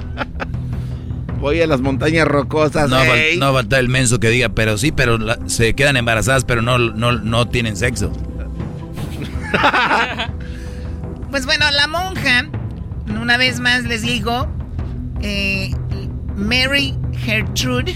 [1.39, 2.89] Voy a las montañas rocosas.
[2.89, 2.99] No,
[3.37, 7.11] no falta el menso que diga, pero sí, pero se quedan embarazadas, pero no, no,
[7.11, 8.11] no tienen sexo.
[11.31, 12.49] pues bueno, la monja,
[13.21, 14.47] una vez más les digo,
[15.21, 15.71] eh,
[16.35, 17.95] Mary Gertrude,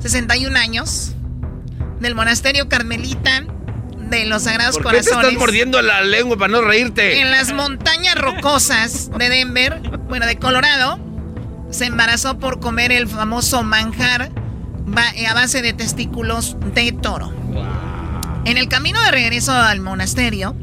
[0.00, 1.14] 61 años,
[2.00, 3.44] del monasterio carmelita
[4.10, 5.08] de los Sagrados ¿Por Corazones.
[5.08, 7.20] Qué te estás mordiendo la lengua para no reírte?
[7.20, 10.98] En las montañas rocosas de Denver, bueno, de Colorado,
[11.70, 14.30] se embarazó por comer el famoso manjar
[15.28, 17.32] a base de testículos de toro.
[18.44, 20.56] En el camino de regreso al monasterio,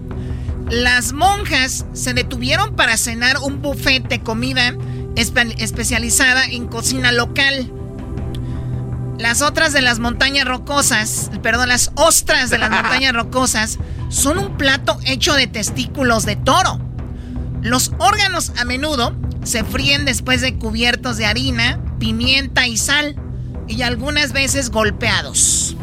[0.69, 4.75] las monjas se detuvieron para cenar un buffet de comida
[5.15, 7.71] especializada en cocina local.
[9.17, 13.79] Las otras de las montañas rocosas, perdón, las ostras de las montañas rocosas
[14.09, 16.79] son un plato hecho de testículos de toro.
[17.67, 19.13] Los órganos a menudo
[19.43, 23.15] se fríen después de cubiertos de harina, pimienta y sal
[23.67, 25.75] y algunas veces golpeados.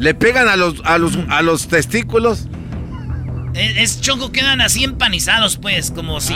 [0.00, 2.48] ¿Le pegan a los, a los, a los testículos?
[3.54, 6.34] Es, choco, quedan así empanizados, pues, como si...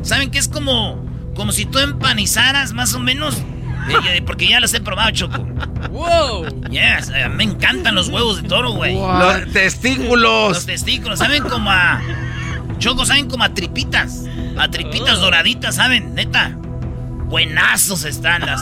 [0.00, 1.04] ¿Saben qué es como,
[1.34, 3.36] como si tú empanizaras más o menos
[4.26, 5.38] porque ya los he probado, Choco.
[5.90, 6.46] ¡Wow!
[6.70, 8.94] Yes, eh, me encantan los huevos de toro, güey.
[8.94, 10.52] Los testículos.
[10.52, 12.00] Los testículos, saben como a.
[12.82, 14.24] Choco, saben como a tripitas.
[14.58, 15.20] A tripitas oh.
[15.20, 16.16] doraditas, ¿saben?
[16.16, 16.50] Neta.
[17.26, 18.60] Buenazos están las.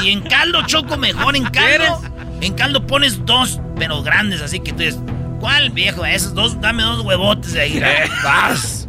[0.00, 2.00] Y en caldo, Choco, mejor en caldo.
[2.40, 5.00] En caldo pones dos, pero grandes, así que tú dices,
[5.40, 6.06] ¿cuál viejo?
[6.06, 7.82] Esos dos, dame dos huevotes de ahí.
[8.22, 8.86] Vas.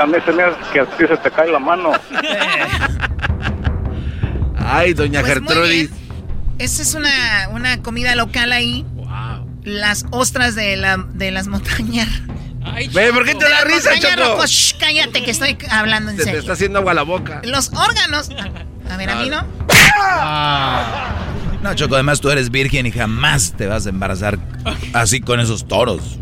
[0.00, 1.90] A mí se me hace que a ti se te cae la mano.
[4.64, 5.90] Ay, doña pues Gertrudis.
[6.60, 8.86] Esa es una, una comida local ahí.
[9.68, 12.08] Las ostras de, la, de las montañas.
[12.64, 14.42] Ay, ¿por qué te da risa, Choco?
[14.78, 16.38] cállate que estoy hablando en Se serio.
[16.38, 17.40] te está haciendo agua la boca.
[17.44, 18.30] Los órganos...
[18.90, 19.44] A ver, a mí no.
[20.00, 21.14] Ah.
[21.62, 24.38] No, Choco, además tú eres virgen y jamás te vas a embarazar
[24.92, 26.18] así con esos toros.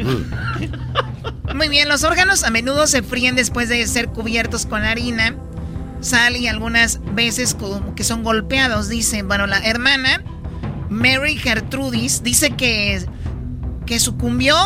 [1.54, 5.36] Muy bien, los órganos a menudo se fríen después de ser cubiertos con harina,
[6.00, 9.22] sal y algunas veces como que son golpeados, dice.
[9.22, 10.22] Bueno, la hermana
[10.88, 13.04] Mary Gertrudis dice que,
[13.86, 14.56] que sucumbió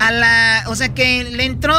[0.00, 0.64] a la...
[0.66, 1.76] O sea, que le entró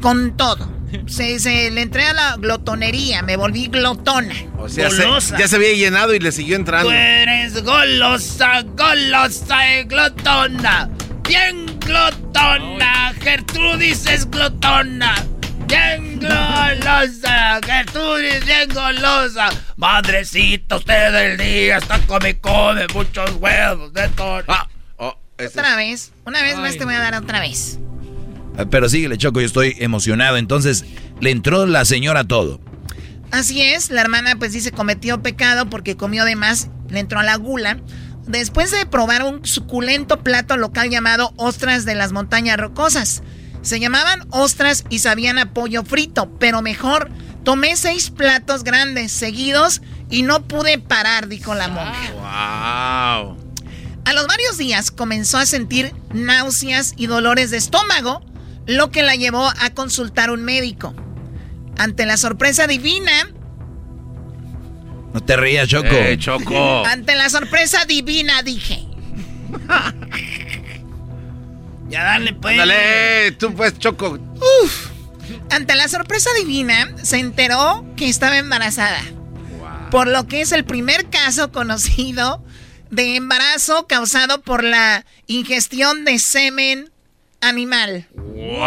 [0.00, 0.76] con todo.
[1.06, 4.34] Se, se, le entré a la glotonería, me volví glotona.
[4.58, 6.88] O sea, ya se había llenado y le siguió entrando.
[6.88, 10.88] Tú eres golosa, golosa y glotona.
[11.28, 15.14] Bien glotona, Gertrudis es glotona.
[15.66, 19.48] Bien golosa, Gertrudis bien golosa.
[19.76, 24.42] Madrecita, usted del día está come, come muchos huevos de todo.
[24.46, 24.68] Ah,
[25.38, 27.78] otra vez, una vez más te voy a dar otra vez.
[28.58, 30.36] Ah, pero síguele, Choco, yo estoy emocionado.
[30.36, 30.84] Entonces,
[31.20, 32.60] le entró la señora todo.
[33.30, 37.24] Así es, la hermana pues dice cometió pecado porque comió de más, le entró a
[37.24, 37.78] la gula
[38.26, 43.22] después de probar un suculento plato local llamado ostras de las montañas rocosas.
[43.62, 47.10] Se llamaban ostras y sabían a pollo frito, pero mejor
[47.42, 53.26] tomé seis platos grandes seguidos y no pude parar, dijo la monja.
[53.26, 53.45] Wow.
[54.06, 58.24] A los varios días comenzó a sentir náuseas y dolores de estómago,
[58.64, 60.94] lo que la llevó a consultar un médico.
[61.76, 63.28] Ante la sorpresa divina,
[65.12, 65.88] no te rías, Choco.
[65.90, 66.86] Eh, Choco.
[66.86, 68.86] Ante la sorpresa divina, dije.
[71.88, 72.56] ya dale, pues.
[72.56, 74.20] Dale, tú pues, Choco.
[74.62, 74.90] Uf.
[75.50, 79.00] Ante la sorpresa divina, se enteró que estaba embarazada.
[79.90, 82.45] Por lo que es el primer caso conocido
[82.90, 86.90] de embarazo causado por la ingestión de semen
[87.40, 88.08] animal.
[88.14, 88.66] ¡Wow!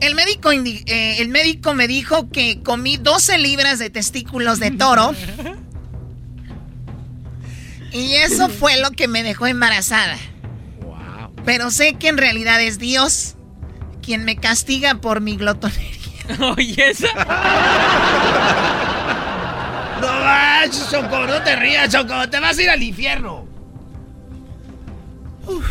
[0.00, 5.14] El médico, eh, el médico me dijo que comí 12 libras de testículos de toro.
[7.92, 10.16] Y eso fue lo que me dejó embarazada.
[11.44, 13.34] Pero sé que en realidad es Dios
[14.02, 15.92] quien me castiga por mi glotonería.
[16.56, 17.08] Oye, esa.
[20.02, 22.28] No manches, Choco, no te rías, Choco.
[22.28, 23.46] Te vas a ir al infierno.
[25.46, 25.66] Uf,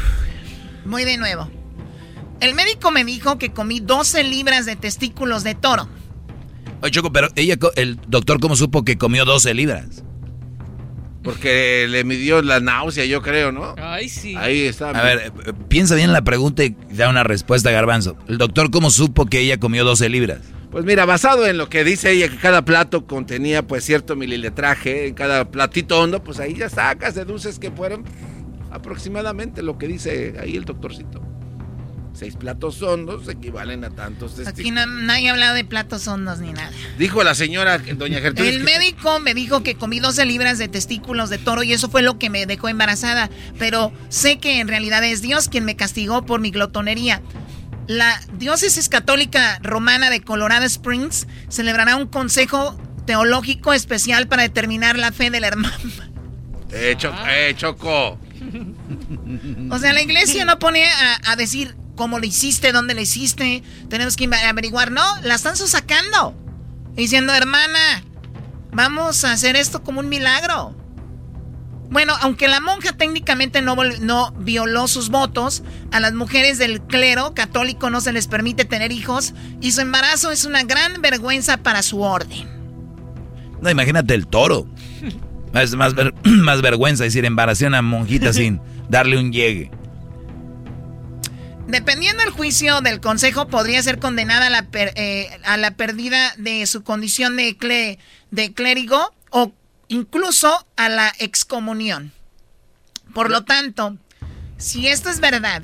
[0.85, 1.49] muy de nuevo.
[2.39, 5.87] El médico me dijo que comí 12 libras de testículos de toro.
[6.81, 10.03] Oye, Choco, pero ella, el doctor, ¿cómo supo que comió 12 libras?
[11.23, 13.75] Porque le midió la náusea, yo creo, ¿no?
[13.77, 14.35] Ay, sí.
[14.35, 14.89] Ahí está.
[14.89, 18.17] A ver, eh, piensa bien la pregunta y da una respuesta, Garbanzo.
[18.27, 20.39] ¿El doctor cómo supo que ella comió 12 libras?
[20.71, 25.07] Pues mira, basado en lo que dice ella, que cada plato contenía pues cierto mililetraje,
[25.07, 28.05] en cada platito hondo, pues ahí ya sacas, deduces que fueron
[28.71, 31.21] aproximadamente lo que dice ahí el doctorcito.
[32.13, 34.59] Seis platos hondos equivalen a tantos testículos.
[34.59, 36.69] Aquí no, nadie ha hablado de platos hondos ni nada.
[36.97, 38.53] Dijo la señora, doña Gertrudis.
[38.53, 42.01] El médico me dijo que comí 12 libras de testículos de toro y eso fue
[42.01, 43.29] lo que me dejó embarazada.
[43.57, 47.21] Pero sé que en realidad es Dios quien me castigó por mi glotonería.
[47.91, 55.11] La diócesis católica romana de Colorado Springs celebrará un consejo teológico especial para determinar la
[55.11, 55.75] fe del hermano.
[56.73, 58.17] Eh, Choco, eh, Choco.
[59.71, 63.61] O sea, la iglesia no pone a, a decir cómo lo hiciste, dónde lo hiciste.
[63.89, 64.89] Tenemos que averiguar.
[64.89, 66.33] No, la están sacando.
[66.93, 68.05] Diciendo, hermana,
[68.71, 70.80] vamos a hacer esto como un milagro.
[71.91, 75.61] Bueno, aunque la monja técnicamente no, no violó sus votos,
[75.91, 80.31] a las mujeres del clero católico no se les permite tener hijos y su embarazo
[80.31, 82.47] es una gran vergüenza para su orden.
[83.61, 84.67] No, imagínate el toro.
[85.53, 89.69] Es más, ver- más vergüenza decir embaracé a una monjita sin darle un llegue.
[91.67, 96.33] Dependiendo del juicio del consejo, podría ser condenada a la, per- eh, a la pérdida
[96.37, 97.97] de su condición de, cle-
[98.31, 99.53] de clérigo o
[99.91, 102.13] incluso a la excomunión.
[103.13, 103.97] Por lo tanto,
[104.57, 105.63] si esto es verdad,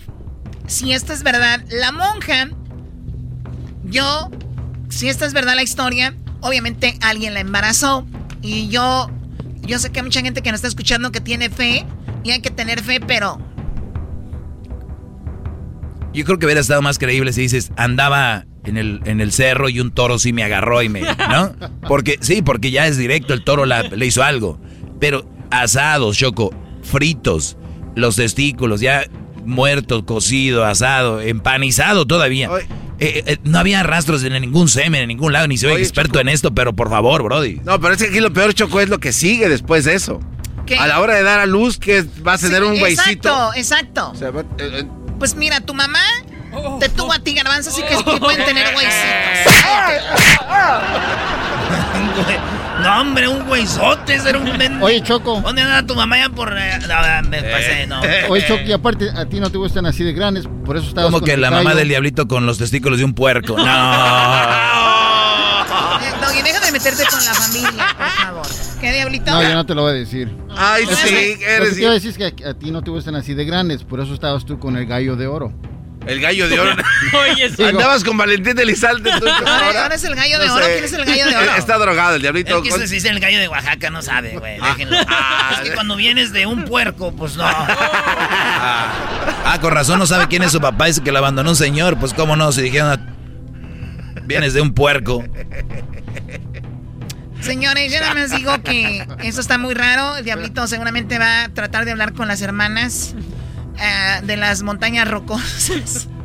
[0.67, 2.49] si esto es verdad, la monja,
[3.85, 4.29] yo,
[4.89, 8.05] si esta es verdad la historia, obviamente alguien la embarazó
[8.41, 9.09] y yo,
[9.61, 11.85] yo sé que hay mucha gente que nos está escuchando que tiene fe
[12.25, 13.39] y hay que tener fe, pero
[16.13, 19.69] Yo creo que hubiera estado más creíble si dices, andaba en el, en el cerro
[19.69, 21.02] y un toro sí me agarró y me...
[21.02, 21.56] ¿No?
[21.88, 24.60] Porque, sí, porque ya es directo, el toro la- le hizo algo.
[24.99, 26.53] Pero asados, Choco,
[26.84, 27.57] fritos,
[27.95, 29.06] los testículos, ya
[29.45, 32.49] muerto, cocido, asado, empanizado todavía.
[32.99, 36.19] Eh, eh, no había rastros de ningún semen en ningún lado, ni soy Oye, experto
[36.19, 37.61] en esto, pero por favor, Brody.
[37.64, 40.19] No, pero es que aquí lo peor, Choco, es lo que sigue después de eso.
[40.65, 40.76] ¿Qué?
[40.77, 43.30] A la hora de dar a luz, que vas a tener Sí, un güeycito.
[43.30, 44.10] Exacto, exacto.
[44.11, 44.84] O sea, va- eh, eh,
[45.19, 45.99] Pues mira, tu mamá
[46.80, 49.53] te tuvo a ti, garbanzo, así que, que pueden tener güeycitos.
[52.84, 55.41] No, hombre, un güeyzote, ese era un men- Oye, Choco.
[55.41, 56.56] ¿Dónde anda tu mamá ya por.?
[56.57, 58.02] eh, no, me pasé, no.
[58.30, 61.07] Oye, Choco, y aparte, a ti no te gustan así de grandes, por eso estabas
[61.10, 63.57] Como con que la mamá del diablito con los testículos de un puerco.
[63.57, 63.65] No.
[65.99, 68.45] Eh, Doggy, deja de meterte con la familia, por favor.
[68.80, 69.32] ¿Qué diablito?
[69.32, 70.32] No, yo no te lo voy a decir.
[70.56, 71.74] Ay, Es sí, que- Lo que eres...
[71.76, 73.84] te iba a decir es que a, a ti no te gustan así de grandes,
[73.84, 75.52] por eso estabas tú con el gallo de oro.
[76.07, 76.71] El gallo de oro.
[77.31, 77.63] Oye, sí.
[77.63, 79.11] Andabas con Valentín Elizalde.
[79.19, 80.65] tú, Ahora, ahora es el gallo de No oro.
[80.65, 80.71] sé.
[80.73, 81.55] ¿Quién es el gallo de oro?
[81.55, 82.57] Está drogado el diablito.
[82.57, 84.59] Es que ese sí es el gallo de Oaxaca, no sabe, güey.
[84.59, 84.97] Déjenlo.
[85.07, 85.51] Ah.
[85.61, 87.45] Es que cuando vienes de un puerco, pues no.
[89.49, 91.97] Ah, con razón no sabe quién es su papá, dice que lo abandonó un señor.
[91.97, 95.23] Pues cómo no, si dijeron, ah, vienes de un puerco.
[97.41, 100.17] Señores, yo nada más digo que eso está muy raro.
[100.17, 103.15] El diablito seguramente va a tratar de hablar con las hermanas
[103.79, 106.07] eh, de las montañas rocosas.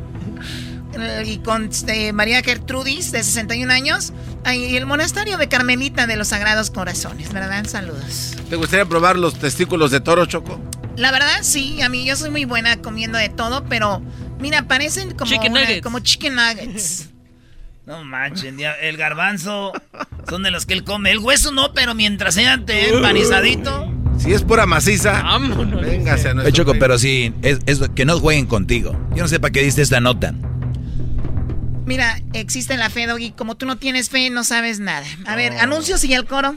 [1.25, 4.13] Y con este, María Gertrudis, de 61 años.
[4.53, 7.65] Y el monasterio de Carmelita de los Sagrados Corazones, ¿verdad?
[7.65, 8.35] Saludos.
[8.47, 10.61] ¿Te gustaría probar los testículos de toro, Choco?
[10.95, 14.03] La verdad, sí, a mí yo soy muy buena comiendo de todo, pero
[14.39, 15.81] mira, parecen como, Chicken una- nuggets.
[15.81, 17.09] como chicken nuggets.
[17.85, 19.73] No manchen, el garbanzo
[20.29, 21.11] son de los que él come.
[21.11, 23.92] El hueso no, pero mientras sea empanizadito.
[24.23, 25.21] Si es pura maciza,
[25.81, 26.79] véngase a nuestro Choco, país.
[26.79, 28.97] pero sí, es, es que no jueguen contigo.
[29.13, 30.33] Yo no sé para qué diste esta nota.
[31.85, 33.31] Mira, existe la fe, Doggy.
[33.31, 35.05] Como tú no tienes fe, no sabes nada.
[35.27, 36.55] A ver, anuncios y el coro.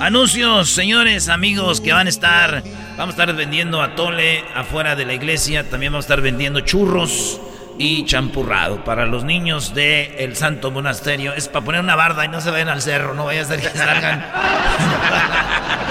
[0.00, 2.62] Anuncios, señores, amigos, que van a estar.
[2.98, 5.70] Vamos a estar vendiendo atole afuera de la iglesia.
[5.70, 7.40] También vamos a estar vendiendo churros
[7.78, 11.32] y champurrado para los niños del el Santo Monasterio.
[11.32, 13.60] Es para poner una barda y no se vayan al cerro, no vaya a ser
[13.62, 14.26] que salgan.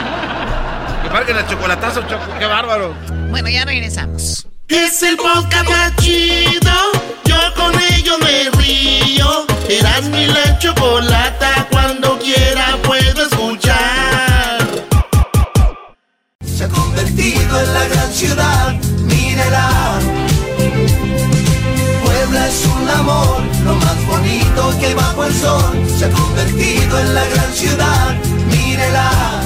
[1.07, 2.01] Que marquen chocolatazo,
[2.37, 2.93] Qué bárbaro.
[3.29, 4.45] Bueno, ya regresamos.
[4.67, 6.73] Es el podcast chido.
[7.23, 9.45] Yo con ello me río.
[9.69, 11.65] Eras mi la chocolata.
[11.71, 14.67] Cuando quiera puedo escuchar.
[16.45, 18.73] Se ha convertido en la gran ciudad.
[19.05, 19.99] Mírela.
[22.03, 23.41] Puebla es un amor.
[23.63, 25.87] Lo más bonito que bajo el sol.
[25.97, 28.36] Se ha convertido en la gran ciudad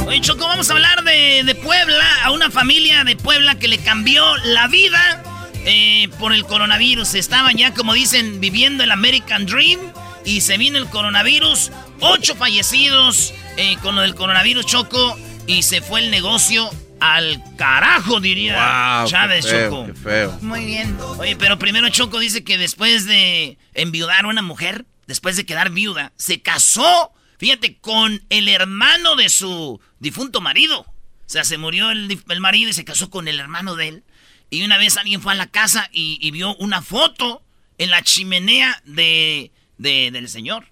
[0.06, 3.78] Oye, Choco, vamos a hablar de, de Puebla, a una familia de Puebla que le
[3.78, 5.24] cambió la vida
[5.66, 7.16] eh, por el coronavirus.
[7.16, 9.80] Estaban ya, como dicen, viviendo el American Dream
[10.26, 11.72] y se vino el coronavirus.
[12.00, 15.18] Ocho fallecidos eh, con lo del coronavirus, Choco,
[15.48, 19.86] y se fue el negocio al carajo, diría Chávez, Choco.
[19.88, 20.38] Qué feo.
[20.42, 20.98] Muy bien.
[21.20, 25.72] Oye, pero primero Choco dice que después de enviudar a una mujer, después de quedar
[25.72, 27.12] viuda, se casó,
[27.42, 30.82] fíjate, con el hermano de su difunto marido.
[30.82, 30.86] O
[31.26, 34.04] sea, se murió el, el marido y se casó con el hermano de él.
[34.52, 37.42] Y una vez alguien fue a la casa y, y vio una foto
[37.80, 40.68] en la chimenea de, de- del señor,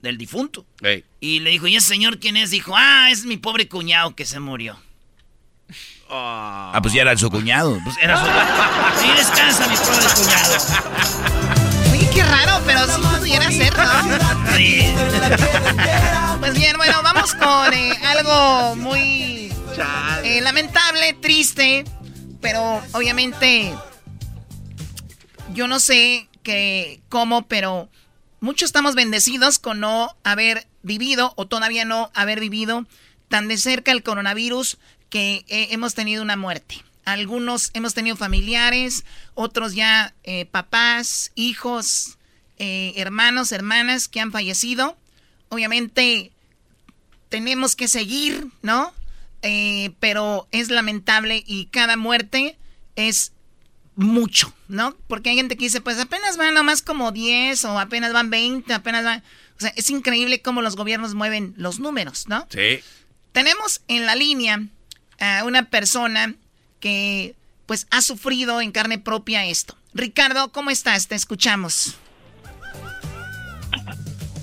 [0.00, 0.64] del difunto.
[1.20, 2.50] Y le dijo, ¿y ese señor quién es?
[2.50, 4.78] Dijo, ah, es mi pobre cuñado que se murió.
[6.08, 7.78] Ah, pues ya era su cuñado.
[7.84, 9.02] Pues Era su...
[9.02, 11.57] Sí, descansa, mi pobre cuñado.
[12.18, 14.56] Qué raro, pero sí pudiera ser, ¿no?
[14.56, 14.92] Sí.
[16.40, 19.52] Pues bien, bueno, vamos con eh, algo muy
[20.24, 21.84] eh, lamentable, triste,
[22.40, 23.72] pero obviamente
[25.54, 27.88] yo no sé que cómo, pero
[28.40, 32.84] muchos estamos bendecidos con no haber vivido o todavía no haber vivido
[33.28, 34.78] tan de cerca el coronavirus
[35.08, 36.82] que eh, hemos tenido una muerte.
[37.08, 42.18] Algunos hemos tenido familiares, otros ya eh, papás, hijos,
[42.58, 44.94] eh, hermanos, hermanas que han fallecido.
[45.48, 46.32] Obviamente
[47.30, 48.92] tenemos que seguir, ¿no?
[49.40, 52.58] Eh, pero es lamentable y cada muerte
[52.94, 53.32] es
[53.96, 54.94] mucho, ¿no?
[55.06, 58.74] Porque hay gente que dice, pues apenas van nomás como 10 o apenas van 20,
[58.74, 59.22] apenas van...
[59.56, 62.46] O sea, es increíble cómo los gobiernos mueven los números, ¿no?
[62.50, 62.80] Sí.
[63.32, 64.62] Tenemos en la línea
[65.18, 66.34] a una persona
[66.80, 67.34] que
[67.66, 69.74] pues ha sufrido en carne propia esto.
[69.94, 71.06] Ricardo, ¿cómo estás?
[71.08, 71.96] Te escuchamos.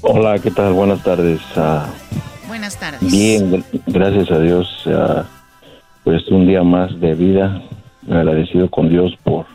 [0.02, 0.74] Hola, ¿qué tal?
[0.74, 1.40] Buenas tardes.
[1.56, 1.88] Ah,
[2.48, 3.12] Buenas tardes.
[3.12, 4.68] bien, gr- gracias a Dios.
[4.88, 5.26] ah,
[6.04, 7.62] pues un día más de vida.
[8.08, 9.48] Agradecido con Dios por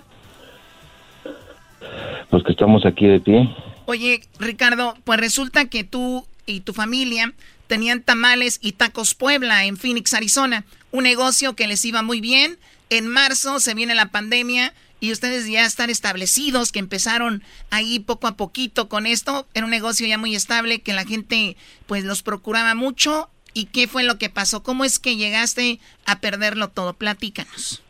[2.30, 3.48] pues que estamos aquí de pie.
[3.86, 7.32] Oye, Ricardo, pues resulta que tú y tu familia
[7.68, 10.64] tenían tamales y tacos Puebla en Phoenix, Arizona.
[10.92, 12.58] Un negocio que les iba muy bien.
[12.90, 18.26] En marzo se viene la pandemia y ustedes ya están establecidos, que empezaron ahí poco
[18.26, 19.46] a poquito con esto.
[19.54, 21.56] Era un negocio ya muy estable, que la gente
[21.86, 23.28] pues los procuraba mucho.
[23.54, 24.62] ¿Y qué fue lo que pasó?
[24.62, 26.94] ¿Cómo es que llegaste a perderlo todo?
[26.94, 27.82] Platícanos.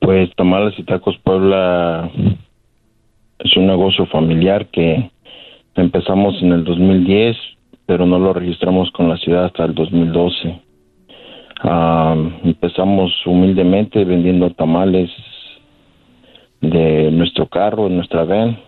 [0.00, 2.10] Pues Tamales y Tacos Puebla
[3.38, 5.10] es un negocio familiar que
[5.74, 7.36] empezamos en el 2010,
[7.86, 10.60] pero no lo registramos con la ciudad hasta el 2012.
[11.62, 15.10] Ah, empezamos humildemente vendiendo tamales
[16.60, 18.58] de nuestro carro, en nuestra van,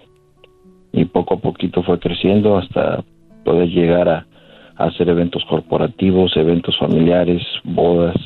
[0.93, 3.03] y poco a poquito fue creciendo hasta
[3.45, 4.27] poder llegar a,
[4.77, 8.16] a hacer eventos corporativos, eventos familiares, bodas.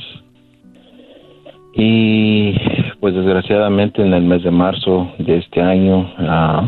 [1.74, 2.54] Y
[3.00, 6.66] pues desgraciadamente en el mes de marzo de este año ah,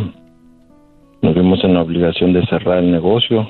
[1.21, 3.47] nos vimos en la obligación de cerrar el negocio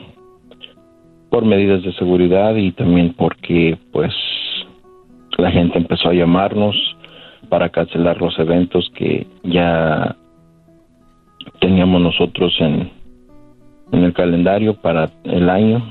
[1.34, 4.14] por medidas de seguridad y también porque pues
[5.36, 6.76] la gente empezó a llamarnos
[7.48, 10.14] para cancelar los eventos que ya
[11.60, 12.88] teníamos nosotros en,
[13.90, 15.84] en el calendario para el año.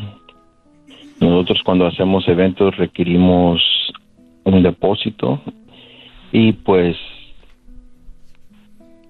[1.19, 3.61] Nosotros cuando hacemos eventos requerimos
[4.45, 5.41] un depósito
[6.31, 6.95] y pues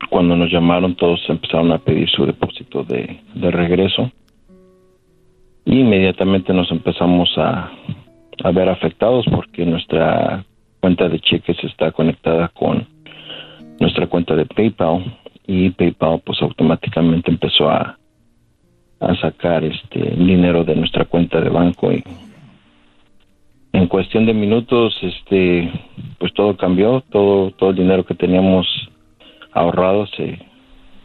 [0.10, 4.11] cuando nos llamaron todos empezaron a pedir su depósito de, de regreso
[5.65, 7.72] y inmediatamente nos empezamos a,
[8.44, 10.44] a ver afectados porque nuestra
[10.80, 12.85] cuenta de cheques está conectada con
[13.80, 15.18] nuestra cuenta de PayPal
[15.48, 17.98] y PayPal pues automáticamente empezó a,
[18.99, 22.03] a sacar este dinero de nuestra cuenta de banco y
[23.72, 25.72] en cuestión de minutos este
[26.19, 28.68] pues todo cambió todo todo el dinero que teníamos
[29.52, 30.40] ahorrado se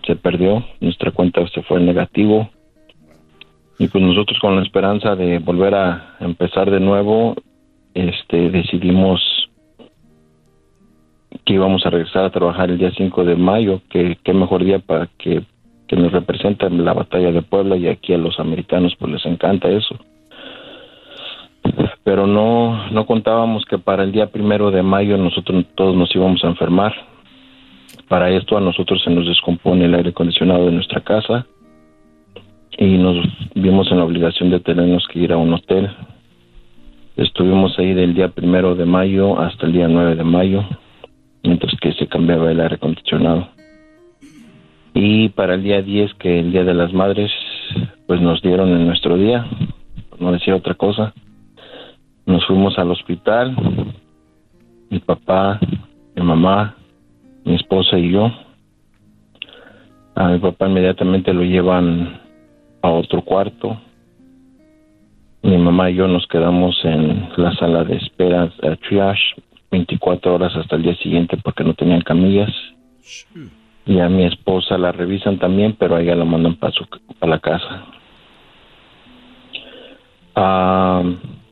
[0.06, 2.50] se perdió nuestra cuenta se fue en negativo
[3.78, 7.36] y pues nosotros con la esperanza de volver a empezar de nuevo
[7.94, 9.20] este decidimos
[11.44, 14.80] que íbamos a regresar a trabajar el día 5 de mayo que qué mejor día
[14.80, 15.42] para que
[15.86, 19.24] que nos representa en la batalla de Puebla y aquí a los americanos pues les
[19.24, 19.96] encanta eso.
[22.04, 26.44] Pero no no contábamos que para el día primero de mayo nosotros todos nos íbamos
[26.44, 26.92] a enfermar.
[28.08, 31.46] Para esto a nosotros se nos descompone el aire acondicionado de nuestra casa
[32.78, 33.16] y nos
[33.54, 35.90] vimos en la obligación de tenernos que ir a un hotel
[37.16, 40.64] estuvimos ahí del día primero de mayo hasta el día 9 de mayo
[41.42, 43.48] mientras que se cambiaba el aire acondicionado
[45.00, 47.30] y para el día 10, que el Día de las Madres,
[48.08, 49.46] pues nos dieron en nuestro día,
[50.18, 51.14] no decir otra cosa.
[52.26, 53.54] Nos fuimos al hospital,
[54.90, 55.60] mi papá,
[56.16, 56.74] mi mamá,
[57.44, 58.32] mi esposa y yo.
[60.16, 62.20] A mi papá inmediatamente lo llevan
[62.82, 63.80] a otro cuarto.
[65.42, 69.22] Mi mamá y yo nos quedamos en la sala de espera a triage
[69.70, 72.50] 24 horas hasta el día siguiente porque no tenían camillas.
[73.86, 76.72] Y a mi esposa la revisan también, pero a ella la mandan para
[77.18, 77.86] para la casa.
[80.34, 81.02] Ah,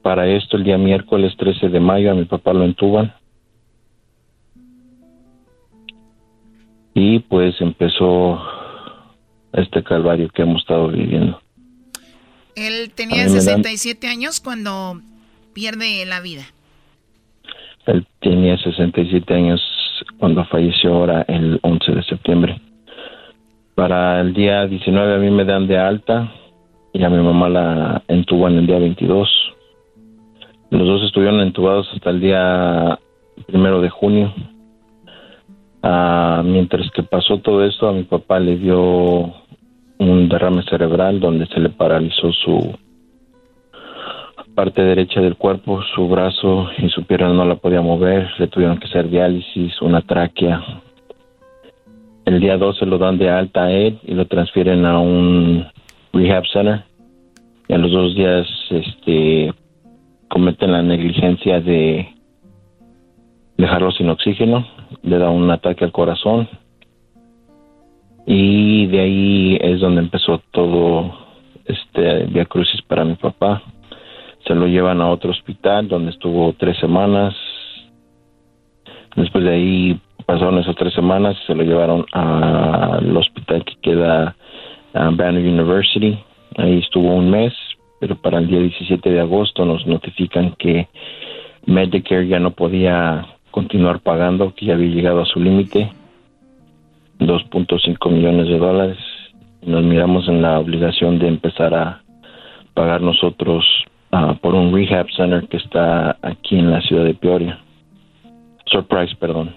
[0.02, 3.12] para esto, el día miércoles 13 de mayo, a mi papá lo entuban.
[6.94, 8.40] Y pues empezó
[9.56, 11.40] este calvario que hemos estado viviendo.
[12.54, 15.00] Él tenía 67 años cuando
[15.52, 16.42] pierde la vida.
[17.86, 19.60] Él tenía 67 años
[20.18, 22.60] cuando falleció ahora el 11 de septiembre.
[23.74, 26.32] Para el día 19 a mí me dan de alta
[26.92, 29.28] y a mi mamá la entuban el día 22.
[30.70, 32.98] Los dos estuvieron entubados hasta el día
[33.46, 34.32] primero de junio.
[35.82, 39.34] Ah, mientras que pasó todo esto, a mi papá le dio
[39.98, 42.74] un derrame cerebral donde se le paralizó su
[44.54, 48.78] parte derecha del cuerpo, su brazo y su pierna no la podía mover, le tuvieron
[48.78, 50.62] que hacer diálisis, una tráquea.
[52.24, 55.66] El día 12 lo dan de alta a él y lo transfieren a un
[56.12, 56.84] rehab center.
[57.68, 59.52] Y a los dos días este,
[60.28, 62.08] cometen la negligencia de
[63.58, 64.66] dejarlo sin oxígeno,
[65.02, 66.48] le da un ataque al corazón
[68.26, 71.16] y de ahí es donde empezó todo
[71.64, 73.62] este via crucis para mi papá.
[74.44, 77.34] Se lo llevan a otro hospital donde estuvo tres semanas.
[79.14, 84.34] Después de ahí pasaron esas tres semanas y se lo llevaron al hospital que queda
[84.92, 86.18] a Banner University.
[86.56, 87.52] Ahí estuvo un mes,
[88.00, 90.88] pero para el día 17 de agosto nos notifican que
[91.64, 95.90] Medicare ya no podía continuar pagando, que ya había llegado a su límite
[97.18, 98.98] 2.5 millones de dólares.
[99.62, 102.02] Nos miramos en la obligación de empezar a
[102.74, 103.64] pagar nosotros
[104.12, 107.58] ah, por un rehab center que está aquí en la ciudad de Peoria.
[108.66, 109.54] Surprise, perdón.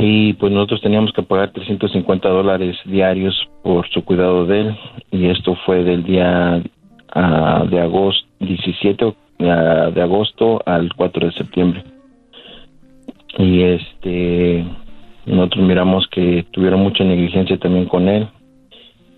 [0.00, 4.76] Y pues nosotros teníamos que pagar 350 dólares diarios por su cuidado de él.
[5.10, 6.62] Y esto fue del día
[7.14, 11.84] ah, de agosto, 17 ah, de agosto al 4 de septiembre.
[13.38, 14.64] Y este
[15.30, 18.28] nosotros miramos que tuvieron mucha negligencia también con él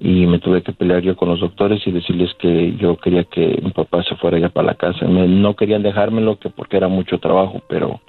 [0.01, 3.61] y me tuve que pelear yo con los doctores y decirles que yo quería que
[3.63, 5.07] mi papá se fuera ya para la casa.
[5.07, 8.01] no querían dejármelo que porque era mucho trabajo, pero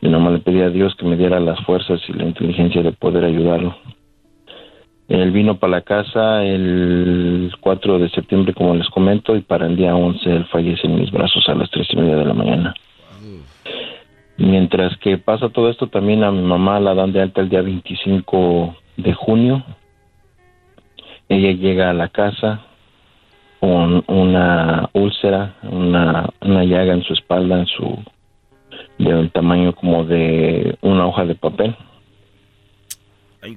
[0.00, 2.92] yo nomás le pedí a Dios que me diera las fuerzas y la inteligencia de
[2.92, 3.74] poder ayudarlo.
[5.08, 9.74] Él vino para la casa el 4 de septiembre, como les comento, y para el
[9.74, 12.74] día 11 él fallece en mis brazos a las tres y media de la mañana.
[14.40, 17.60] Mientras que pasa todo esto, también a mi mamá la dan de alta el día
[17.60, 19.62] 25 de junio.
[21.28, 22.62] Ella llega a la casa
[23.60, 27.98] con una úlcera, una, una llaga en su espalda, en su
[28.96, 31.76] de un tamaño como de una hoja de papel.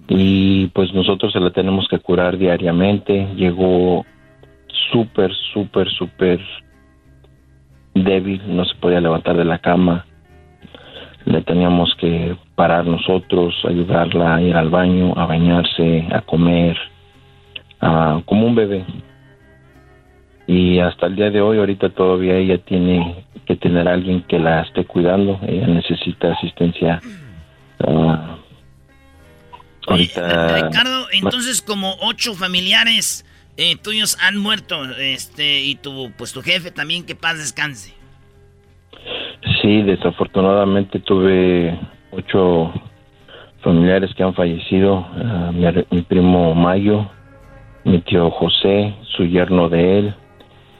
[0.10, 3.30] Y pues nosotros se la tenemos que curar diariamente.
[3.38, 4.06] Llegó
[4.92, 6.42] súper, súper, súper
[7.94, 10.08] débil, no se podía levantar de la cama
[11.26, 16.78] le teníamos que parar nosotros, ayudarla a ir al baño, a bañarse, a comer,
[18.26, 18.86] como un bebé.
[20.46, 24.40] Y hasta el día de hoy, ahorita todavía ella tiene que tener a alguien que
[24.40, 27.02] la esté cuidando, ella necesita asistencia.
[27.80, 28.38] Ah,
[29.88, 33.26] ahorita, Ricardo, entonces como ocho familiares
[33.56, 37.94] eh, tuyos han muerto, este, y tu, pues tu jefe también, que paz descanse.
[39.64, 41.80] Sí, desafortunadamente tuve
[42.12, 42.74] ocho
[43.62, 45.08] familiares que han fallecido.
[45.16, 45.54] Ah,
[45.90, 47.10] mi, primo Mayo,
[47.86, 50.16] mi tío José, su yerno de él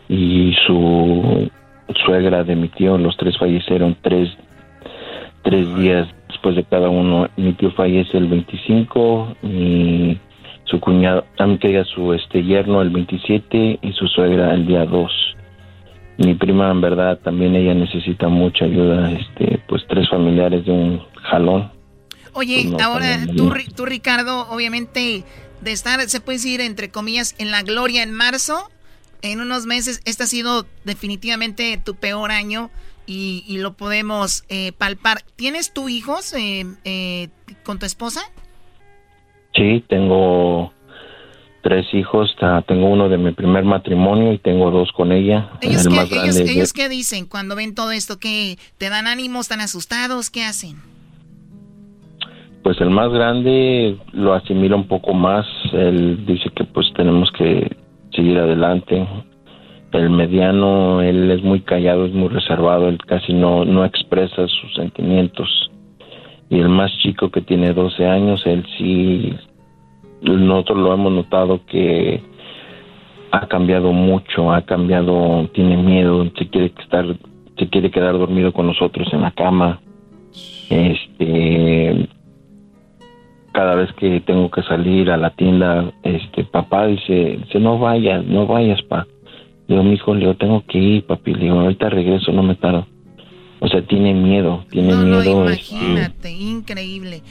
[0.10, 1.50] y su
[2.06, 2.98] suegra de mi tío.
[2.98, 4.30] Los tres fallecieron tres,
[5.44, 7.30] tres días después de cada uno.
[7.38, 10.18] Mi tío fallece el 25 y
[10.66, 15.33] su cuñado, también quería su este yerno el 27 y su suegra el día 2
[16.18, 21.02] mi prima en verdad también ella necesita mucha ayuda, este, pues tres familiares de un
[21.24, 21.72] jalón.
[22.34, 25.24] Oye, pues ahora tú, tú Ricardo, obviamente
[25.62, 28.70] de estar, se puede decir entre comillas, en la gloria en marzo,
[29.22, 32.70] en unos meses, este ha sido definitivamente tu peor año
[33.06, 35.20] y, lo podemos eh, palpar.
[35.36, 37.30] ¿Tienes tú hijos eh, eh,
[37.64, 38.22] con tu esposa?
[39.56, 40.74] Sí, tengo
[41.64, 42.36] tres hijos.
[42.68, 45.50] Tengo uno de mi primer matrimonio y tengo dos con ella.
[45.62, 48.20] ¿Ellos, el qué, más ellos, ellos qué dicen cuando ven todo esto?
[48.20, 49.40] ¿Qué te dan ánimo?
[49.40, 50.30] ¿Están asustados?
[50.30, 50.76] ¿Qué hacen?
[52.62, 55.46] Pues el más grande lo asimila un poco más.
[55.74, 57.76] Él dice que pues tenemos que
[58.14, 59.08] seguir adelante.
[59.94, 64.74] El mediano, él es muy callado, es muy reservado, él casi no, no expresa sus
[64.76, 65.48] sentimientos.
[66.50, 69.36] Y el más chico que tiene 12 años, él sí,
[70.24, 72.22] nosotros lo hemos notado que
[73.32, 77.06] ha cambiado mucho, ha cambiado, tiene miedo, se quiere estar,
[77.58, 79.82] se quiere quedar dormido con nosotros en la cama.
[80.70, 82.08] Este,
[83.52, 88.26] cada vez que tengo que salir a la tienda, este papá dice, dice no vayas,
[88.26, 89.08] no vayas, pa.
[89.68, 91.34] Le digo, mi hijo, le digo, tengo que ir, papi.
[91.34, 92.86] Le digo, ahorita regreso, no me tardo.
[93.60, 95.50] O sea, tiene miedo, tiene No, no, miedo.
[95.50, 97.22] este, imagínate, increíble.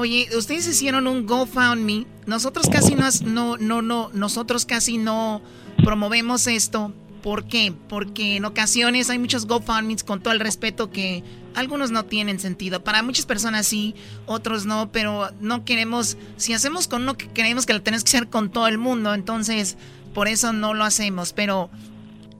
[0.00, 2.06] Oye, ustedes hicieron un GoFundMe.
[2.24, 5.42] Nosotros casi no, no, no, no, nosotros casi no
[5.84, 6.94] promovemos esto.
[7.22, 7.74] ¿Por qué?
[7.86, 11.22] Porque en ocasiones hay muchos GoFundMes con todo el respeto que
[11.54, 12.82] algunos no tienen sentido.
[12.82, 13.94] Para muchas personas sí,
[14.24, 18.16] otros no, pero no queremos, si hacemos con uno que creemos que lo tenemos que
[18.16, 19.76] hacer con todo el mundo, entonces
[20.14, 21.34] por eso no lo hacemos.
[21.34, 21.68] Pero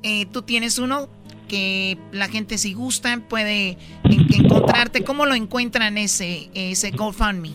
[0.03, 1.11] eh, tú tienes uno
[1.51, 5.03] que la gente si gusta puede en- encontrarte.
[5.05, 7.51] ¿Cómo lo encuentran ese, ese GoFundMe?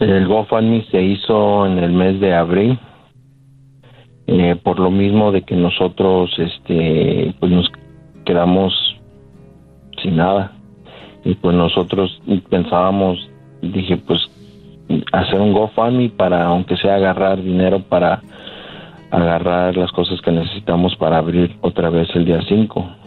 [0.00, 2.78] El GoFundMe se hizo en el mes de abril.
[4.26, 7.70] eh, por lo mismo de que nosotros este pues nos
[8.24, 8.72] quedamos
[10.02, 10.52] sin nada
[11.26, 13.18] y pues nosotros pensábamos
[13.60, 14.20] dije pues
[15.12, 18.22] hacer un GoFundMe para aunque sea agarrar dinero para
[19.16, 23.04] agarrar las cosas que necesitamos para abrir otra vez el día 5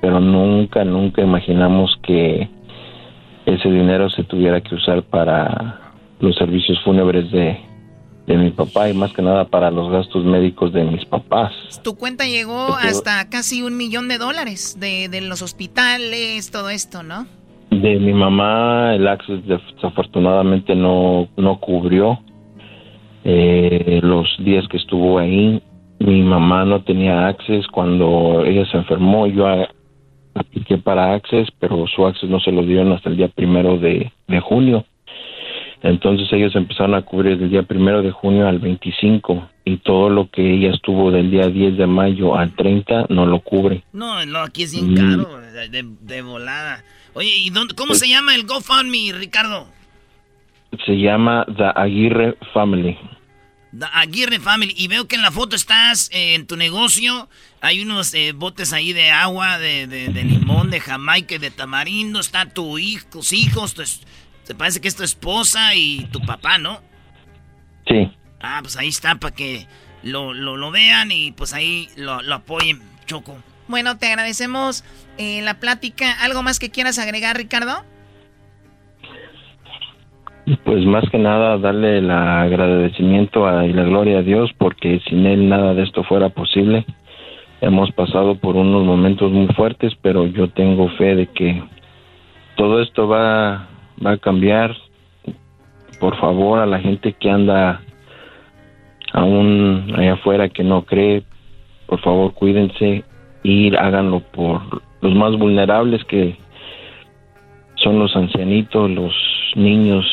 [0.00, 2.48] pero nunca nunca imaginamos que
[3.46, 5.80] ese dinero se tuviera que usar para
[6.20, 7.58] los servicios fúnebres de,
[8.26, 11.52] de mi papá y más que nada para los gastos médicos de mis papás.
[11.82, 17.02] Tu cuenta llegó hasta casi un millón de dólares de, de los hospitales, todo esto,
[17.02, 17.26] ¿no?
[17.70, 22.20] De mi mamá el Access desafortunadamente no, no cubrió
[23.24, 25.62] eh, los días que estuvo ahí.
[26.00, 29.26] Mi mamá no tenía Access cuando ella se enfermó.
[29.26, 29.68] Yo a-
[30.34, 34.12] apliqué para Access, pero su Access no se lo dieron hasta el día primero de,
[34.28, 34.84] de junio.
[35.82, 40.28] Entonces ellos empezaron a cubrir del día primero de junio al 25 y todo lo
[40.28, 43.84] que ella estuvo del día 10 de mayo al 30 no lo cubre.
[43.92, 44.96] No, no, aquí es bien Mm.
[44.96, 46.82] caro, de, de- de volada.
[47.14, 49.66] Oye, ¿y dónde, cómo se llama el GoFundMe, Ricardo?
[50.84, 52.98] Se llama The Aguirre Family.
[53.78, 54.74] The Aguirre Family.
[54.76, 57.28] Y veo que en la foto estás eh, en tu negocio.
[57.60, 61.50] Hay unos eh, botes ahí de agua, de, de- de limón, de jamaica y de
[61.50, 62.20] tamarindo.
[62.20, 63.74] Está tu hijo, tus hijos.
[63.74, 64.02] Tu es-
[64.46, 66.80] te parece que es tu esposa y tu papá, ¿no?
[67.86, 68.10] Sí.
[68.40, 69.66] Ah, pues ahí está para que
[70.02, 73.36] lo, lo, lo vean y pues ahí lo, lo apoyen, Choco.
[73.66, 74.84] Bueno, te agradecemos
[75.18, 76.12] eh, la plática.
[76.22, 77.84] ¿Algo más que quieras agregar, Ricardo?
[80.64, 85.26] Pues más que nada darle el agradecimiento a- y la gloria a Dios porque sin
[85.26, 86.86] Él nada de esto fuera posible.
[87.60, 91.62] Hemos pasado por unos momentos muy fuertes, pero yo tengo fe de que
[92.56, 93.68] todo esto va,
[94.04, 94.74] va a cambiar.
[96.00, 97.80] Por favor, a la gente que anda
[99.12, 101.24] aún allá afuera que no cree,
[101.86, 103.04] por favor cuídense
[103.42, 104.60] y háganlo por
[105.00, 106.36] los más vulnerables que
[107.76, 109.14] son los ancianitos, los
[109.56, 110.04] niños,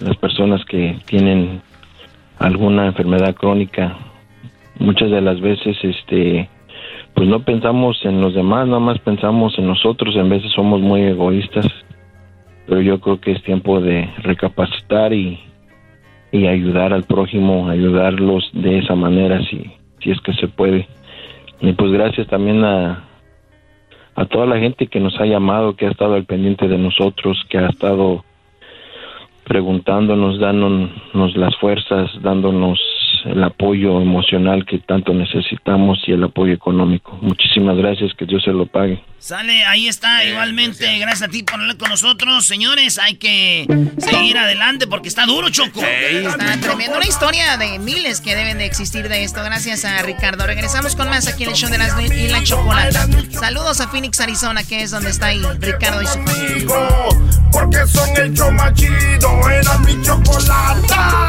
[0.00, 1.62] las personas que tienen
[2.38, 3.96] alguna enfermedad crónica.
[4.78, 6.48] Muchas de las veces, este,
[7.14, 10.16] pues no pensamos en los demás, nada más pensamos en nosotros.
[10.16, 11.66] En veces somos muy egoístas,
[12.66, 15.38] pero yo creo que es tiempo de recapacitar y,
[16.32, 19.70] y ayudar al prójimo, ayudarlos de esa manera, si,
[20.00, 20.88] si es que se puede.
[21.60, 23.04] Y pues gracias también a,
[24.14, 27.44] a toda la gente que nos ha llamado, que ha estado al pendiente de nosotros,
[27.48, 28.24] que ha estado
[29.44, 32.80] preguntándonos, dándonos las fuerzas, dándonos
[33.26, 37.18] el apoyo emocional que tanto necesitamos y el apoyo económico.
[37.20, 39.02] Muchísimas gracias, que Dios se lo pague.
[39.18, 40.98] Sale, ahí está, igualmente.
[40.98, 41.22] Gracias.
[41.22, 42.44] a ti por hablar con nosotros.
[42.44, 43.66] Señores, hay que
[43.98, 45.80] seguir adelante porque está duro, Choco.
[45.80, 46.96] Está tremendo.
[46.96, 49.44] Una historia de miles que deben de existir de esto.
[49.44, 50.44] Gracias a Ricardo.
[50.44, 53.06] Regresamos con más aquí en el show de las y la chocolata.
[53.30, 56.66] Saludos a Phoenix, Arizona, que es donde está ahí Ricardo y su familia.
[57.52, 61.28] Porque son el show más chido, era mi chocolata.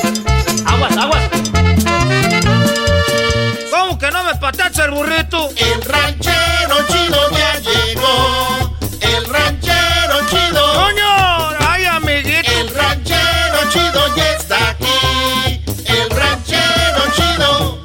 [4.51, 5.49] me patacha el burrito?
[5.55, 8.77] El ranchero chido ya llegó.
[8.99, 10.73] El ranchero chido.
[10.73, 11.49] ¡Coño!
[11.59, 12.51] ¡Ay, amiguito!
[12.51, 15.61] El ranchero chido ya está aquí.
[15.85, 17.81] El ranchero chido.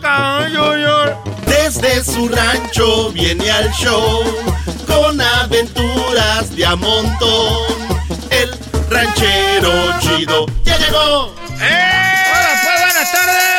[1.46, 4.22] Desde su rancho viene al show
[4.86, 7.66] con aventuras de a montón.
[8.30, 8.56] El
[8.88, 11.34] ranchero chido ya llegó.
[11.58, 13.55] ¡Ahora pues, buenas tardes!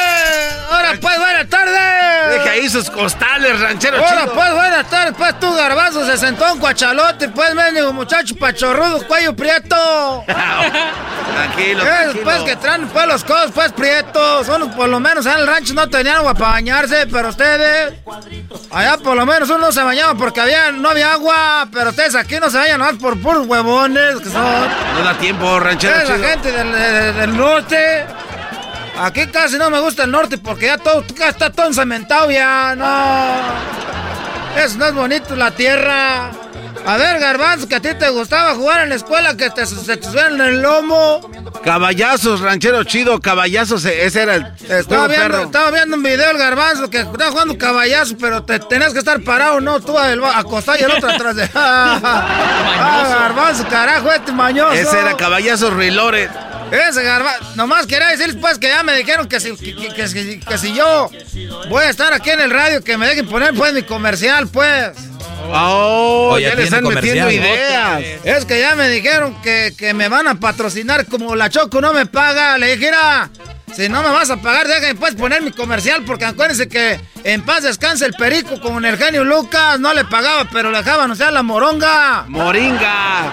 [2.70, 4.34] Sus costales, ranchero Ahora chido.
[4.34, 9.34] pues, buenas tardes, pues tú garbanzo se sentó un cuachalote, pues mendigo muchacho pachorrudo, cuello
[9.36, 10.24] prieto.
[10.28, 12.24] Tranquilo, Eh, tranquilo.
[12.24, 14.48] Pues que traen pues los codos pues prietos.
[14.50, 17.94] Unos por lo menos en el rancho no tenían agua para bañarse, pero ustedes.
[18.72, 22.40] Allá por lo menos uno se bañaba porque había, no había agua, pero ustedes aquí
[22.40, 24.42] no se bañan más por puros huevones que son.
[24.42, 26.28] No da tiempo, ranchero Es la chido.
[26.28, 28.06] gente del, de- del norte.
[28.99, 34.60] Aquí casi no me gusta el norte porque ya todo está todo encementado ya, no.
[34.60, 36.32] Eso no es bonito la tierra.
[36.88, 39.98] A ver, Garbanzo, que a ti te gustaba jugar en la escuela, que te, se
[39.98, 41.20] te el lomo.
[41.64, 45.44] Caballazos, ranchero chido, caballazos, e- ese era el Estaba juego viendo, perro.
[45.44, 49.22] estaba viendo un video el Garbanzo que estaba jugando caballazo, pero te tenías que estar
[49.22, 51.50] parado, no, tú acostado y el otro atrás de...
[51.56, 54.72] ah, Garbanzo, carajo, este mañoso.
[54.74, 56.30] Ese era caballazos Rilores.
[56.72, 57.44] Ese garbanzo.
[57.56, 60.58] Nomás quería decirles pues que ya me dijeron que si, que, que- que si- que
[60.58, 61.10] si yo
[61.70, 64.92] voy a estar aquí en el radio, que me dejen poner pues mi comercial, pues.
[65.50, 68.02] Oh, Oh, ya ya le están metiendo ideas.
[68.24, 71.94] Es que ya me dijeron que, que me van a patrocinar como la Choco no
[71.94, 72.58] me paga.
[72.58, 73.30] Le dije, "Mira,
[73.74, 77.44] si no me vas a pagar, déjame pues poner mi comercial, porque acuérdense que en
[77.44, 79.80] paz descanse el perico con el genio Lucas.
[79.80, 82.26] No le pagaba, pero le dejaban, o sea, la moronga.
[82.28, 83.32] Moringa.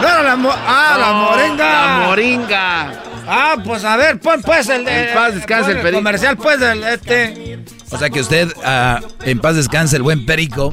[0.00, 1.98] No era la mo- Ah, la Oh, moringa.
[2.00, 2.92] La moringa.
[3.28, 5.08] Ah, pues a ver, pon pues el de.
[5.08, 5.98] En paz descanse pon el perico.
[5.98, 7.58] comercial, pues del este.
[7.90, 10.72] O sea que usted, ah, en paz descanse, el buen Perico,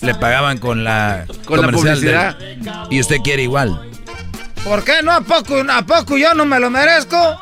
[0.00, 2.86] le pagaban con la Con la comercial del- publicidad.
[2.90, 3.88] y usted quiere igual.
[4.64, 5.12] ¿Por qué no?
[5.12, 7.38] ¿A poco, ¿A poco yo no me lo merezco?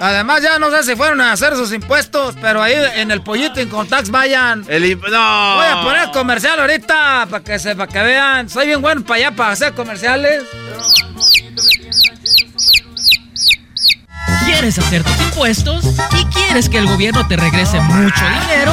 [0.00, 3.60] Además, ya no sé si fueron a hacer sus impuestos, pero ahí en el pollito
[3.60, 4.64] en Contax vayan.
[4.68, 5.54] El no.
[5.56, 8.48] Voy a poner comercial ahorita para que, se, para que vean.
[8.48, 10.42] Soy bien bueno para allá para hacer comerciales.
[14.46, 15.84] ¿Quieres hacer tus impuestos
[16.20, 18.72] y quieres que el gobierno te regrese mucho dinero?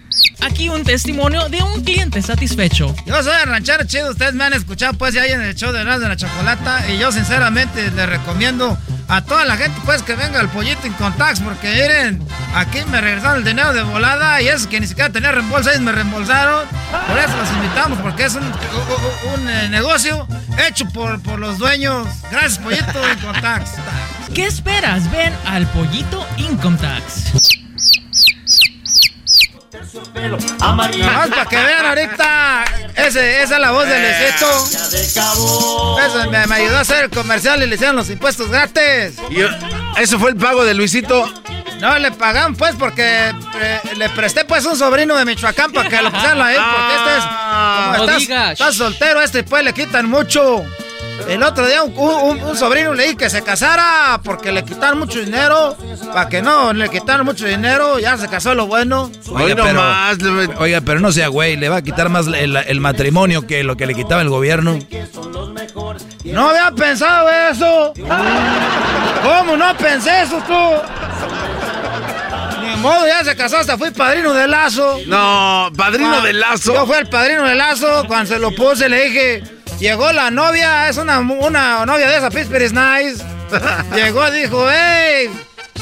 [0.41, 2.95] Aquí un testimonio de un cliente satisfecho.
[3.05, 5.81] Yo soy el ranchero chido, ustedes me han escuchado pues ya en el show de
[5.81, 8.77] Erasmo de la Chocolata y yo sinceramente les recomiendo
[9.07, 12.25] a toda la gente pues que venga al pollito en Contax porque miren,
[12.55, 15.81] aquí me regresaron el dinero de volada y eso que ni siquiera tenía reembolso, ellos
[15.81, 16.65] me reembolsaron.
[17.07, 20.27] Por eso los invitamos porque es un, un, un, eh, negocio
[20.67, 22.07] hecho por, por los dueños.
[22.31, 23.71] Gracias pollito en Contax.
[24.33, 25.11] ¿Qué esperas?
[25.11, 26.25] Ven al pollito
[30.59, 32.65] Nomás para que vean ahorita,
[32.95, 35.97] ese, esa es la voz del Luisito.
[36.05, 39.15] Eso me, me ayudó a hacer el comercial y le hicieron los impuestos gratis.
[39.29, 39.49] Y, uh,
[39.97, 41.31] ¿Eso fue el pago de Luisito?
[41.79, 46.01] No, le pagan pues porque eh, le presté pues un sobrino de Michoacán para que
[46.01, 48.51] lo pusieran ahí, porque este es, como No estás, digas.
[48.51, 50.63] estás soltero, este pues le quitan mucho.
[51.27, 54.99] El otro día un, un- un sobrino le dije que se casara porque le quitaron
[54.99, 55.77] mucho dinero,
[56.13, 59.09] para que no le quitaron mucho dinero, ya se casó lo bueno.
[59.29, 63.47] Oiga, pero, oiga, pero no sea güey, le va a quitar más el, el matrimonio
[63.47, 64.77] que lo que le quitaba el gobierno.
[66.25, 67.93] No había pensado eso.
[69.23, 70.53] ¿Cómo no pensé eso tú?
[72.65, 74.97] Ni modo, ya se casó, hasta fui padrino de lazo.
[75.07, 76.73] No, padrino Ah, de lazo.
[76.73, 78.03] Yo fui el padrino de lazo.
[78.07, 79.43] Cuando se lo puse, le dije:
[79.81, 83.23] Llegó la novia, es una, una novia de esa Pittsburgh is nice.
[83.95, 85.27] Llegó, dijo: Hey,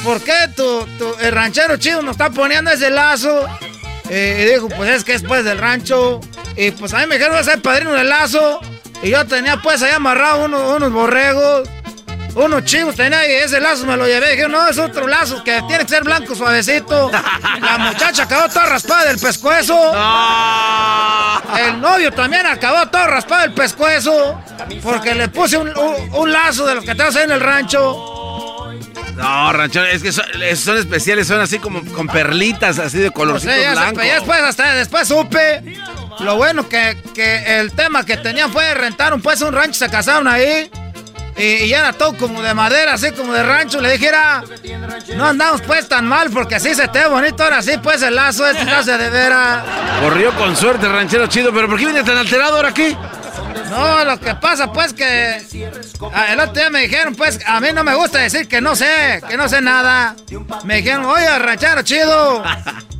[0.02, 3.46] ¿por qué tu, tu- el ranchero chido nos está poniendo ese lazo?
[4.08, 6.20] Eh, y dijo: Pues es que es pues del rancho.
[6.56, 8.60] Y pues a mí me dijeron: Voy a ser padrino de lazo.
[9.02, 11.68] Y yo tenía pues ahí amarrado unos, unos borregos.
[12.34, 14.32] Unos chivos tenía y ese lazo me lo llevé.
[14.36, 17.10] Dije, no, es otro lazo que tiene que ser blanco suavecito.
[17.60, 19.74] La muchacha acabó toda raspada del pescuezo.
[21.58, 24.40] El novio también acabó todo raspado del pescuezo.
[24.82, 28.16] Porque le puse un, un- un lazo de los que traes ahí en el rancho.
[29.16, 33.52] No, ranchero, es que son, especiales, son así como con perlitas, así de O colorcito
[33.52, 34.02] sea, ya, se- blanco.
[34.02, 35.62] ya después, hasta después supe.
[36.20, 40.26] Lo bueno que, que el tema que tenían fue rentaron pues un rancho, se casaron
[40.28, 40.70] ahí.
[41.36, 43.80] Y, y era todo como de madera, así como de rancho.
[43.80, 44.42] Le dijera,
[45.16, 47.42] no andamos pues tan mal porque así se te ve bonito.
[47.42, 49.64] Ahora sí, pues el lazo este lazo de veras.
[50.00, 52.96] Corrió con suerte, ranchero chido, pero ¿por qué viene tan alterado ahora aquí?
[53.70, 55.40] No, lo que pasa pues que
[56.14, 58.74] ah, el otro día me dijeron pues a mí no me gusta decir que no
[58.76, 60.14] sé, que no sé nada.
[60.64, 62.42] Me dijeron, oye, ranchero chido,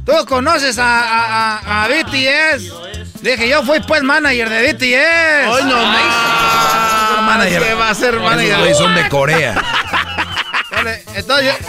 [0.05, 3.21] ¿tú conoces a, a, a- a BTS?
[3.23, 5.49] Dije, yo fui pues manager de BTS.
[5.49, 7.47] Hoy no más.
[7.49, 8.59] ¿Qué va a ser Esos manager?
[8.59, 9.55] güeyes son de Corea.
[11.15, 11.67] Entonces, yo-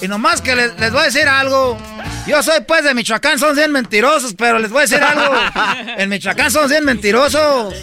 [0.00, 1.78] y nomás que les, les voy a decir algo.
[2.26, 5.34] Yo soy pues de Michoacán, son 100 mentirosos, pero les voy a decir algo.
[5.98, 7.74] En Michoacán son 100 mentirosos.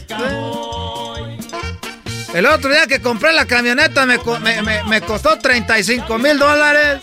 [2.34, 6.38] El otro día que compré la camioneta me, co- me- me- me costó 35 mil
[6.40, 7.00] dólares.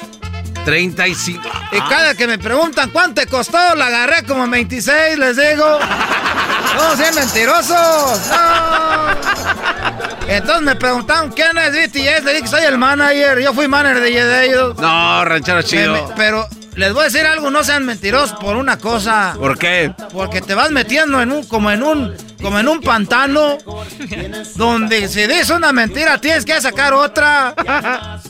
[0.64, 1.42] 35.
[1.72, 5.78] Y cada que me preguntan cuánto te costó, la agarré como 26, les digo.
[6.76, 8.20] Son 100 mentirosos.
[8.30, 9.08] No.
[10.28, 14.00] Entonces me preguntaron quién es BTS, le dije que soy el manager, yo fui manager
[14.02, 14.76] de de ellos.
[14.78, 15.92] No, ranchero chido.
[15.94, 16.46] Me- me- pero
[16.78, 19.34] les voy a decir algo, no sean mentirosos por una cosa.
[19.36, 19.92] ¿Por qué?
[20.12, 23.58] Porque te vas metiendo en un, como en un, como en un pantano,
[24.54, 27.52] donde si dices una mentira tienes que sacar otra.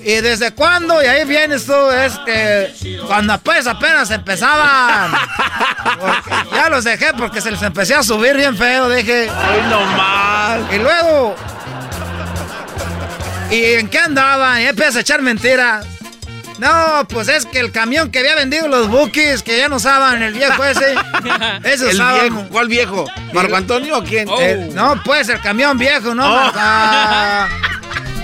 [0.03, 1.03] ¿Y desde cuándo?
[1.03, 5.13] Y ahí vienes tú, es que cuando pues apenas empezaban.
[6.01, 9.29] Porque ya los dejé porque se les empecé a subir bien feo, dije.
[9.31, 10.73] Ay, no más.
[10.73, 11.35] Y luego.
[13.51, 14.63] ¿Y en qué andaban?
[14.63, 15.98] Y empiezas a echar mentiras.
[16.59, 20.23] No, pues es que el camión que había vendido los bookies, que ya no usaban,
[20.23, 20.95] el viejo ese.
[21.65, 22.21] Ese El usaban.
[22.21, 23.07] viejo, ¿Cuál viejo?
[23.33, 24.29] ¿Marco Antonio o quién?
[24.41, 26.25] Eh, no, pues el camión viejo, ¿no?
[26.27, 26.53] Oh.
[26.57, 27.49] Ah,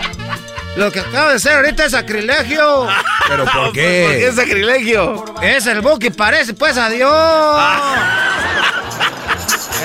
[0.76, 2.88] lo que acaba de ser ahorita es sacrilegio.
[3.28, 4.26] ¿Pero por ¿Por qué qué?
[4.28, 5.24] es sacrilegio?
[5.40, 7.56] Es el Buki, parece, pues adiós.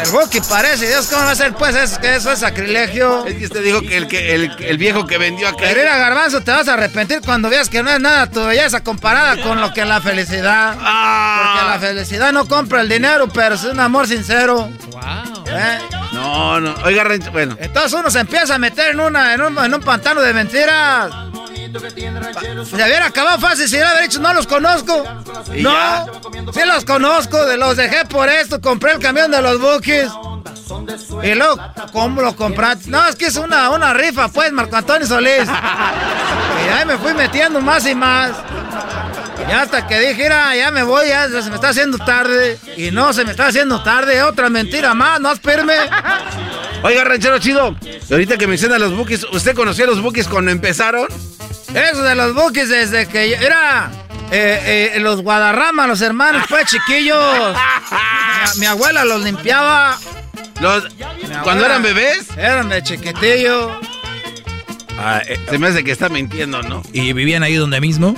[0.04, 1.54] El Buki parece, Dios, ¿cómo va a ser?
[1.54, 3.26] Pues es que eso es sacrilegio.
[3.26, 5.58] Es que usted dijo que el, que, el, el viejo que vendió acá.
[5.62, 8.84] Pero mira, Garbanzo, te vas a arrepentir cuando veas que no es nada tu belleza
[8.84, 10.76] comparada con lo que es la felicidad.
[10.80, 11.54] Ah.
[11.54, 14.70] Porque la felicidad no compra el dinero, pero es un amor sincero.
[14.92, 15.44] Wow.
[15.48, 15.80] ¿eh?
[16.14, 16.76] No, no.
[16.84, 17.58] Oiga, bueno.
[17.60, 21.12] Entonces uno se empieza a meter en, una, en, un, en un pantano de mentiras.
[22.66, 25.04] Se hubiera acabado fácil si hubiera dicho, no los conozco.
[25.56, 26.06] ¿Y no,
[26.54, 30.10] sí los conozco, de los dejé por esto, compré el camión de los buques.
[31.24, 31.60] Y luego,
[31.92, 32.90] ¿cómo lo compraste?
[32.90, 35.46] No, es que es una, una rifa, pues, Marco Antonio Solís.
[35.46, 38.32] Y ahí me fui metiendo más y más.
[39.48, 42.60] Y hasta que dije, "Mira, ya me voy, ya se me está haciendo tarde.
[42.78, 45.90] Y no, se me está haciendo tarde, otra mentira más, no espérame.
[46.84, 47.76] Oiga, ranchero chido.
[48.12, 51.08] Ahorita que menciona los buques, ¿usted conocía los buques cuando empezaron?
[51.74, 53.90] Eso de los buques desde que yo- era
[54.32, 57.18] eh, eh, los Guadarrama, los hermanos, pues chiquillos.
[58.56, 59.98] Mi, mi abuela los limpiaba.
[60.60, 62.28] Los, abuela- ¿Cuando eran bebés?
[62.38, 63.80] Eran de chiquitillo.
[64.98, 66.82] Ah, eh, Se me hace que está mintiendo, ¿no?
[66.92, 68.16] ¿Y vivían ahí donde mismo?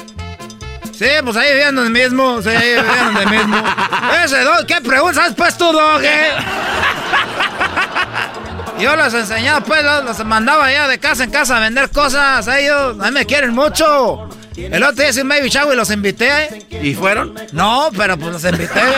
[0.98, 2.42] Sí, pues ahí vivían donde mismo.
[2.42, 3.64] Sí, ahí vivían donde mismo.
[4.26, 6.02] Ese dog, ¿qué preguntas sabes pues tú, dog?
[6.04, 6.32] eh?
[8.82, 12.48] Yo los enseñaba, pues, los, los mandaba allá de casa en casa a vender cosas
[12.48, 12.98] a ellos.
[13.00, 14.28] A mí me quieren mucho.
[14.56, 16.66] El otro día hice un baby shower y los invité.
[16.82, 17.34] ¿Y fueron?
[17.54, 18.82] No, pero pues los invité.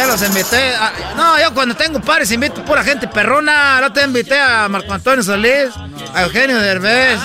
[0.00, 0.74] Eh, los invité.
[0.76, 3.80] a- no, yo cuando tengo pares invito pura gente perrona.
[3.80, 5.70] No te invité a Marco Antonio Solís,
[6.14, 7.18] a Eugenio Derbez,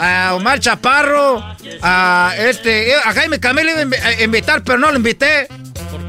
[0.00, 1.44] a Omar Chaparro,
[1.82, 5.46] a este, a Jaime Camilo iba a invitar, pero no lo invité.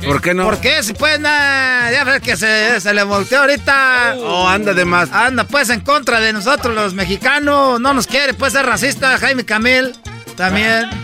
[0.06, 0.46] ¿Por qué no?
[0.46, 4.16] Porque si pues nada, ya ves que se, se le volteó ahorita.
[4.20, 5.12] Oh, anda de más.
[5.12, 7.80] Anda pues en contra de nosotros los mexicanos.
[7.80, 9.18] No nos quiere pues ser racista.
[9.18, 9.94] Jaime Camil
[10.36, 10.90] también.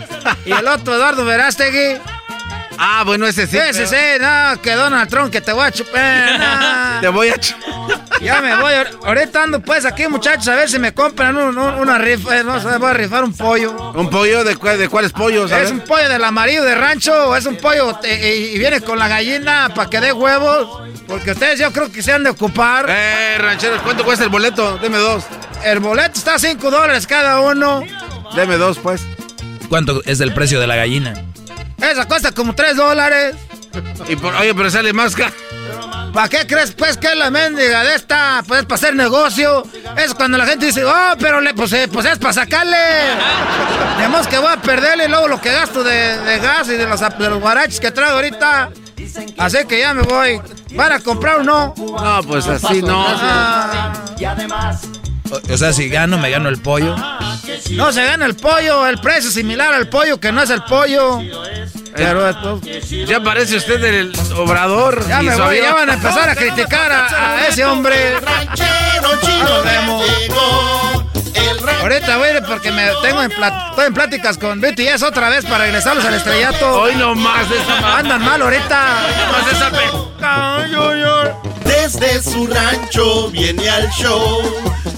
[0.46, 1.98] Y el otro Eduardo Verástegui.
[2.78, 3.56] Ah, bueno, ese sí.
[3.72, 6.38] Sí, sí, sí, no, que Donald Trump, que te voy a chupar.
[6.94, 7.00] no.
[7.00, 7.34] Te voy a...
[7.34, 7.54] ch-
[8.20, 8.72] Ya me voy.
[9.04, 12.38] Ahorita ando pues aquí, muchachos, a ver si me compran un- un- una rifa.
[12.38, 13.92] eh, No sé, voy a rifar un pollo.
[13.94, 14.42] ¿Un pollo?
[14.44, 15.50] ¿De, cuál- de cuáles pollos?
[15.52, 18.80] ¿Es un pollo del amarillo de rancho o es un pollo eh, y, y viene
[18.80, 20.82] con la gallina para que dé huevos?
[21.06, 22.86] Porque ustedes yo creo que se han de ocupar.
[22.88, 24.78] Eh, ranchero, ¿cuánto cuesta el boleto?
[24.78, 25.24] Deme dos.
[25.64, 27.82] El boleto está a 5 dólares cada uno.
[28.34, 29.02] Deme dos, pues.
[29.68, 31.14] ¿Cuánto es el precio de la gallina?
[31.90, 33.36] Esa cuesta como 3 dólares.
[34.08, 35.32] Y por, oye, pero sale más caro.
[36.12, 38.44] ¿Para qué crees, pues, que es la mendiga de esta?
[38.46, 39.64] Pues para hacer negocio.
[39.96, 42.76] Es cuando la gente dice, oh, pero le, pues, eh, pues es para sacarle.
[43.96, 47.00] Tenemos que voy a perderle luego lo que gasto de, de gas y de los,
[47.00, 48.70] de los guaraches que traigo ahorita.
[49.38, 50.40] Así que ya me voy.
[50.74, 51.74] ¿Van a comprar o no?
[51.76, 53.06] No, pues así no.
[54.18, 54.82] Y además...
[55.30, 56.94] O, o sea, si gano, me gano el pollo.
[57.70, 60.62] No se gana el pollo, el precio es similar al pollo que no es el
[60.64, 61.20] pollo.
[61.94, 62.60] Pero esto-
[63.06, 65.06] Ya parece usted el obrador.
[65.08, 68.18] ya me voy, ya van a empezar a criticar a, a ese hombre.
[68.20, 69.14] Ranchero
[71.80, 75.44] Ahorita voy a ir porque me tengo en, estoy en pláticas con BTS otra vez
[75.44, 76.80] para regresarlos al estrellato.
[76.80, 78.96] Hoy no más de esa Andan mal ahorita.
[79.32, 79.70] más de esa.
[81.84, 84.40] Desde su rancho viene al show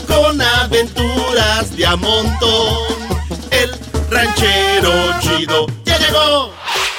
[0.06, 2.78] con aventuras de a montón.
[3.50, 3.76] El
[4.08, 6.52] ranchero chido ya llegó.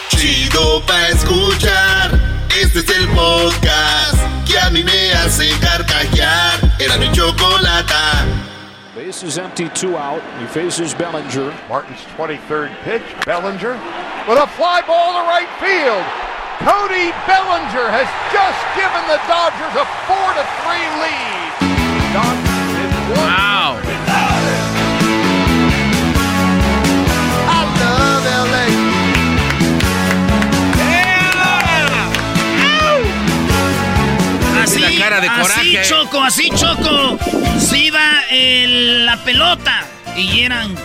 [0.10, 2.20] Chido pa' escuchar.
[2.62, 6.60] Este es el podcast que a mí me hace carcajear.
[6.80, 8.26] Era mi chocolata.
[8.94, 10.22] Base is empty, two out.
[10.42, 11.54] He faces Bellinger.
[11.70, 13.26] Martin's 23rd pitch.
[13.26, 13.80] Bellinger
[14.28, 16.04] with a fly ball to right field.
[16.66, 21.52] Cody Bellinger has just given the Dodgers a 4 to 3 lead.
[23.14, 23.78] Wow.
[27.50, 28.68] I love LA.
[34.64, 35.78] Así, la cara de así.
[35.88, 37.18] Choco, así Choco.
[37.60, 39.86] Se iba el- la pelota
[40.16, 40.76] y eran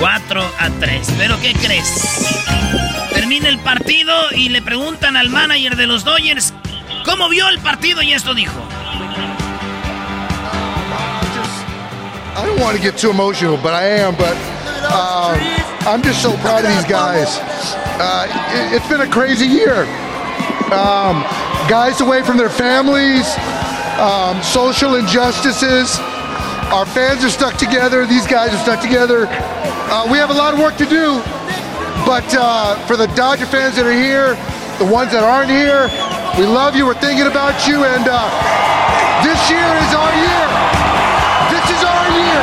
[0.00, 1.06] 4 a 3.
[1.18, 2.34] ¿Pero qué crees?
[3.34, 6.54] Termina el partido y le preguntan al manager de los Dodgers
[7.04, 8.54] cómo vio el partido y esto dijo.
[12.36, 14.14] I don't want to get too emotional, but I am.
[14.14, 14.36] But
[14.84, 15.36] uh,
[15.84, 17.40] I'm just so proud of these guys.
[17.98, 19.82] Uh, it, it's been a crazy year.
[20.70, 21.24] Um,
[21.68, 23.26] guys away from their families,
[23.98, 25.98] um, social injustices.
[26.70, 28.06] Our fans are stuck together.
[28.06, 29.26] These guys are stuck together.
[29.26, 31.20] Uh, we have a lot of work to do.
[32.06, 34.36] But uh, for the Dodger fans that are here,
[34.78, 35.88] the ones that aren't here,
[36.38, 36.84] we love you.
[36.86, 37.84] We're thinking about you.
[37.84, 38.20] And uh,
[39.24, 40.46] this year is our year.
[41.48, 42.42] This is our year.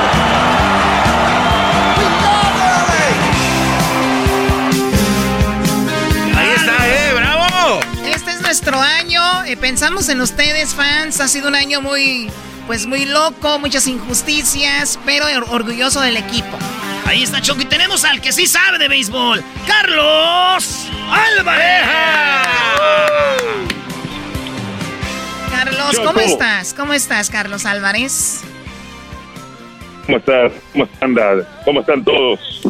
[1.93, 3.05] We love LA.
[6.39, 7.79] Ahí está, eh, bravo.
[8.05, 9.43] Este es nuestro año.
[9.45, 11.19] eh, pensamos en ustedes, fans.
[11.21, 12.31] Ha sido un año muy,
[12.67, 16.57] pues muy loco, muchas injusticias, pero or- orgulloso del equipo.
[17.11, 21.85] Ahí está Choco y tenemos al que sí sabe de béisbol, Carlos Álvarez.
[25.51, 26.05] Carlos, Choco.
[26.05, 26.73] ¿cómo estás?
[26.73, 28.43] ¿Cómo estás, Carlos Álvarez?
[30.05, 30.53] ¿Cómo estás?
[30.71, 31.15] ¿Cómo están?
[31.65, 32.61] ¿Cómo están todos?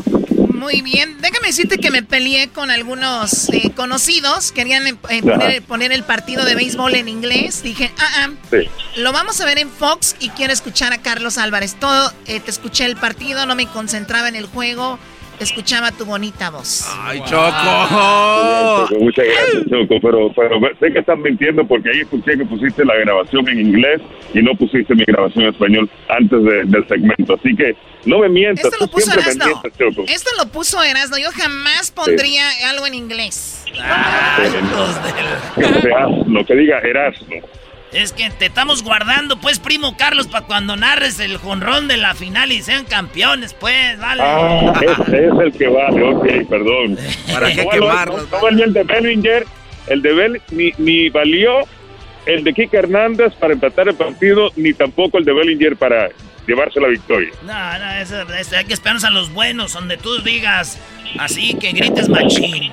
[0.62, 1.18] Muy bien.
[1.22, 4.52] Déjame decirte que me peleé con algunos eh, conocidos.
[4.52, 4.94] Querían eh,
[5.24, 7.64] poner, poner el partido de béisbol en inglés.
[7.64, 8.70] Dije, ah, ah, Sí.
[9.02, 11.76] lo vamos a ver en Fox y quiero escuchar a Carlos Álvarez.
[11.80, 15.00] Todo, eh, te escuché el partido, no me concentraba en el juego,
[15.44, 16.88] escuchaba tu bonita voz.
[17.04, 22.46] Ay, Choco, Muchas gracias, Choco, pero, pero sé que estás mintiendo porque ahí escuché que
[22.46, 24.02] pusiste la grabación en inglés
[24.34, 27.34] y no pusiste mi grabación en español antes de- del segmento.
[27.36, 29.46] Así que no me mientas, Esto lo tú puso Erasno.
[29.78, 30.04] Choco.
[30.08, 31.18] Esto lo puso Erasno.
[31.18, 33.66] Yo jamás pondría algo en inglés.
[35.56, 37.28] Que sea lo que diga Erasmo.
[37.94, 42.16] Es que te estamos guardando, pues, primo Carlos, para cuando narres el jonrón de la
[42.16, 44.24] final y sean campeones, pues, vale.
[44.24, 46.98] Ah, ese es el que vale, ok, perdón.
[47.32, 48.18] ¿Para qué quemarlo?
[48.18, 49.46] No, no valió el de Bellinger,
[49.88, 51.60] el de Bell ni, ni valió
[52.26, 56.10] el de Kike Hernández para empatar el partido, ni tampoco el de Bellinger para
[56.48, 57.30] llevarse la victoria.
[57.44, 60.80] No, no, eso, eso, hay que esperarnos a los buenos, donde tú digas
[61.20, 62.72] así, que grites machín.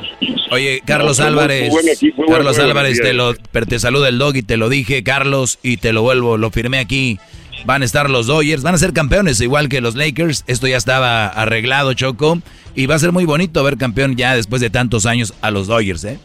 [0.50, 4.68] Oye, Carlos Álvarez, equipo, Carlos Álvarez, te lo, te saluda el dog y te lo
[4.68, 7.18] dije, Carlos, y te lo vuelvo, lo firmé aquí.
[7.64, 10.44] Van a estar los Dodgers, van a ser campeones igual que los Lakers.
[10.46, 12.40] Esto ya estaba arreglado, Choco.
[12.74, 15.66] Y va a ser muy bonito ver campeón ya después de tantos años a los
[15.66, 16.18] Dodgers, ¿eh?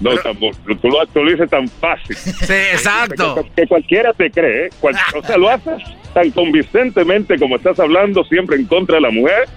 [0.00, 2.16] No, tampoco, tú lo, tú lo dices tan fácil.
[2.16, 3.34] Sí, exacto.
[3.34, 4.70] Que, que cualquiera te cree, ¿eh?
[4.80, 5.82] Cual- o sea, lo haces
[6.14, 9.48] tan convincentemente como estás hablando siempre en contra de la mujer.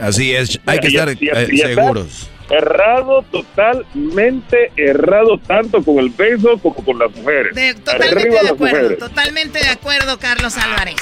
[0.00, 2.30] Así es, hay que Y- estar y- eh, y seguros.
[2.50, 7.54] Errado, totalmente errado, tanto con el béisbol como con las mujeres.
[7.54, 8.98] De- Arriba totalmente de acuerdo, mujeres.
[8.98, 10.96] totalmente de acuerdo, Carlos Álvarez.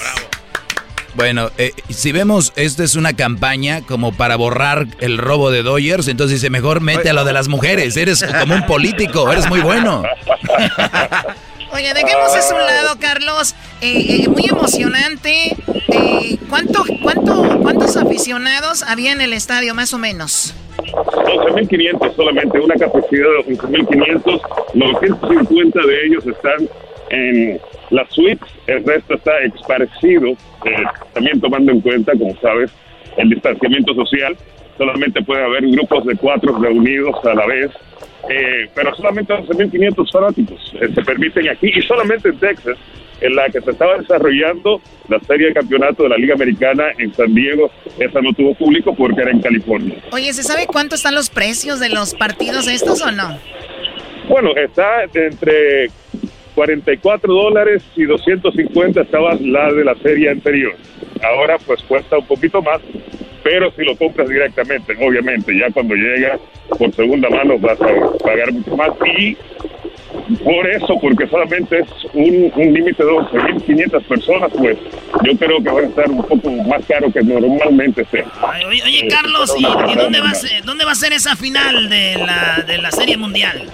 [1.14, 6.08] Bueno, eh, si vemos, esto es una campaña como para borrar el robo de Dodgers,
[6.08, 9.60] entonces dice, mejor mete a lo de las mujeres, eres como un político, eres muy
[9.60, 10.02] bueno.
[11.72, 13.54] Oye, dejemos eso a un lado, Carlos.
[13.80, 15.56] Eh, eh, muy emocionante.
[15.88, 20.54] Eh, ¿cuánto, cuánto, ¿Cuántos aficionados había en el estadio, más o menos?
[20.76, 24.40] 11.500 solamente, una capacidad de 11.500.
[24.74, 26.68] 950 de ellos están
[27.08, 27.60] en
[27.92, 32.72] las suites, el resto está esparcido, eh, también tomando en cuenta, como sabes,
[33.18, 34.36] el distanciamiento social.
[34.78, 37.70] Solamente puede haber grupos de cuatro reunidos a la vez,
[38.30, 42.78] eh, pero solamente 11.500 fanáticos eh, se permiten aquí y solamente en Texas,
[43.20, 47.12] en la que se estaba desarrollando la serie de campeonato de la Liga Americana en
[47.14, 49.96] San Diego, esa no tuvo público porque era en California.
[50.10, 53.38] Oye, ¿se sabe cuánto están los precios de los partidos estos o no?
[54.28, 55.90] Bueno, está entre
[56.54, 60.74] 44 dólares y 250 estaba la de la serie anterior.
[61.22, 62.80] Ahora pues cuesta un poquito más,
[63.42, 66.38] pero si lo compras directamente, obviamente, ya cuando llega
[66.78, 69.36] por segunda mano vas a pagar mucho más y
[70.44, 74.78] por eso, porque solamente es un, un límite de 11.500 personas, pues
[75.24, 78.24] yo creo que va a estar un poco más caro que normalmente sea.
[78.40, 81.36] Ay, oye, oye, Carlos, ¿y, y dónde, va a ser, dónde va a ser esa
[81.36, 83.68] final de la, de la Serie Mundial?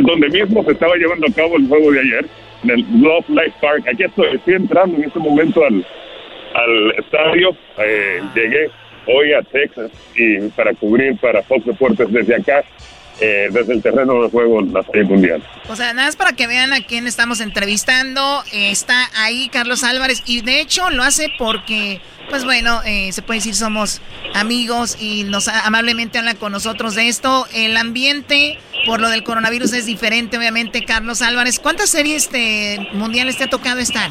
[0.00, 2.26] Donde mismo se estaba llevando a cabo el juego de ayer,
[2.64, 3.84] en el Love Life Park.
[3.92, 5.86] Aquí estoy, estoy entrando en este momento al,
[6.54, 7.56] al estadio.
[7.78, 8.70] Eh, llegué
[9.06, 12.64] hoy a Texas y para cubrir para Fox Deportes desde acá.
[13.20, 15.40] Eh, desde el terreno de juego la serie mundial.
[15.68, 18.42] O sea, nada más para que vean a quién estamos entrevistando.
[18.52, 23.22] eh, está ahí Carlos Álvarez y de hecho lo hace porque, pues bueno, eh, se
[23.22, 24.02] puede decir somos
[24.34, 27.46] amigos y nos amablemente habla con nosotros de esto.
[27.54, 30.84] El ambiente por lo del coronavirus es diferente, obviamente.
[30.84, 32.30] Carlos Álvarez, ¿cuántas series
[32.92, 34.10] mundiales te ha tocado estar?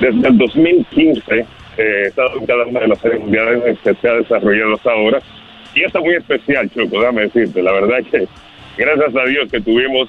[0.00, 4.08] Desde el 2015 eh, he estado en cada una de las series mundiales que se
[4.08, 5.22] ha desarrollado hasta ahora.
[5.74, 7.62] Y está muy especial, Choco, déjame decirte.
[7.62, 8.26] La verdad que
[8.76, 10.08] gracias a Dios que tuvimos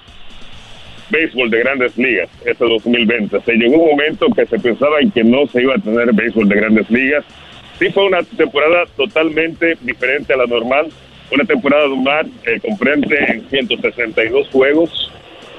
[1.09, 3.41] béisbol de grandes ligas este 2020.
[3.41, 6.47] Se llegó un momento que se pensaba en que no se iba a tener béisbol
[6.47, 7.25] de grandes ligas.
[7.77, 10.88] Sí fue una temporada totalmente diferente a la normal.
[11.31, 15.11] Una temporada normal que comprende 162 juegos.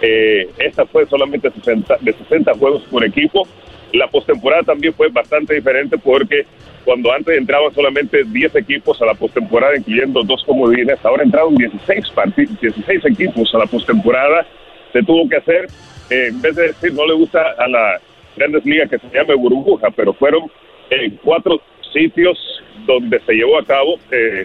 [0.02, 3.46] Eh, esta fue solamente 60, de 60 juegos por equipo.
[3.92, 6.44] La postemporada también fue bastante diferente porque
[6.84, 12.10] cuando antes entraban solamente 10 equipos a la postemporada, incluyendo dos comodines, ahora entraron 16,
[12.14, 14.46] parti- 16 equipos a la postemporada.
[14.92, 15.66] Se tuvo que hacer,
[16.10, 18.00] eh, en vez de decir no le gusta a la
[18.36, 20.50] Grandes Ligas que se llame burbuja, pero fueron
[20.90, 21.60] eh, cuatro
[21.92, 22.38] sitios
[22.86, 24.44] donde se llevó a cabo eh,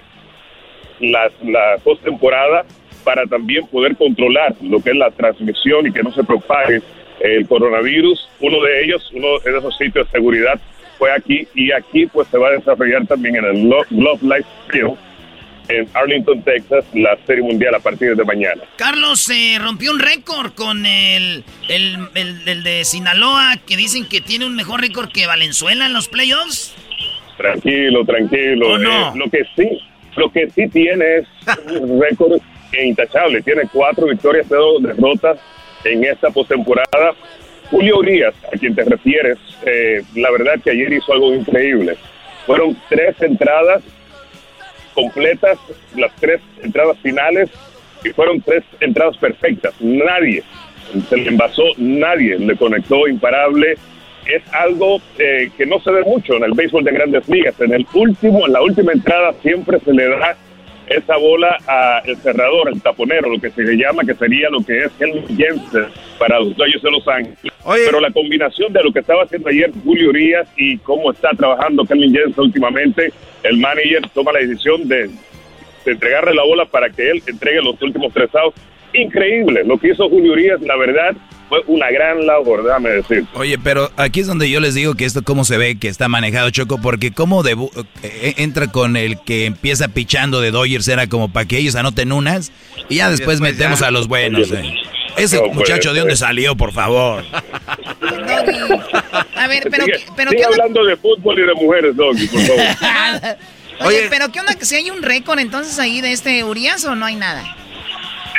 [0.99, 2.65] la, la postemporada
[3.03, 6.81] para también poder controlar lo que es la transmisión y que no se propague
[7.21, 8.27] el coronavirus.
[8.41, 10.59] Uno de ellos, uno de esos sitios de seguridad
[10.97, 14.47] fue aquí y aquí pues se va a desarrollar también en el Lo- Love Life
[14.69, 14.97] Field
[15.69, 18.63] en Arlington, Texas, la Serie Mundial a partir de mañana.
[18.77, 24.21] Carlos se rompió un récord con el, el, el- el de Sinaloa, que dicen que
[24.21, 26.73] tiene un mejor récord que Valenzuela en los playoffs.
[27.37, 28.69] Tranquilo, tranquilo.
[28.73, 29.09] ¿O no?
[29.09, 29.79] Eh, lo que sí,
[30.17, 31.27] lo que sí tiene es
[31.79, 32.41] un récord
[32.73, 33.41] intachable.
[33.41, 35.39] Tiene cuatro victorias, dos derrotas
[35.83, 37.13] en esta postemporada.
[37.69, 41.97] Julio Urias, a quien te refieres, eh, la verdad que ayer hizo algo increíble.
[42.45, 43.83] Fueron tres entradas
[44.93, 45.59] completas,
[45.95, 47.49] las tres entradas finales,
[48.03, 49.73] y fueron tres entradas perfectas.
[49.79, 50.43] Nadie
[51.09, 53.77] se le envasó, nadie le conectó imparable.
[54.27, 57.59] Es algo eh, que no se ve mucho en el béisbol de grandes ligas.
[57.61, 60.35] En el último, en la última entrada siempre se le da
[60.87, 64.85] esa bola al cerrador, el taponero, lo que se le llama, que sería lo que
[64.85, 65.85] es Henry Jensen
[66.17, 67.37] para los Dodgers de Los Ángeles.
[67.65, 71.83] Pero la combinación de lo que estaba haciendo ayer Julio Urias y cómo está trabajando
[71.83, 73.11] Kelvin Jensen últimamente,
[73.43, 75.09] el manager toma la decisión de,
[75.85, 78.59] de entregarle la bola para que él entregue los últimos tres outs.
[78.93, 81.15] Increíble, lo que hizo Julio Urias, la verdad,
[81.49, 83.25] fue una gran labor, déjame decir.
[83.33, 86.07] Oye, pero aquí es donde yo les digo que esto cómo se ve que está
[86.07, 87.71] manejado Choco, porque cómo debu-
[88.03, 92.11] eh, entra con el que empieza pichando de Dodgers era como para que ellos anoten
[92.11, 92.51] unas
[92.89, 93.87] y ya después, después metemos ya.
[93.87, 94.51] a los buenos.
[94.51, 94.63] eh.
[95.17, 97.23] Ese No, pues, muchacho, ¿de dónde salió, por favor?
[99.35, 100.57] A ver, pero, Sigue, ¿qué- pero sigue ¿qué onda?
[100.63, 103.37] hablando de fútbol y de mujeres, Doggy, por favor.
[103.87, 104.53] Oye, pero ¿qué onda?
[104.59, 107.43] Si hay un récord entonces ahí de este Urias o no hay nada?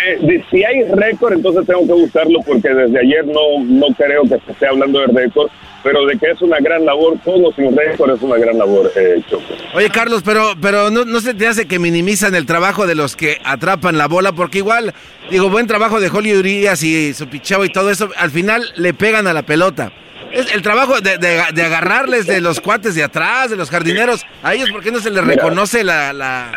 [0.07, 4.39] Eh, si hay récord, entonces tengo que buscarlo porque desde ayer no, no creo que
[4.45, 5.51] se esté hablando de récord,
[5.83, 9.21] pero de que es una gran labor, todo sin récord es una gran labor, eh,
[9.29, 9.45] Choco.
[9.75, 13.17] Oye, Carlos, pero, pero no, no se te hace que minimizan el trabajo de los
[13.17, 14.95] que atrapan la bola, porque igual,
[15.31, 18.95] digo, buen trabajo de Julio Urias y su picheo y todo eso, al final le
[18.95, 19.91] pegan a la pelota.
[20.33, 24.27] Es el trabajo de, de- de agarrarles de los cuates de atrás, de los jardineros,
[24.43, 26.13] a ellos, ¿por qué no se les reconoce la...
[26.13, 26.53] la...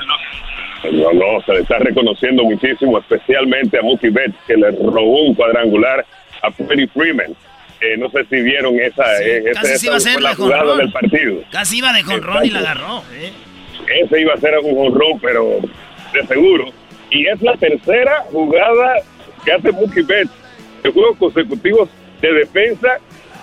[0.84, 5.36] No, no, se le está reconociendo muchísimo, especialmente a Mookie Betts, que le robó un
[5.36, 6.06] cuadrangular
[6.42, 7.34] a Freddie Freeman.
[7.82, 10.36] Eh, no sé si vieron esa, eh, esa- casi se esa iba a ser la
[10.36, 10.78] jugada jonrón.
[10.80, 11.42] del partido.
[11.52, 13.04] Casi iba de jonrón y la agarró.
[13.14, 13.32] ¿eh?
[14.04, 15.58] ese iba a ser un honrón, pero
[16.14, 16.66] de seguro.
[17.10, 18.96] Y es la tercera jugada
[19.44, 20.32] que hace Mookie Betts
[20.84, 21.90] de juegos consecutivos
[22.22, 22.98] de defensa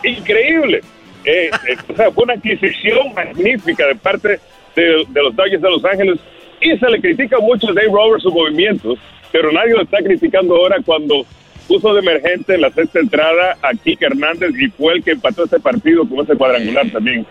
[0.05, 0.81] increíble.
[1.25, 4.41] Eh, eh, o sea, fue una adquisición magnífica de parte
[4.77, 6.19] de, de los Dodgers de Los Ángeles
[6.61, 8.99] y se le critica mucho a Dave Roberts sus movimientos,
[9.33, 11.25] pero nadie lo está criticando ahora cuando
[11.67, 15.45] puso de emergente en la sexta entrada a Kike Hernández y fue el que empató
[15.45, 17.27] ese partido con ese cuadrangular también.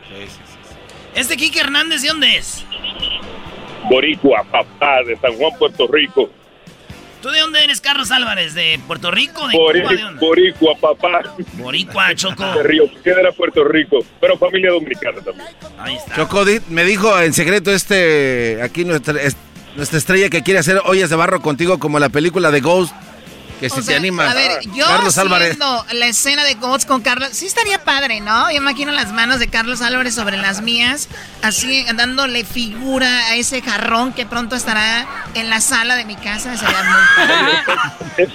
[1.15, 2.63] ¿Este Kike Hernández de dónde es?
[3.89, 6.29] Boricua, papá, de San Juan, Puerto Rico.
[7.27, 8.53] ¿Tú de dónde eres, Carlos Álvarez?
[8.53, 9.45] ¿De Puerto Rico?
[9.49, 9.91] ¿De Bori- Cuba?
[9.91, 10.19] ¿De dónde?
[10.25, 11.35] Boricua, papá.
[11.55, 12.45] Boricua, Choco.
[12.53, 15.45] De Río Piedra, Puerto Rico, pero familia dominicana también.
[15.77, 16.15] Ahí está.
[16.15, 19.35] Choco me dijo en secreto este, aquí nuestra, es-
[19.75, 22.93] nuestra estrella que quiere hacer ollas de barro contigo como la película de Ghost.
[23.59, 24.29] Que si O sea, te animas.
[24.31, 25.57] A ver, yo Carlos Álvarez.
[25.57, 28.51] la escena de Ghost con Carlos, sí estaría padre, ¿no?
[28.51, 31.09] Yo imagino las manos de Carlos Álvarez sobre las mías,
[31.41, 36.55] así dándole figura a ese jarrón que pronto estará en la sala de mi casa.
[36.55, 38.29] Sería muy Es-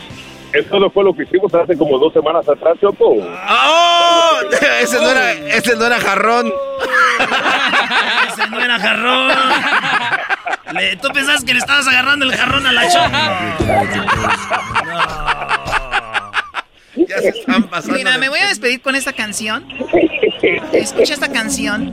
[0.52, 3.14] eso no fue lo que hicimos hace como dos semanas atrás, Choco.
[3.48, 4.38] ¡Oh!
[4.82, 6.52] Ese no era, ese no era jarrón.
[8.32, 9.30] Ese no era jarrón.
[10.72, 12.82] Le- ¿Tú pensabas que le estabas agarrando el jarrón a la
[17.08, 17.96] Ya se están pasando.
[17.96, 19.64] Mira, me voy a despedir con esta canción.
[20.72, 21.90] Escucha esta canción.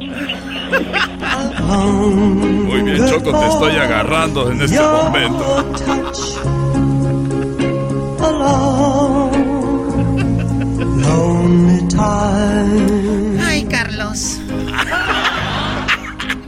[1.68, 5.66] Muy bien, Choco, te estoy agarrando en este momento.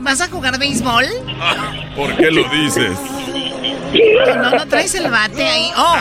[0.02, 1.04] ¿Vas a jugar béisbol?
[1.96, 2.92] ¿Por qué lo dices?
[4.36, 5.70] No, no traes el bate ahí.
[5.76, 5.96] ¡Oh!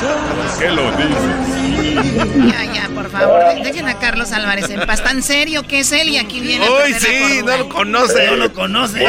[0.00, 2.52] ¿Por qué lo dices?
[2.52, 3.54] Ya, ya, por favor.
[3.54, 5.02] de- Dejen a Carlos Álvarez en paz.
[5.02, 6.08] ¿Tan serio que es él?
[6.08, 6.66] Y aquí viene.
[6.68, 8.26] Uy, sí, no lo conoce.
[8.26, 9.06] No lo conoce.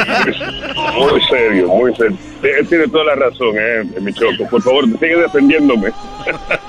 [0.95, 2.17] Muy serio, muy serio.
[2.43, 4.47] Él tiene toda la razón, eh, mi Choco.
[4.49, 5.91] Por favor, sigue defendiéndome.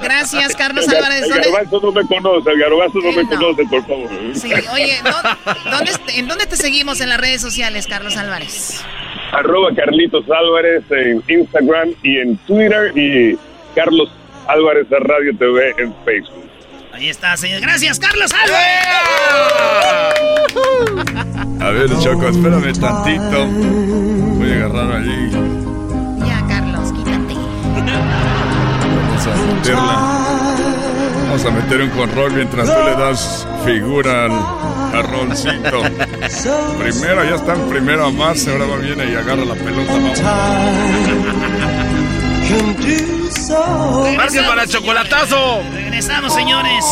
[0.02, 1.22] Gracias, Carlos El, Álvarez.
[1.22, 3.30] el ¿Dónde- garbanzo no me conoce, el garbanzo no me Eh, no.
[3.30, 4.08] conoce, por favor.
[4.34, 8.82] Sí, oye, ¿dó- ¿dónde, ¿en dónde te seguimos en las redes sociales, Carlos Álvarez?
[9.32, 13.38] Arroba Carlitos Álvarez en Instagram y en Twitter y
[13.74, 14.10] Carlos
[14.46, 16.42] Álvarez de Radio TV en Facebook.
[16.92, 17.60] Ahí está, señor.
[17.62, 18.58] Gracias, Carlos Álvarez.
[21.60, 23.46] A ver, Choco, espérame tantito.
[23.46, 25.30] Voy a agarrar allí.
[26.26, 28.31] Ya, Carlos, quítate.
[29.24, 29.96] Vamos a meterla.
[31.26, 34.32] Vamos a meter un control mientras tú le das figura al
[34.92, 35.82] jarroncito.
[36.78, 38.46] Primero, ya está en primero a más.
[38.48, 39.92] Ahora va viene y agarra la pelota.
[39.92, 40.20] Vamos.
[44.46, 45.62] Para el chocolatazo.
[45.72, 46.84] Regresamos, señores.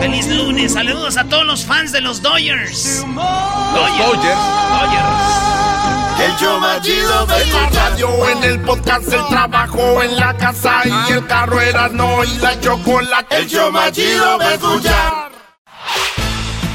[0.00, 0.72] Feliz lunes.
[0.72, 3.04] Saludos a todos los fans de los Dodgers.
[3.06, 5.55] Los Dodgers.
[6.26, 10.82] El show más chido de la radio, en el podcast, el trabajo, en la casa
[10.84, 13.36] y el carro era no y la chocolate.
[13.36, 15.30] El show más chido de escuchar.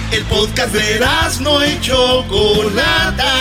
[0.10, 1.06] El podcast de
[1.42, 3.34] no y Chocolata.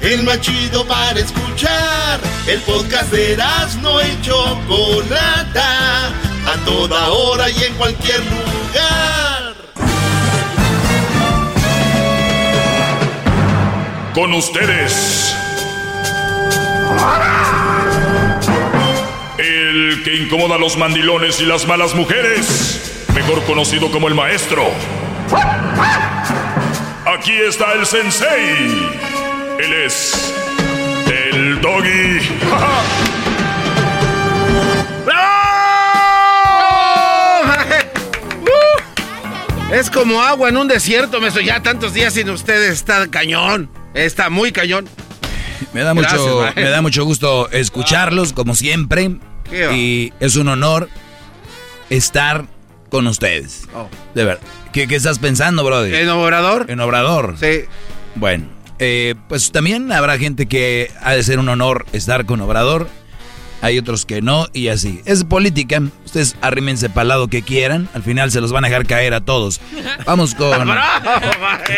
[0.00, 2.20] El más chido para escuchar.
[2.46, 3.36] El podcast de
[3.82, 6.06] no y Chocolata.
[6.46, 9.37] A toda hora y en cualquier lugar.
[14.18, 15.32] Con ustedes.
[19.38, 23.06] El que incomoda a los mandilones y las malas mujeres.
[23.14, 24.64] Mejor conocido como el maestro.
[27.06, 28.90] Aquí está el sensei.
[29.60, 30.34] Él es.
[31.06, 32.18] El doggy.
[39.70, 42.72] Es como agua en un desierto, me Ya tantos días sin ustedes.
[42.72, 43.77] Está cañón.
[43.94, 44.88] Está muy cañón.
[45.72, 46.62] Me da, Gracias, mucho, maestro.
[46.62, 49.16] me da mucho gusto escucharlos, como siempre.
[49.74, 50.88] Y es un honor
[51.90, 52.46] estar
[52.90, 53.66] con ustedes.
[53.74, 53.88] Oh.
[54.14, 54.42] De verdad.
[54.72, 55.94] ¿Qué, qué estás pensando, brother?
[55.94, 56.66] ¿En Obrador?
[56.68, 57.36] En Obrador.
[57.40, 57.64] Sí.
[58.14, 58.46] Bueno,
[58.78, 62.88] eh, pues también habrá gente que ha de ser un honor estar con Obrador.
[63.60, 65.00] Hay otros que no y así.
[65.04, 65.82] Es política.
[66.04, 67.88] Ustedes arrímense para el lado que quieran.
[67.92, 69.60] Al final se los van a dejar caer a todos.
[70.06, 70.66] Vamos con...
[70.68, 71.10] ¡Bravo!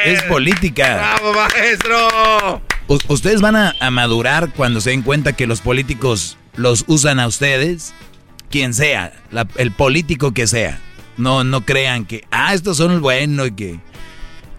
[0.05, 1.17] Es política.
[1.19, 2.63] ¡Bravo, maestro!
[2.89, 7.19] U- ustedes van a, a madurar cuando se den cuenta que los políticos los usan
[7.21, 7.95] a ustedes,
[8.51, 10.81] quien sea, la- el político que sea.
[11.17, 13.81] No, no crean que, ah, estos son el bueno y que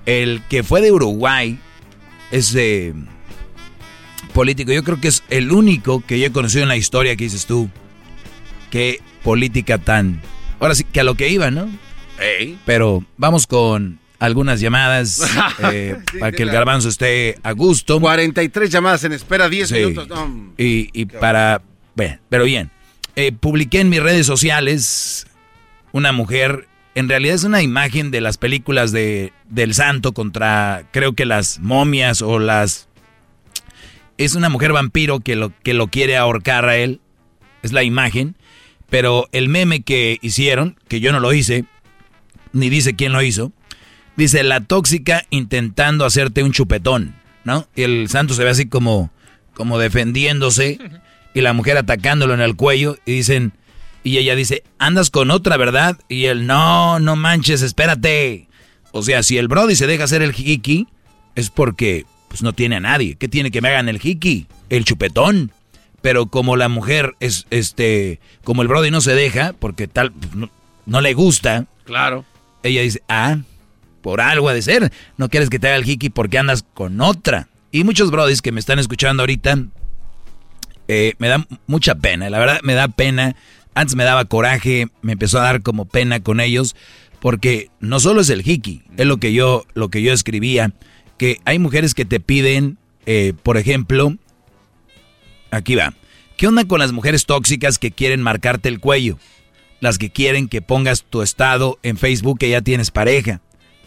[0.05, 1.59] el que fue de Uruguay,
[2.31, 2.93] ese
[4.31, 7.25] político, yo creo que es el único que yo he conocido en la historia que
[7.25, 7.69] dices tú,
[8.69, 10.21] qué política tan...
[10.59, 11.69] Ahora sí, que a lo que iba, ¿no?
[12.65, 15.21] Pero vamos con algunas llamadas
[15.71, 17.99] eh, para que el garbanzo esté a gusto.
[17.99, 19.75] 43 llamadas en espera, 10 Sí.
[19.75, 20.07] minutos.
[20.07, 21.61] No, Y, y para...
[21.95, 22.69] Bueno, pero bien.
[23.15, 25.25] Eh, publiqué en mis redes sociales
[25.91, 26.67] una mujer...
[26.93, 31.59] En realidad es una imagen de las películas de, del santo contra, creo que las
[31.59, 32.87] momias o las...
[34.23, 37.01] Es una mujer vampiro que lo, que lo quiere ahorcar a él.
[37.63, 38.35] Es la imagen.
[38.87, 41.65] Pero el meme que hicieron, que yo no lo hice,
[42.53, 43.51] ni dice quién lo hizo,
[44.17, 47.15] dice la tóxica intentando hacerte un chupetón,
[47.45, 47.67] ¿no?
[47.75, 49.09] Y el santo se ve así como,
[49.55, 50.77] como defendiéndose
[51.33, 53.53] y la mujer atacándolo en el cuello y dicen,
[54.03, 55.97] y ella dice, andas con otra, ¿verdad?
[56.09, 58.47] Y él, no, no manches, espérate.
[58.91, 60.87] O sea, si el Brody se deja hacer el hiki,
[61.33, 63.15] es porque pues no tiene a nadie.
[63.15, 64.47] ¿Qué tiene que me hagan el hiki?
[64.69, 65.51] El chupetón.
[66.01, 70.33] Pero como la mujer es, este, como el Brody no se deja, porque tal, pues,
[70.33, 70.49] no,
[70.85, 71.65] no le gusta.
[71.83, 72.23] Claro.
[72.63, 73.39] Ella dice, ah,
[74.01, 74.93] por algo ha de ser.
[75.17, 77.49] No quieres que te haga el hiki porque andas con otra.
[77.69, 79.57] Y muchos Brodis que me están escuchando ahorita,
[80.87, 82.29] eh, me da mucha pena.
[82.29, 83.35] La verdad, me da pena.
[83.73, 86.77] Antes me daba coraje, me empezó a dar como pena con ellos.
[87.19, 90.71] Porque no solo es el hiki, es lo que yo, lo que yo escribía.
[91.21, 94.17] Que hay mujeres que te piden, eh, por ejemplo,
[95.51, 95.93] aquí va.
[96.35, 99.19] ¿Qué onda con las mujeres tóxicas que quieren marcarte el cuello?
[99.81, 103.39] Las que quieren que pongas tu estado en Facebook que ya tienes pareja.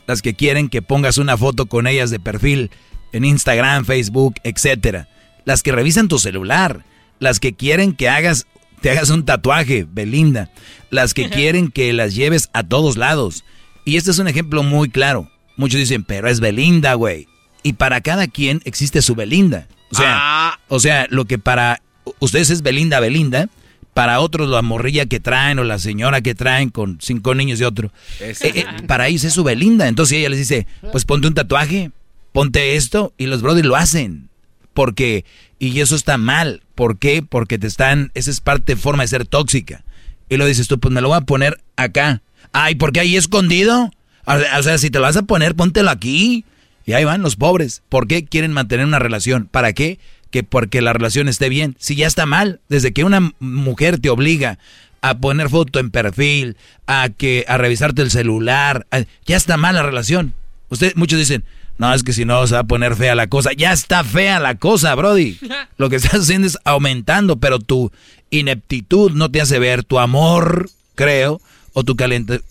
[0.07, 2.71] Las que quieren que pongas una foto con ellas de perfil
[3.11, 5.09] en Instagram, Facebook, etcétera.
[5.45, 6.85] Las que revisan tu celular.
[7.19, 8.47] Las que quieren que hagas
[8.81, 10.53] te hagas un tatuaje, Belinda.
[10.89, 13.45] Las que quieren que las lleves a todos lados.
[13.85, 15.33] Y este es un ejemplo muy claro.
[15.57, 17.29] Muchos dicen, pero es Belinda, güey.
[17.63, 19.69] Y para cada quien existe su Belinda.
[19.91, 21.81] O sea, o sea, lo que para
[22.19, 23.49] ustedes es Belinda, Belinda,
[23.95, 27.65] para otros la morrilla que traen o la señora que traen con cinco niños y
[27.65, 27.93] otro.
[28.21, 29.87] Eh, eh, para ellos es su Belinda.
[29.87, 31.93] Entonces ella les dice, pues ponte un tatuaje,
[32.33, 34.29] ponte esto, y los brothers lo hacen.
[34.75, 35.25] Porque,
[35.61, 36.63] y eso está mal.
[36.75, 37.23] ¿Por qué?
[37.23, 39.85] Porque te están, esa es parte, forma de ser tóxica.
[40.29, 42.23] Y lo dices tú, pues me lo voy a poner acá.
[42.53, 43.91] Ay, ¿por qué ahí escondido?
[44.27, 46.45] O sea, si te lo vas a poner, póntelo aquí.
[46.87, 47.83] Y ahí van los pobres.
[47.89, 49.49] ¿Por qué quieren mantener una relación?
[49.51, 49.99] ¿Para qué?
[50.31, 51.77] Que porque la relación esté bien.
[51.79, 54.59] Si ya está mal, desde que una mujer te obliga
[55.01, 56.57] a poner foto en perfil,
[56.87, 60.35] a que a revisarte el celular, a- ya está mal la relación.
[60.71, 61.45] Ustedes muchos dicen,
[61.79, 64.41] "No, es que si no se va a poner fea la cosa." Ya está fea
[64.41, 65.39] la cosa, brody.
[65.79, 67.93] Lo que estás haciendo es aumentando, pero tu
[68.31, 71.41] ineptitud no te hace ver tu amor, creo,
[71.75, 72.43] o tu calent-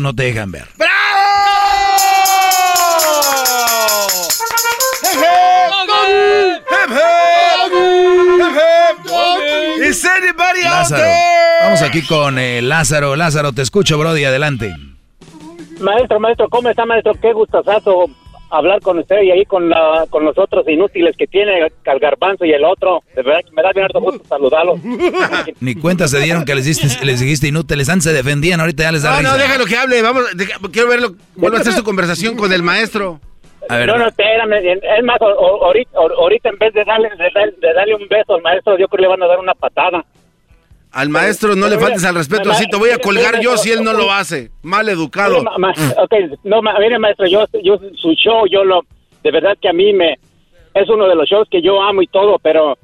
[0.00, 0.68] no te dejan ver.
[9.84, 11.02] Is anybody out Lázaro.
[11.02, 11.64] there?
[11.64, 13.16] Vamos aquí con eh, Lázaro.
[13.16, 14.74] Lázaro, te escucho, brody, adelante.
[15.80, 17.12] Maestro, maestro, ¿cómo está, maestro?
[17.20, 18.06] Qué gustazazo
[18.52, 22.44] hablar con usted y ahí con, la, con los otros inútiles que tiene el garbanzo
[22.44, 23.02] y el otro.
[23.16, 24.78] De verdad que me da bien harto gusto saludarlos.
[25.60, 27.88] Ni cuenta se dieron que les, diste, les dijiste inútiles.
[27.88, 29.42] Antes se defendían, ahorita ya les da No, no, risa.
[29.42, 30.02] déjalo que hable.
[30.02, 31.08] Vamos, deja- quiero verlo.
[31.36, 33.18] Vuelve a hacer su conversación con el maestro.
[33.68, 34.52] A ver, no, no, espérame.
[34.98, 38.42] Es más, ahorita, ahorita en vez de darle, de, dar- de darle un beso al
[38.42, 40.04] maestro, yo creo que le van a dar una patada.
[40.92, 43.82] Al maestro no le faltes al respeto, así te voy a colgar yo si él
[43.82, 44.50] no lo hace.
[44.62, 45.38] Mal educado.
[45.38, 46.14] Mire, ma- ma- ok,
[46.44, 48.82] no, ma- mire, maestro, yo, yo, su show, yo lo,
[49.22, 50.18] de verdad que a mí me,
[50.74, 52.76] es uno de los shows que yo amo y todo, pero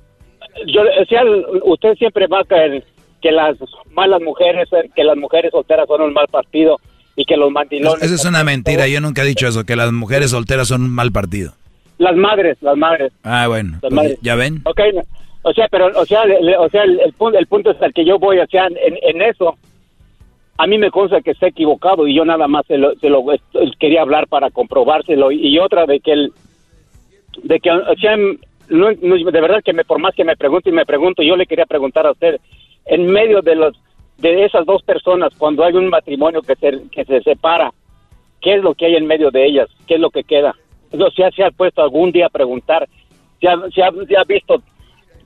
[0.67, 1.23] yo, o sea,
[1.65, 2.83] usted siempre va a caer
[3.21, 3.57] que las
[3.93, 6.79] malas mujeres, que las mujeres solteras son un mal partido
[7.17, 8.87] y que los mandilones, Esa es una mentira.
[8.87, 11.53] Yo nunca he dicho eso, que las mujeres solteras son un mal partido.
[11.99, 13.13] las madres, las madres.
[13.25, 13.73] Ah, bueno.
[13.73, 14.19] Las pues, madres.
[14.23, 14.63] ¿Ya ven?
[14.65, 14.81] Ok,
[15.49, 17.93] o sea, pero, o sea, le- o sea, el, el punto, el punto es al
[17.93, 19.57] que yo voy, o sea, en, eso,
[20.57, 23.25] a mí me consta que está equivocado y yo nada más se lo, se lo
[23.79, 26.33] quería hablar para comprobárselo y, otra de que el,
[27.43, 30.69] de que, o sea, no- no- de verdad que me, por más que me pregunto
[30.69, 32.41] y me pregunto, yo le quería preguntar a usted,
[32.87, 33.77] en medio de los,
[34.19, 37.70] de esas dos personas, cuando hay un matrimonio que se, que se separa,
[38.41, 39.69] ¿qué es lo que hay en medio de ellas?
[39.87, 40.55] ¿Qué es lo que queda?
[40.93, 42.89] O sea, se ha puesto algún día a preguntar,
[43.41, 44.61] se ha, se se ha visto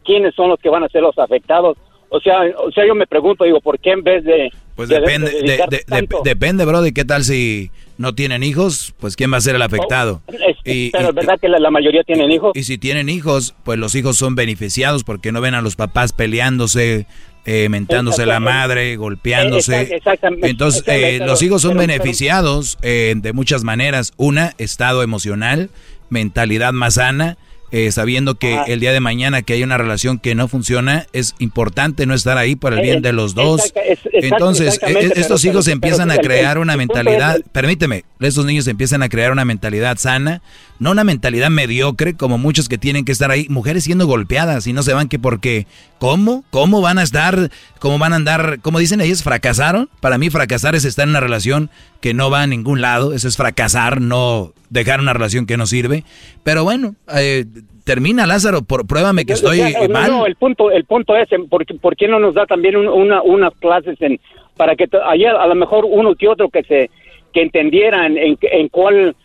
[0.04, 1.76] quiénes son los que van a ser los afectados.
[2.08, 4.50] O sea, o sea, yo me pregunto, digo, ¿por qué en vez de...
[4.76, 9.16] Pues de- depende, de tanto- depende, bro, de qué tal si no tienen hijos, pues
[9.16, 10.20] quién va a ser el afectado.
[10.28, 12.52] Es- Y- pero y- es verdad que la, la mayoría tienen hijos.
[12.54, 16.12] Y si tienen hijos, pues los hijos son beneficiados porque no ven a los papás
[16.12, 17.06] peleándose,
[17.46, 19.82] eh, mentándose la madre, golpeándose.
[19.82, 20.48] Exact- exactamente.
[20.50, 24.12] Entonces, eh, los hijos son pero- beneficiados eh, de muchas maneras.
[24.18, 25.70] Una, estado emocional,
[26.10, 27.36] mentalidad más sana,
[27.72, 31.34] eh, sabiendo que el día de mañana que hay una relación que no funciona, es
[31.40, 33.60] importante no estar ahí para el bien de los dos.
[33.60, 37.40] Exacta- es- exact- Entonces, eh, estos pero- hijos pero- empiezan pero a crear una mentalidad,
[37.50, 40.42] permíteme, estos niños empiezan a crear una mentalidad sana,
[40.82, 44.72] no una mentalidad mediocre como muchos que tienen que estar ahí, mujeres siendo golpeadas y
[44.72, 45.66] no se van que porque,
[45.98, 46.44] ¿cómo?
[46.50, 49.88] ¿Cómo van a estar, cómo van a andar, como dicen ellos, fracasaron?
[50.00, 53.28] Para mí fracasar es estar en una relación que no va a ningún lado, eso
[53.28, 56.04] es fracasar, no dejar una relación que no sirve.
[56.42, 57.44] Pero bueno, eh,
[57.84, 60.10] termina Lázaro, por, pruébame que estoy no, mal.
[60.10, 62.76] No, el punto, el punto es, en ¿por, qué- por qué no nos da también
[62.76, 64.18] un- una, unas clases en,
[64.56, 66.90] para que ayer a lo mejor uno que otro que se
[67.32, 69.16] que entendieran en, en cuál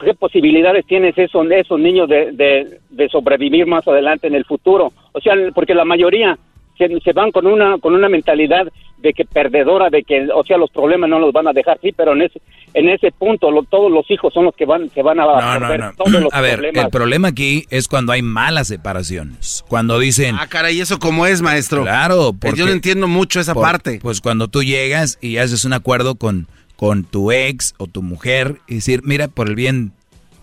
[0.00, 4.92] qué posibilidades tienen esos, esos niños de, de, de sobrevivir más adelante en el futuro?
[5.12, 6.38] O sea, porque la mayoría
[6.78, 8.66] se, se van con una con una mentalidad
[8.98, 11.92] de que perdedora, de que, o sea, los problemas no los van a dejar, sí,
[11.92, 12.40] pero en ese
[12.72, 15.32] en ese punto lo- todos los hijos son los que van se van a No,
[15.32, 15.92] no, absorber no.
[15.94, 16.84] todos los A ver, problemas.
[16.86, 19.62] el problema aquí es cuando hay malas separaciones.
[19.68, 20.36] Cuando dicen...
[20.40, 21.82] Ah, caray, ¿eso cómo es, maestro?
[21.82, 22.58] Claro, porque...
[22.58, 23.98] Yo no entiendo mucho esa por- parte.
[24.02, 26.46] Pues cuando tú llegas y haces un acuerdo con,
[26.76, 29.92] con tu ex o tu mujer y decir, mira, por el bien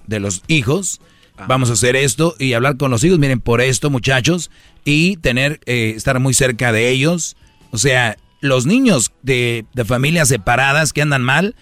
[0.07, 1.01] de los hijos,
[1.47, 4.51] vamos a hacer esto y hablar con los hijos, miren, por esto, muchachos,
[4.85, 7.35] y tener, eh, estar muy cerca de ellos.
[7.71, 11.55] O sea, los niños de, de familias separadas que andan mal,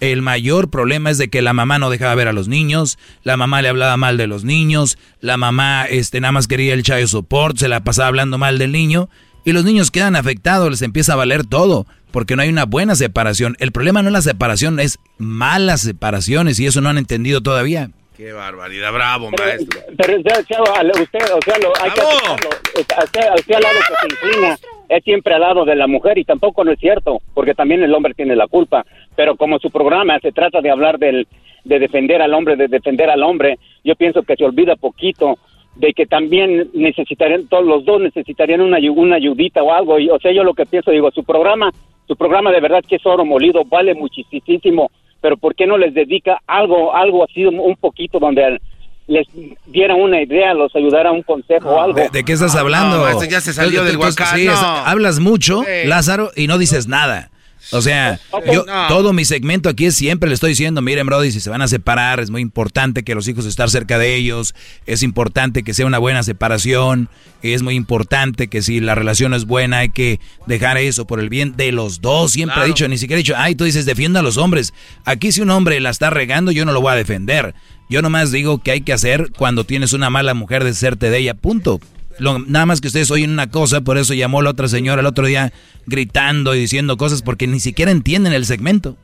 [0.00, 3.36] el mayor problema es de que la mamá no dejaba ver a los niños, la
[3.36, 7.08] mamá le hablaba mal de los niños, la mamá este, nada más quería el child
[7.08, 9.08] support, se la pasaba hablando mal del niño,
[9.46, 12.94] y los niños quedan afectados, les empieza a valer todo, porque no hay una buena
[12.96, 13.56] separación.
[13.60, 17.88] El problema no es la separación, es malas separaciones, y eso no han entendido todavía.
[18.16, 19.80] Qué barbaridad, bravo, maestro.
[19.96, 22.80] Pero ya, chavo, al- usted, o sea, lo, hay que.
[22.80, 24.58] Usted, usted al lado que se inclina
[24.88, 27.94] es siempre al lado de la mujer y tampoco no es cierto, porque también el
[27.94, 28.84] hombre tiene la culpa.
[29.16, 31.26] Pero como su programa se trata de hablar del,
[31.64, 35.38] de defender al hombre, de defender al hombre, yo pienso que se olvida poquito
[35.76, 39.98] de que también necesitarían, todos los dos necesitarían una, una ayudita o algo.
[39.98, 41.70] Y, o sea, yo lo que pienso, digo, su programa,
[42.06, 44.90] su programa de verdad que es oro molido, vale muchísimo,
[45.20, 48.58] pero ¿por qué no les dedica algo, algo así un poquito donde
[49.06, 49.26] les
[49.66, 51.98] diera una idea, los ayudara a un consejo o algo?
[51.98, 52.96] ¿De, de qué estás hablando?
[52.96, 54.52] no, maestro, ya se salió del huacán, sí, no.
[54.54, 55.86] hablas mucho, Sí.
[55.88, 57.30] Lázaro, y no dices nada.
[57.72, 58.20] O sea,
[58.52, 58.86] yo No.
[58.88, 61.68] todo mi segmento aquí es siempre le estoy diciendo, miren, Brody, si se van a
[61.68, 64.54] separar, es muy importante que los hijos estar cerca de ellos,
[64.86, 67.08] es importante que sea una buena separación,
[67.42, 71.28] es muy importante que si la relación es buena hay que dejar eso por el
[71.28, 72.32] bien de los dos.
[72.32, 72.68] Siempre he Claro.
[72.68, 74.72] dicho, ni siquiera he dicho, ay, tú dices, defienda a los hombres.
[75.04, 77.54] Aquí si un hombre la está regando, yo no lo voy a defender.
[77.88, 81.34] Yo nomás digo que hay que hacer cuando tienes una mala mujer, deshacerte de ella,
[81.34, 81.80] punto.
[82.18, 85.06] Lo- nada más que ustedes oyen una cosa, por eso llamó la otra señora el
[85.06, 85.52] otro día
[85.86, 88.96] gritando y diciendo cosas porque ni siquiera entienden el segmento.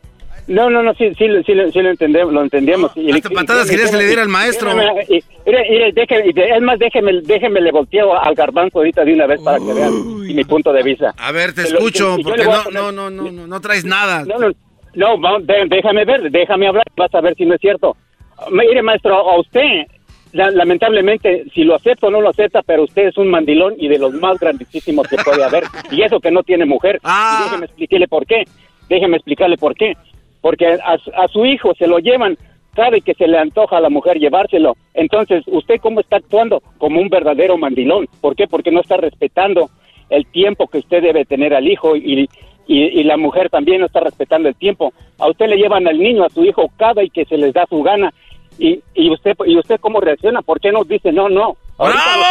[0.48, 2.90] No, no, no, sí, sí, sí, lo- sí lo entendemos, lo entendemos.
[2.96, 4.72] Y- hasta y- patadas querías que le diera al maestro.
[5.08, 9.58] y- y- es más, déjeme, déjeme le volteo al garbanzo ahorita de una vez para
[9.58, 9.92] que vean
[10.28, 11.14] y mi punto de vista.
[11.16, 14.24] A ver, te Pero- escucho, porque no, poner- no, no, no, no, no traes nada.
[14.24, 14.48] No, no,
[15.16, 17.96] no, déjame ver, déjame hablar, vas a ver si no es cierto.
[18.50, 19.86] Mire, maestro, a usted,
[20.32, 23.88] la- lamentablemente, si lo acepta o no lo acepta, pero usted es un mandilón y
[23.88, 25.64] de los más grandísimos que puede haber.
[25.90, 26.96] Y eso que no tiene mujer.
[26.96, 28.44] Y déjeme explicarle por qué.
[28.88, 29.94] Déjeme explicarle por qué.
[30.40, 32.36] Porque a, a su hijo se lo llevan,
[32.74, 34.74] sabe que se le antoja a la mujer llevárselo.
[34.94, 36.62] Entonces, ¿usted cómo está actuando?
[36.78, 38.06] Como un verdadero mandilón.
[38.20, 38.46] ¿Por qué?
[38.48, 39.70] Porque no está respetando
[40.10, 42.28] el tiempo que usted debe tener al hijo y,
[42.66, 44.92] y, y la mujer también no está respetando el tiempo.
[45.18, 47.64] A usted le llevan al niño, a su hijo, cada y que se les da
[47.66, 48.12] su gana.
[48.58, 51.56] Y, y usted y usted cómo reacciona, ¿por qué no dice no, no?
[51.78, 52.22] Llevado.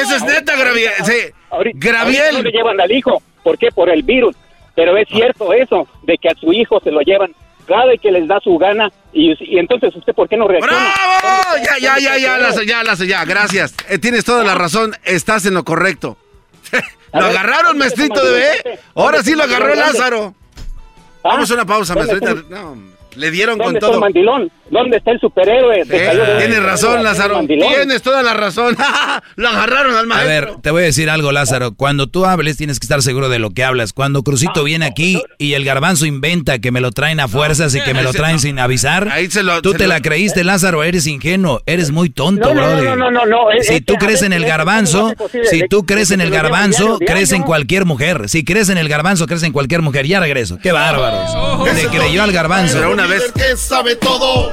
[0.00, 0.90] Eso es neta, Graviel.
[1.04, 1.12] Sí.
[1.50, 2.20] Ahorita- Graviel.
[2.22, 3.70] ahorita no le llevan al hijo, ¿por qué?
[3.72, 4.36] Por el virus.
[4.76, 7.34] Pero es cierto eso, de que a su hijo se lo llevan
[7.66, 10.76] cada que les da su gana y, y entonces usted ¿por qué no reacciona?
[11.22, 11.64] ¡Bravo!
[11.64, 13.74] Ya, ya, ya, ya, Lazo, ya, Lazo, ya, gracias.
[13.88, 16.16] Eh, tienes toda la razón, estás en lo correcto.
[17.12, 18.80] lo ver, agarraron, ¿dónde maestrito de bebé.
[18.94, 19.74] Ahora sí lo ¿Dónde agarró?
[19.74, 20.34] Lázaro.
[21.22, 21.30] ¿Ah?
[21.34, 22.48] Vamos a una pausa, ¿Dónde maestrito.
[22.48, 22.76] No,
[23.16, 24.00] le dieron con ¿Dónde está el todo.
[24.00, 24.50] mandilón?
[24.70, 25.80] ¿Dónde está el superhéroe?
[25.82, 27.40] Eh, tienes razón, Lázaro.
[27.46, 28.76] Tienes toda la razón.
[29.36, 30.28] lo agarraron al A maestro.
[30.28, 31.74] ver, te voy a decir algo, Lázaro.
[31.74, 33.92] Cuando tú hables, tienes que estar seguro de lo que hablas.
[33.92, 37.80] Cuando Crucito viene aquí y el garbanzo inventa que me lo traen a fuerzas y
[37.82, 39.08] que me lo traen sin avisar,
[39.62, 40.84] tú se te lo- la creíste, Lázaro.
[40.84, 42.96] Eres ingenuo, eres muy tonto, No, no, no, brother.
[42.98, 45.84] no, no, no, es- Si es tú a crees en el garbanzo, no si tú
[45.84, 48.28] crees en el garbanzo, crees en cualquier mujer.
[48.28, 50.06] Si crees en el garbanzo, crees en cualquier mujer.
[50.06, 50.58] Ya regreso.
[50.62, 51.30] Qué bárbaros.
[51.74, 52.74] Le creyó al garbanzo.
[52.78, 54.52] Pero una vez que sabe todo,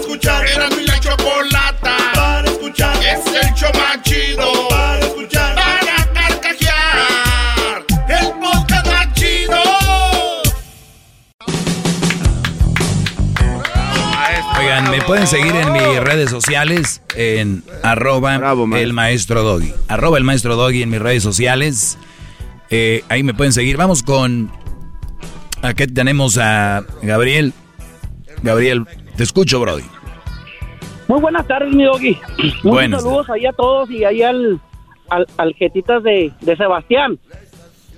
[15.11, 18.39] pueden seguir en mis redes sociales en arroba
[18.79, 19.73] el maestro doggy.
[19.89, 21.97] Arroba el maestro doggy en mis redes sociales.
[22.69, 23.75] Eh, ahí me pueden seguir.
[23.75, 24.49] Vamos con...
[25.63, 27.51] Aquí tenemos a Gabriel.
[28.41, 28.85] Gabriel,
[29.17, 29.83] te escucho, Brody.
[31.09, 32.17] Muy buenas tardes, mi doggy.
[32.37, 34.61] Muchos Buenas saludos ahí a todos y ahí al,
[35.09, 37.19] al, al jetitas de, de Sebastián.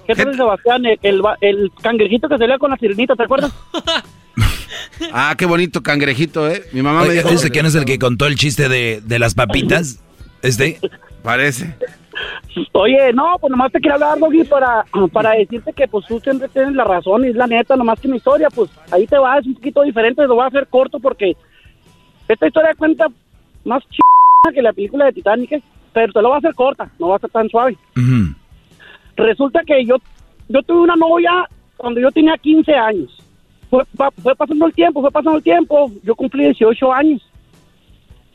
[0.08, 3.54] Jetas de Sebastián, el, el, el cangrejito que salía con la sirenita, ¿te acuerdas?
[5.12, 6.64] Ah, qué bonito cangrejito, ¿eh?
[6.72, 7.30] Mi mamá me dijo...
[7.30, 10.02] ¿Este quién es el que contó el chiste de, de las papitas?
[10.42, 10.80] ¿Este?
[11.24, 11.76] Parece.
[12.74, 16.48] Oye, no, pues nomás te quería hablar, Doggy, para, para decirte que pues tú siempre
[16.50, 19.40] tienes la razón y es la neta, nomás que mi historia, pues ahí te va,
[19.40, 21.36] es un poquito diferente, lo voy a hacer corto porque
[22.28, 23.08] esta historia cuenta
[23.66, 24.00] más ch
[24.54, 27.20] que la película de Titanic, pero te lo voy a hacer corta, no va a
[27.20, 27.78] ser tan suave.
[29.16, 29.96] Resulta que yo,
[30.50, 31.32] yo tuve una novia
[31.78, 33.23] cuando yo tenía 15 años.
[33.74, 35.90] Fue, pa- fue pasando el tiempo, fue pasando el tiempo.
[36.04, 37.28] Yo cumplí 18 años.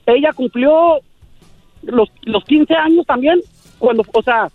[0.05, 0.99] Ella cumplió
[1.83, 3.39] los, los 15 años también.
[3.79, 4.49] Cuando, o sea,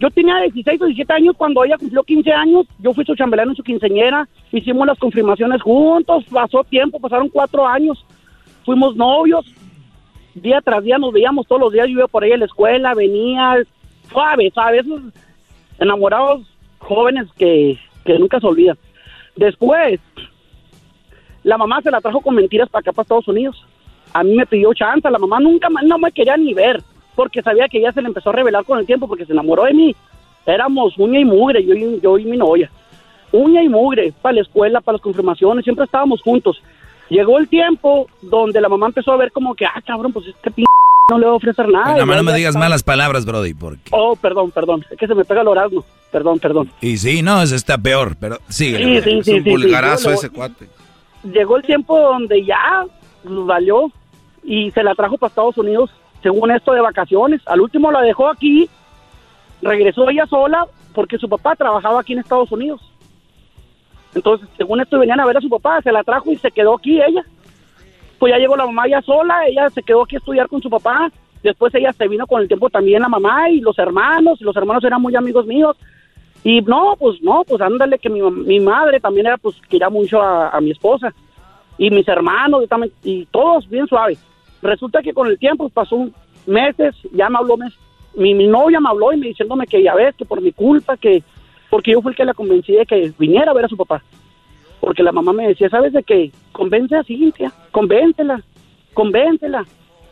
[0.00, 2.64] yo tenía 16 o 17 años cuando ella cumplió 15 años.
[2.78, 4.26] Yo fui su chambelán en su quinceñera.
[4.52, 6.24] Hicimos las confirmaciones juntos.
[6.32, 8.02] Pasó tiempo, pasaron cuatro años.
[8.64, 9.44] Fuimos novios.
[10.34, 11.88] Día tras día nos veíamos todos los días.
[11.88, 13.56] Yo iba por ahí a la escuela, venía.
[14.10, 14.46] Suave.
[14.46, 15.02] Esos
[15.78, 16.46] enamorados
[16.78, 18.78] jóvenes que, que nunca se olvidan.
[19.36, 20.00] Después,
[21.42, 23.64] la mamá se la trajo con mentiras para acá, para Estados Unidos.
[24.12, 26.82] A mí me pidió chance, la mamá nunca ma- no me quería ni ver,
[27.14, 29.64] porque sabía que ella se le empezó a revelar con el tiempo, porque se enamoró
[29.64, 29.94] de mí.
[30.46, 32.70] Éramos uña y mugre, yo, y- yo y mi novia.
[33.32, 36.62] Uña y mugre, para la escuela, para las confirmaciones, siempre estábamos juntos.
[37.10, 40.50] Llegó el tiempo donde la mamá empezó a ver como que, ah, cabrón, pues este
[40.50, 40.64] p
[41.08, 41.92] no le va a ofrecer nada.
[41.92, 43.90] Nada más no me digas está- malas palabras, Brody, porque...
[43.92, 45.84] Oh, perdón, perdón, es que se me pega el orazno.
[46.10, 46.68] Perdón, perdón.
[46.80, 48.78] Y sí, no, ese está peor, pero sigue.
[48.78, 50.68] Sí, sí, sí, es un sí, vulgarazo ese cuate.
[51.22, 52.84] llegó el tiempo donde ya
[53.22, 53.92] valió
[54.42, 55.90] y se la trajo para Estados Unidos,
[56.24, 57.40] según esto, de vacaciones.
[57.46, 58.68] Al último la dejó aquí,
[59.62, 62.80] regresó ella sola porque su papá trabajaba aquí en Estados Unidos.
[64.12, 66.74] Entonces, según esto, venían a ver a su papá, se la trajo y se quedó
[66.74, 67.24] aquí ella.
[68.18, 70.70] Pues ya llegó la mamá ya sola, ella se quedó aquí a estudiar con su
[70.70, 71.10] papá.
[71.42, 74.56] Después ella se vino con el tiempo también la mamá y los hermanos, y los
[74.56, 75.76] hermanos eran muy amigos míos.
[76.42, 80.22] Y no, pues no, pues ándale que mi, mi madre también era, pues quería mucho
[80.22, 81.12] a, mi esposa.
[81.78, 84.18] Y mis hermanos, y, también, y todos bien suaves.
[84.62, 86.08] Resulta que con el tiempo pasó
[86.46, 87.74] meses, ya me habló, mes-
[88.14, 90.96] mi, mi novia me habló y me diciéndome que ya ves, que por mi culpa,
[90.96, 91.22] que
[91.68, 94.02] porque yo fui el que la convencí de que viniera a ver a su papá.
[94.80, 96.30] Porque la mamá me decía, ¿sabes de qué?
[96.52, 98.42] Convence a Cintia, convéncela,
[98.94, 99.64] convéncela,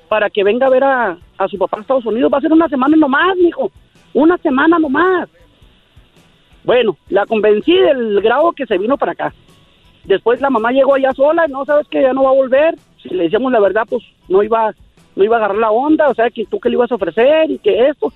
[0.08, 2.32] para que venga a ver a, a su papá a Estados Unidos.
[2.32, 3.70] Va a ser una semana nomás, mijo,
[4.12, 5.28] una semana nomás.
[6.64, 9.34] Bueno, la convencí del grado que se vino para acá.
[10.04, 12.74] Después la mamá llegó allá sola, no sabes que ya no va a volver.
[13.02, 14.74] Si le decíamos la verdad, pues no iba,
[15.16, 17.50] no iba a agarrar la onda, o sea, que tú que le ibas a ofrecer
[17.50, 18.12] y que esto.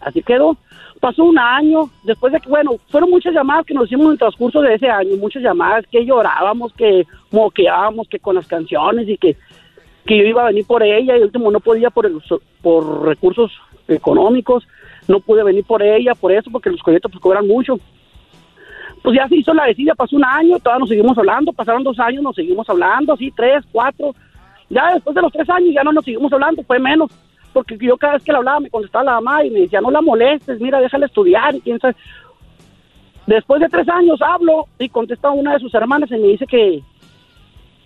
[0.00, 0.56] Así quedó.
[1.00, 4.18] Pasó un año, después de que, bueno, fueron muchas llamadas que nos hicimos en el
[4.18, 9.18] transcurso de ese año, muchas llamadas que llorábamos, que moqueábamos, que con las canciones y
[9.18, 9.36] que,
[10.06, 12.22] que yo iba a venir por ella y el último no podía por, el-
[12.62, 13.52] por recursos
[13.88, 14.66] económicos,
[15.06, 17.78] no pude venir por ella, por eso, porque los coyotes pues cobran mucho.
[19.02, 21.98] Pues ya se hizo la decida, pasó un año, todavía nos seguimos hablando, pasaron dos
[22.00, 24.14] años, nos seguimos hablando, así, tres, cuatro.
[24.68, 27.10] Ya después de los tres años ya no nos seguimos hablando, fue menos,
[27.56, 29.90] porque yo cada vez que le hablaba me contestaba la mamá y me decía, no
[29.90, 31.96] la molestes, mira, déjala estudiar y quién sabe.
[33.26, 36.82] Después de tres años hablo y contesta una de sus hermanas y me dice que,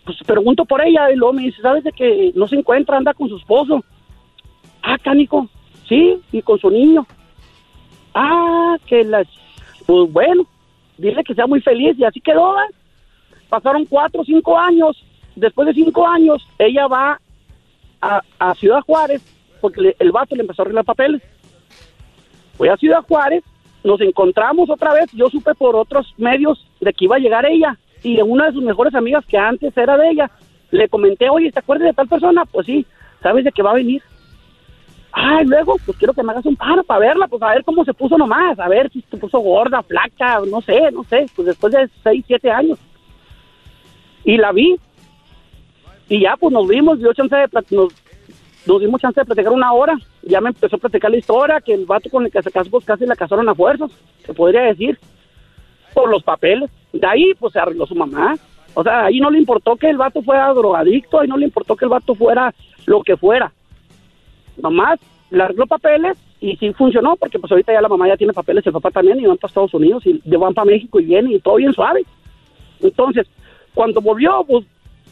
[0.04, 3.14] pues pregunto por ella y luego me dice, ¿sabes de que no se encuentra, anda
[3.14, 3.84] con su esposo?
[4.82, 5.48] Ah, cánico,
[5.88, 7.06] sí, y con su niño.
[8.12, 9.28] Ah, que las,
[9.86, 10.48] pues bueno,
[10.98, 12.56] dile que sea muy feliz y así quedó.
[13.48, 15.00] Pasaron cuatro o cinco años.
[15.36, 17.20] Después de cinco años, ella va
[18.00, 19.22] a, a Ciudad Juárez
[19.60, 21.22] porque el vato le empezó a arreglar papeles.
[22.56, 23.42] Fue a Ciudad Juárez,
[23.84, 25.10] nos encontramos otra vez.
[25.12, 28.52] Yo supe por otros medios de que iba a llegar ella y de una de
[28.52, 30.30] sus mejores amigas que antes era de ella.
[30.70, 32.44] Le comenté, oye, ¿te acuerdas de tal persona?
[32.44, 32.86] Pues sí,
[33.22, 34.02] ¿sabes de que va a venir?
[35.12, 37.84] Ay, luego, pues quiero que me hagas un paro para verla, pues a ver cómo
[37.84, 41.46] se puso nomás, a ver si se puso gorda, flaca, no sé, no sé, pues
[41.46, 42.78] después de seis, siete años.
[44.24, 44.76] Y la vi,
[46.08, 47.92] y ya pues nos vimos, dio chance de nos,
[48.66, 51.72] nos dimos chance de platicar una hora, ya me empezó a platicar la historia, que
[51.72, 53.90] el vato con el que se casó, pues casi la casaron a fuerzas,
[54.24, 54.98] se podría decir.
[55.94, 56.70] por los papeles.
[56.92, 58.36] De ahí, pues, se arregló su mamá.
[58.74, 61.74] O sea, ahí no le importó que el vato fuera drogadicto, ahí no le importó
[61.74, 62.54] que el vato fuera
[62.86, 63.52] lo que fuera.
[64.56, 65.00] Nomás
[65.30, 68.64] le arregló papeles y sí funcionó, porque pues ahorita ya la mamá ya tiene papeles,
[68.66, 71.40] el papá también, y van para Estados Unidos, y van para México y vienen, y
[71.40, 72.04] todo bien suave.
[72.80, 73.26] Entonces,
[73.74, 74.64] cuando volvió, pues,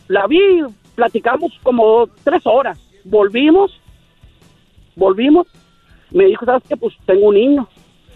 [0.07, 0.63] la vi,
[0.95, 2.79] platicamos como tres horas.
[3.05, 3.81] Volvimos,
[4.97, 5.47] volvimos,
[6.11, 6.77] me dijo, ¿sabes qué?
[6.77, 7.69] Pues tengo un niño.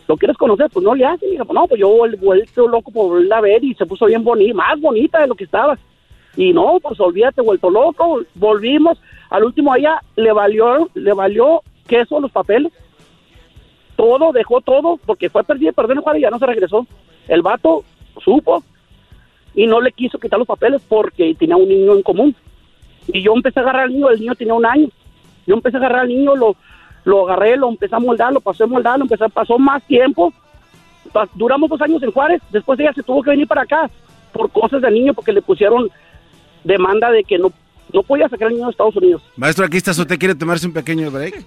[0.08, 0.68] ¿Lo quieres conocer?
[0.70, 1.26] Pues no le hace.
[1.26, 4.24] Dije, no, pues yo he vuelto loco por volverla a ver y se puso bien
[4.24, 5.78] bonita, más bonita de lo que estaba.
[6.36, 8.22] Y no, pues olvídate, vuelto loco.
[8.34, 9.00] Volvimos.
[9.30, 12.72] Al último día le valió, le valió queso los papeles.
[13.96, 16.86] Todo, dejó todo, porque fue perdido, perdió el y ya no se regresó.
[17.28, 17.84] El vato
[18.22, 18.62] supo
[19.54, 22.34] y no le quiso quitar los papeles porque tenía un niño en común.
[23.08, 24.88] Y yo empecé a agarrar al niño, el niño tenía un año.
[25.46, 26.56] Yo empecé a agarrar al niño, lo,
[27.04, 30.32] lo agarré, lo empecé a moldar, lo pasé a moldar, lo empecé, pasó más tiempo.
[31.34, 33.90] Duramos dos años en Juárez, después ella se tuvo que venir para acá
[34.32, 35.90] por cosas del niño porque le pusieron
[36.64, 37.52] demanda de que no,
[37.92, 39.22] no podía sacar al niño de Estados Unidos.
[39.36, 41.44] Maestro, aquí está, ¿usted quiere tomarse un pequeño break?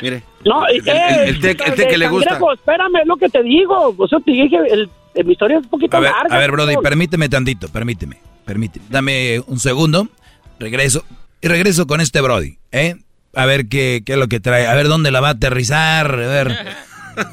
[0.00, 0.22] Mire.
[0.44, 2.30] No, el, el- el té, el té que le gusta.
[2.30, 3.94] Cangrejo, espérame, es lo que te digo.
[3.98, 6.36] O sea, te dije, el, el- mi historia es un poquito A ver, larga.
[6.36, 8.84] a ver, Brody, permíteme tantito, permíteme, permíteme.
[8.88, 10.06] Dame un segundo,
[10.60, 11.04] regreso,
[11.40, 12.96] y regreso con este Brody, ¿eh?
[13.34, 16.12] A ver qué, qué es lo que trae, a ver dónde la va a aterrizar,
[16.12, 16.76] a ver.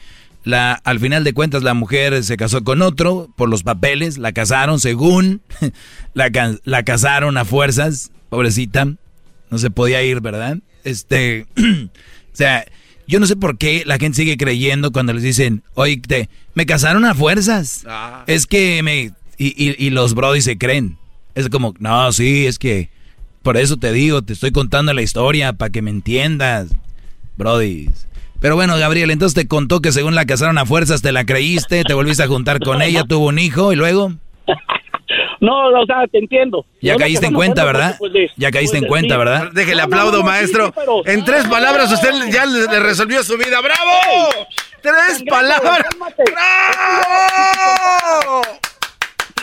[0.48, 4.32] La, al final de cuentas, la mujer se casó con otro por los papeles, la
[4.32, 5.42] casaron según,
[6.14, 6.32] la,
[6.64, 10.60] la casaron a fuerzas, pobrecita, no se podía ir, ¿verdad?
[10.86, 11.90] Este, o
[12.32, 12.64] sea,
[13.08, 16.66] yo no sé por qué la gente sigue creyendo cuando les dicen, oye, te, me
[16.66, 17.84] casaron a fuerzas.
[17.86, 18.24] Ah.
[18.26, 19.12] Es que me...
[19.38, 20.98] Y, y, y los brodis se creen.
[21.36, 22.90] Es como, no, sí, es que...
[23.44, 26.70] Por eso te digo, te estoy contando la historia para que me entiendas.
[27.36, 28.08] Brodis.
[28.40, 31.84] Pero bueno, Gabriel, entonces te contó que según la casaron a fuerzas, te la creíste,
[31.84, 34.12] te volviste a juntar con ella, tuvo un hijo y luego...
[35.40, 36.66] No, o sea, te entiendo.
[36.82, 37.96] Ya caíste casé en con cuenta, ¿verdad?
[38.00, 39.20] pues, de- Ya caíste pues, en cuenta, sí.
[39.20, 39.50] ¿verdad?
[39.54, 40.66] Déjele No, no, aplaudo, maestro.
[40.68, 43.62] sí, pero- En tres palabras usted ya le, le resolvió su vida.
[43.62, 44.48] ¡Bravo!
[44.82, 45.86] ¡Tres palabras!
[48.26, 48.42] ¡Bravo!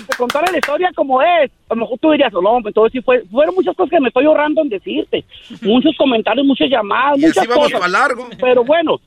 [0.07, 3.23] Te contara la historia como es, a lo mejor tú dirías, no, entonces sí fue,
[3.31, 5.24] fueron muchas cosas que me estoy ahorrando en decirte.
[5.62, 7.91] Muchos comentarios, muchas llamadas, Y muchas así cosas.
[7.91, 8.28] largo.
[8.41, 9.00] Pero bueno,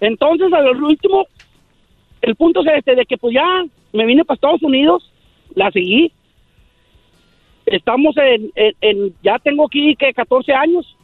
[0.00, 1.26] entonces al último,
[2.22, 3.44] el punto es este, de que pues ya
[3.92, 5.12] me vine para Estados Unidos,
[5.54, 6.12] la seguí.
[7.66, 10.96] Estamos en, en- en- ya tengo aquí que 14 años,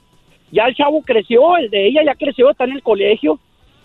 [0.50, 3.38] ya el chavo creció, el de ella ya creció, está en el colegio,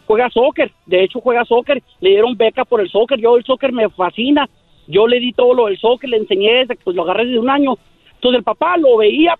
[0.07, 3.73] juega soccer, de hecho juega soccer, le dieron beca por el soccer, yo el soccer
[3.73, 4.49] me fascina,
[4.89, 7.77] yo le di todo lo del soccer, le enseñé, pues lo agarré desde un año,
[8.15, 9.35] entonces el papá lo veía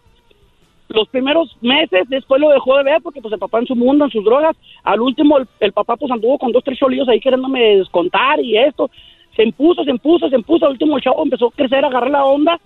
[0.90, 4.06] los primeros meses, después lo dejó de ver porque pues el papá en su mundo,
[4.06, 7.20] en sus drogas, al último el, el papá pues anduvo con dos, tres cholillos ahí
[7.20, 8.90] queriéndome descontar y esto,
[9.36, 12.12] se impuso, se impuso, se impuso, al último el chavo empezó a crecer, a agarrar
[12.12, 12.60] la onda,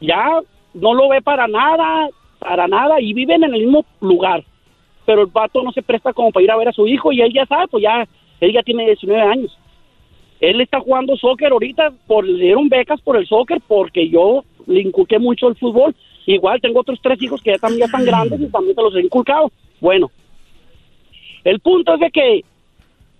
[0.00, 0.40] ya
[0.74, 4.44] no lo ve para nada, para nada, y viven en el mismo lugar,
[5.06, 7.20] pero el vato no se presta como para ir a ver a su hijo y
[7.20, 8.06] él ya sabe, pues ya,
[8.40, 9.58] él ya tiene 19 años.
[10.40, 14.80] Él está jugando soccer ahorita, por, le dieron becas por el soccer porque yo le
[14.80, 15.94] inculqué mucho el fútbol.
[16.26, 18.94] Igual tengo otros tres hijos que ya también ya están grandes y también se los
[18.96, 19.52] he inculcado.
[19.80, 20.10] Bueno,
[21.44, 22.44] el punto es de que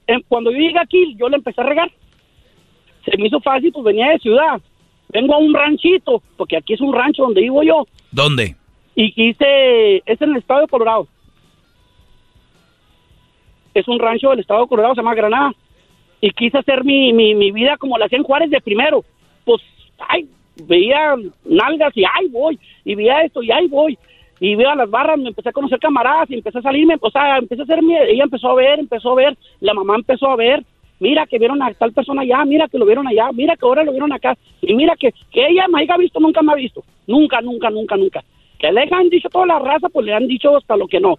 [0.07, 1.91] em, cuando yo llegué aquí, yo le empecé a regar.
[3.05, 4.61] Se me hizo fácil, pues venía de ciudad.
[5.11, 8.57] Vengo a un ranchito, porque aquí es un rancho donde vivo yo, ¿Dónde?
[8.97, 11.07] y quise, es en el estado de Colorado.
[13.75, 15.53] Es un rancho del estado de Colorado, se llama Granada.
[16.25, 19.05] Y quise hacer mi, mi, vida como la hacía en Juárez de primero.
[19.45, 19.61] Pues,
[19.99, 20.27] ay,
[20.67, 23.99] veía nalgas y ay voy, y veía esto y ay voy.
[24.41, 27.37] Y veía las barras, me empecé a conocer camaradas y empecé a salirme, o sea,
[27.37, 30.37] empecé a hacer mi, ella empezó a ver, empezó a ver, la mamá empezó a
[30.37, 30.65] ver,
[30.99, 33.85] mira que vieron a tal persona allá, mira que lo vieron allá, mira que ahora
[33.85, 36.83] lo vieron acá, y mira que, que ella me haya visto, nunca me ha visto,
[37.07, 38.25] nunca, nunca, nunca, nunca.
[38.59, 41.19] Que le han dicho toda la raza, pues le han dicho hasta lo que no.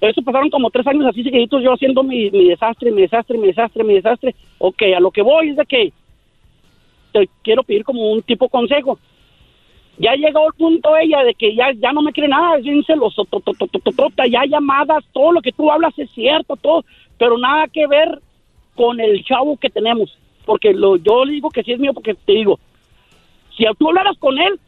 [0.00, 3.48] Eso pasaron como tres años así seguiditos yo haciendo mi, mi desastre, mi desastre, mi
[3.48, 4.34] desastre, mi desastre.
[4.58, 5.92] Ok, a lo que voy es de que
[7.12, 8.98] te quiero pedir como un tipo consejo.
[9.98, 13.40] Ya llegó el punto ella de que ya, ya no me cree nada, to-
[14.30, 16.84] ya llamadas, todo lo que tú hablas es cierto, todo,
[17.18, 18.20] pero nada que ver
[18.76, 20.16] con el chavo que tenemos.
[20.46, 22.60] Porque lo, yo le digo que sí es mío porque te digo,
[23.56, 24.60] si tú hablaras con él,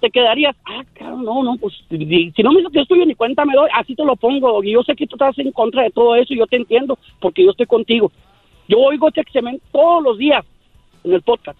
[0.00, 1.96] te quedarías, ah, claro, no, no, pues si
[2.42, 4.62] no me dices que es tuyo ni cuenta me doy, así te lo pongo.
[4.62, 6.98] Y yo sé que tú estás en contra de todo eso y yo te entiendo
[7.20, 8.10] porque yo estoy contigo.
[8.68, 10.44] Yo oigo este examen todos los días
[11.04, 11.58] en el podcast.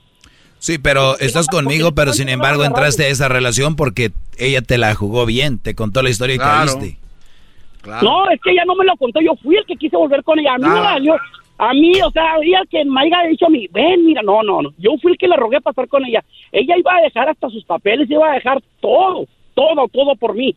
[0.58, 4.94] Sí, pero estás conmigo, pero sin embargo entraste a esa relación porque ella te la
[4.94, 6.72] jugó bien, te contó la historia y Claro.
[6.72, 6.98] caíste.
[8.02, 10.38] No, es que ella no me lo contó, yo fui el que quise volver con
[10.38, 10.54] ella.
[10.54, 10.98] A mí me Ah.
[11.58, 14.62] A mí, o sea, ella que me haya dicho a mí, ven, mira, no, no,
[14.62, 14.70] no.
[14.78, 16.24] Yo fui el que le rogué pasar con ella.
[16.52, 20.54] Ella iba a dejar hasta sus papeles, iba a dejar todo, todo, todo por mí.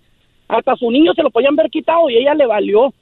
[0.47, 2.93] Hasta su niño se lo podían haber quitado y ella le valió.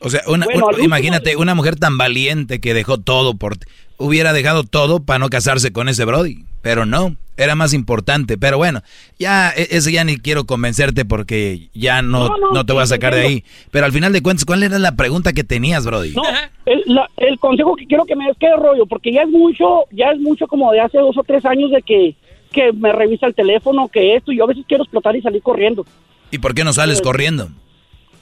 [0.00, 3.34] O sea, una, Bueno, un- al último- imagínate una mujer tan valiente que dejó todo
[3.34, 3.54] por.
[3.96, 8.36] Hubiera dejado todo para no casarse con ese Brody, pero no, era más importante.
[8.38, 8.82] Pero bueno,
[9.18, 12.82] ya e- ese ya ni quiero convencerte porque ya no, No, no, no te voy
[12.82, 13.44] a sí, sacar de ahí.
[13.70, 16.12] Pero al final de cuentas, ¿cuál era la pregunta que tenías, Brody?
[16.14, 16.22] No,
[16.66, 19.84] el, la- el consejo que quiero que me des que rollo, porque ya es mucho,
[19.92, 22.16] ya es mucho como de hace dos o tres años de que,
[22.50, 25.42] que me revisa el teléfono, que esto, y yo a veces quiero explotar y salir
[25.42, 25.84] corriendo.
[26.30, 27.48] ¿Y por qué no sales Pues, corriendo?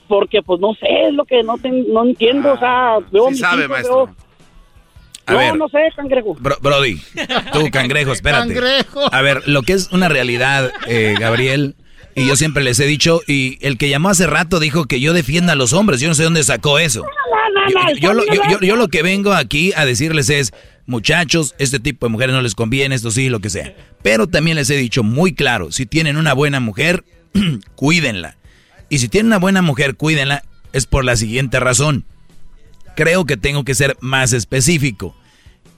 [0.07, 3.31] Porque, pues, no sé, es lo que no, ten- no entiendo, o sea, veo sí
[3.31, 4.05] mis sabe, hijos, maestro.
[4.07, 4.15] veo-
[5.25, 5.55] A no, ver.
[5.57, 6.35] no sé, cangrejo.
[6.35, 7.01] Bro- Brody,
[7.53, 8.53] tú, cangrejo, espérate.
[8.53, 9.13] Cangrejo.
[9.13, 11.75] A ver, lo que es una realidad, eh, Gabriel,
[12.15, 15.13] y yo siempre les he dicho, y el que llamó hace rato dijo que yo
[15.13, 17.05] defienda a los hombres, yo no sé dónde sacó eso.
[17.69, 20.51] Yo, yo lo, yo- yo- yo lo que vengo aquí a decirles es,
[20.85, 23.73] muchachos, este tipo de mujeres no les conviene, esto sí, lo que sea.
[24.01, 27.05] Pero también les he dicho muy claro, si tienen una buena mujer,
[27.75, 28.35] cuídenla.
[28.89, 30.43] Y si tienen una buena mujer, cuídenla,
[30.73, 32.05] es por la siguiente razón.
[32.95, 35.15] Creo que tengo que ser más específico.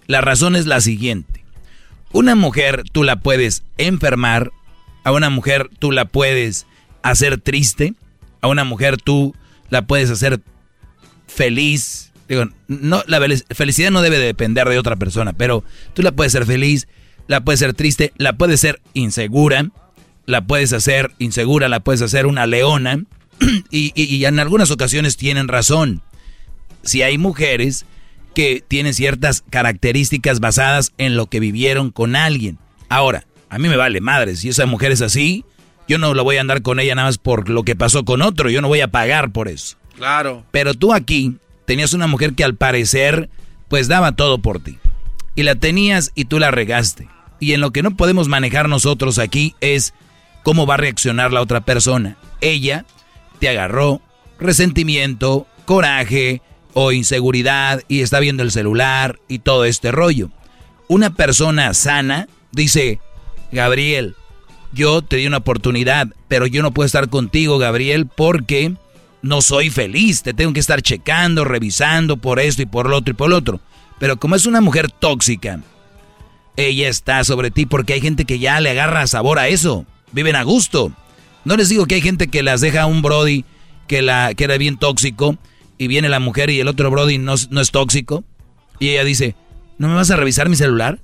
[0.07, 1.43] La razón es la siguiente.
[2.11, 4.51] Una mujer tú la puedes enfermar,
[5.03, 6.65] a una mujer tú la puedes
[7.03, 7.93] hacer triste,
[8.41, 9.33] a una mujer tú
[9.69, 10.41] la puedes hacer
[11.27, 12.11] feliz.
[12.27, 15.63] Digo, no, la fel- felicidad no debe de depender de otra persona, pero
[15.93, 16.87] tú la puedes ser feliz,
[17.27, 19.69] la puedes ser triste, la puedes ser insegura,
[20.25, 23.03] la puedes hacer insegura, la puedes hacer una leona,
[23.69, 26.01] y- y en algunas ocasiones tienen razón.
[26.85, 27.85] Si hay mujeres
[28.35, 32.59] que tienen ciertas características basadas en lo que vivieron con alguien.
[32.89, 35.45] Ahora, a mí me vale madre, si esa mujer es así,
[35.87, 38.21] yo no lo voy a andar con ella nada más por lo que pasó con
[38.21, 39.77] otro, yo no voy a pagar por eso.
[39.95, 40.43] Claro.
[40.51, 43.29] Pero tú aquí tenías una mujer que al parecer
[43.69, 44.77] pues daba todo por ti.
[45.35, 47.07] Y la tenías y tú la regaste.
[47.39, 49.93] Y en lo que no podemos manejar nosotros aquí es
[50.43, 52.17] cómo va a reaccionar la otra persona.
[52.41, 52.85] Ella
[53.39, 54.01] te agarró
[54.39, 56.41] resentimiento, coraje
[56.75, 60.29] o inseguridad y está viendo el celular y todo este rollo.
[60.87, 62.99] Una persona sana dice,
[63.51, 64.15] Gabriel,
[64.73, 68.73] yo te di una oportunidad, pero yo no puedo estar contigo, Gabriel, porque
[69.21, 70.21] no soy feliz.
[70.21, 73.37] Te tengo que estar checando, revisando por esto y por lo otro y por lo
[73.37, 73.61] otro.
[73.97, 75.61] Pero como es una mujer tóxica,
[76.57, 79.85] ella está sobre ti porque hay gente que ya le agarra sabor a eso.
[80.11, 80.91] Viven a gusto.
[81.45, 83.45] No les digo que hay gente que las deja a un Brody
[83.87, 85.37] que, la, que era bien tóxico
[85.77, 88.23] y viene la mujer y el otro Brody no, no es tóxico.
[88.79, 89.35] Y ella dice,
[89.77, 90.99] ¿no me vas a revisar mi celular?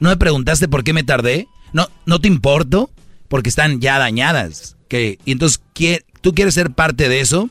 [0.00, 1.48] ¿No me preguntaste por qué me tardé?
[1.72, 2.90] ¿No, no te importo?
[3.28, 4.76] Porque están ya dañadas.
[5.24, 7.50] Y entonces, ¿qué- ¿tú quieres ser parte de eso?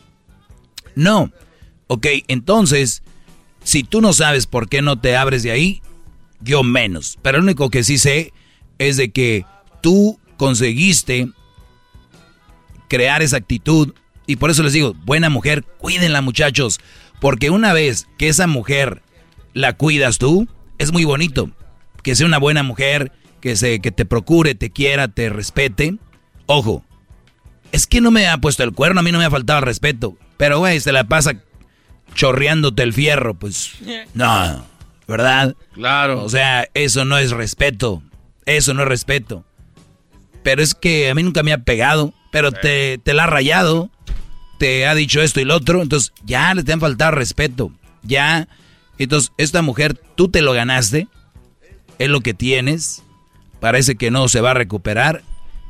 [0.95, 1.29] No.
[1.87, 3.03] Ok, entonces,
[3.63, 5.81] si tú no sabes por qué no te abres de ahí,
[6.39, 7.19] yo menos.
[7.21, 8.31] Pero lo único que sí sé
[8.77, 9.45] es de que
[9.81, 11.27] tú conseguiste
[12.87, 13.93] crear esa actitud.
[14.25, 16.79] Y por eso les digo, buena mujer, cuídenla muchachos.
[17.19, 19.01] Porque una vez que esa mujer
[19.53, 21.49] la cuidas tú, es muy bonito.
[22.01, 23.11] Que sea una buena mujer,
[23.41, 25.97] que, se, que te procure, te quiera, te respete.
[26.45, 26.83] Ojo,
[27.71, 29.65] es que no me ha puesto el cuerno, a mí no me ha faltado el
[29.65, 30.17] respeto.
[30.37, 31.35] Pero, güey, se la pasa
[32.13, 33.71] chorreándote el fierro, pues
[34.13, 34.65] no,
[35.07, 35.55] ¿verdad?
[35.73, 36.23] Claro.
[36.23, 38.03] O sea, eso no es respeto.
[38.45, 39.45] Eso no es respeto.
[40.43, 43.89] Pero es que a mí nunca me ha pegado, pero te, te la ha rayado,
[44.64, 47.69] te ha dicho esto y lo otro, entonces ya le te han faltado respeto.
[48.01, 48.48] Ya,
[48.98, 51.09] entonces esta mujer, tú te lo ganaste,
[52.00, 53.03] es lo que tienes,
[53.59, 55.22] parece que no se va a recuperar,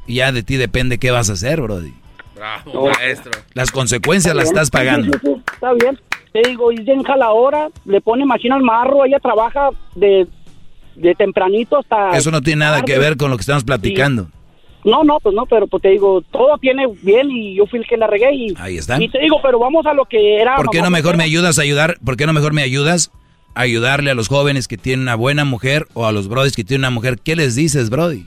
[0.05, 1.91] y ya de ti depende qué vas a hacer, Brody.
[2.35, 3.31] Bravo, maestro.
[3.55, 5.13] Las consecuencias las estás pagando.
[5.13, 5.99] Sí, sí, sí, está bien.
[6.31, 10.27] Te digo, y bien jaladora, le pone machina al marro, ella trabaja de,
[10.93, 12.11] de tempranito hasta...
[12.15, 13.07] Eso no tiene nada que tarde.
[13.07, 14.27] ver con lo que estamos platicando.
[14.85, 17.87] No, no, pues no, pero pues te digo, todo tiene bien y yo fui el
[17.87, 18.53] que la regué y...
[18.57, 19.01] Ahí está.
[19.01, 20.55] Y te digo, pero vamos a lo que era...
[20.55, 21.97] ¿Por qué no mejor me ayudas a ayudar?
[22.03, 23.11] ¿Por qué no mejor me ayudas
[23.55, 26.63] a ayudarle a los jóvenes que tienen una buena mujer o a los brodis que
[26.63, 27.19] tienen una mujer?
[27.23, 28.25] ¿Qué les dices, brody?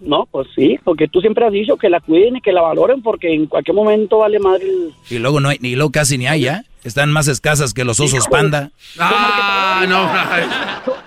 [0.00, 3.00] No, pues sí, porque tú siempre has dicho que la cuiden y que la valoren
[3.00, 4.92] porque en cualquier momento vale madre el...
[5.08, 6.64] Y luego no hay, y luego casi ni hay ya.
[6.84, 8.70] Están más escasas que los osos panda.
[8.98, 10.10] Ah, no.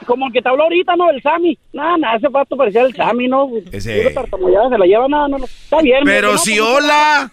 [0.06, 1.10] Como el que te habló ahorita, ¿no?
[1.12, 1.58] El Sammy.
[1.72, 3.48] Nada, nada, ese pato parecía el Sammy, ¿no?
[3.72, 5.46] Ese- se la lleva nada, no, no.
[5.46, 6.00] Está bien.
[6.04, 7.32] Pero si hola.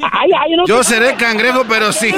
[0.00, 2.12] Ay, ay, no Yo seré cangrejo, pero sí.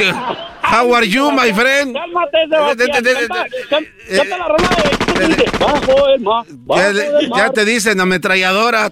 [0.62, 1.94] How are you, my friend?
[1.94, 3.86] Cálmate, Canta- can-
[4.16, 5.14] Canta la rola de...
[5.14, 5.44] ¿qué dice?
[5.58, 8.90] Bajo el mar, bajo Ya, te dicen ametralladora.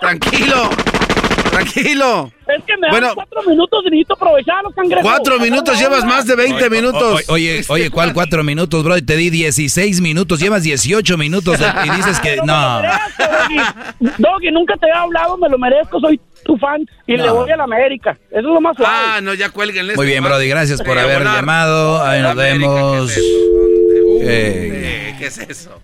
[0.00, 0.70] Tranquilo.
[1.52, 2.32] Tranquilo.
[2.48, 3.06] Es que me Bueno.
[3.08, 5.02] dan cuatro minutos y necesito aprovechar los cangrejos.
[5.04, 7.24] Cuatro minutos, llevas más de 20 minutos.
[7.28, 9.02] O- Oye, oye, ¿cuál cuatro minutos, brody?
[9.02, 12.82] Te di 16 minutos, llevas 18 minutos y dices que no.
[14.18, 17.56] Doggy, nunca te he hablado, me lo merezco, soy tu fan y le voy a
[17.56, 18.16] la América.
[18.30, 18.94] Eso es lo más suave.
[18.96, 19.94] Ah, no, ya cuélguenle.
[19.94, 21.36] Muy bien, brody, gracias por haber volar.
[21.36, 22.02] llamado.
[22.02, 23.12] Ahí nos vemos.
[24.24, 25.80] Eh, ¿Qué es eso?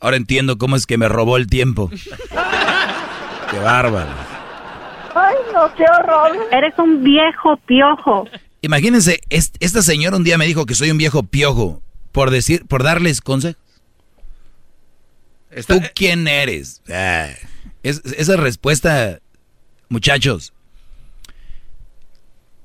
[0.00, 1.88] ahora entiendo cómo es que me robó el tiempo.
[3.50, 4.10] Qué bárbaro.
[5.52, 6.48] No, qué horror.
[6.50, 8.26] Eres un viejo piojo.
[8.62, 11.82] Imagínense, es- esta señora un día me dijo que soy un viejo piojo
[12.12, 13.60] por decir, por darles consejos.
[15.66, 16.82] ¿Tú quién eres?
[16.90, 17.28] Ah,
[17.82, 19.18] es- esa respuesta,
[19.88, 20.52] muchachos,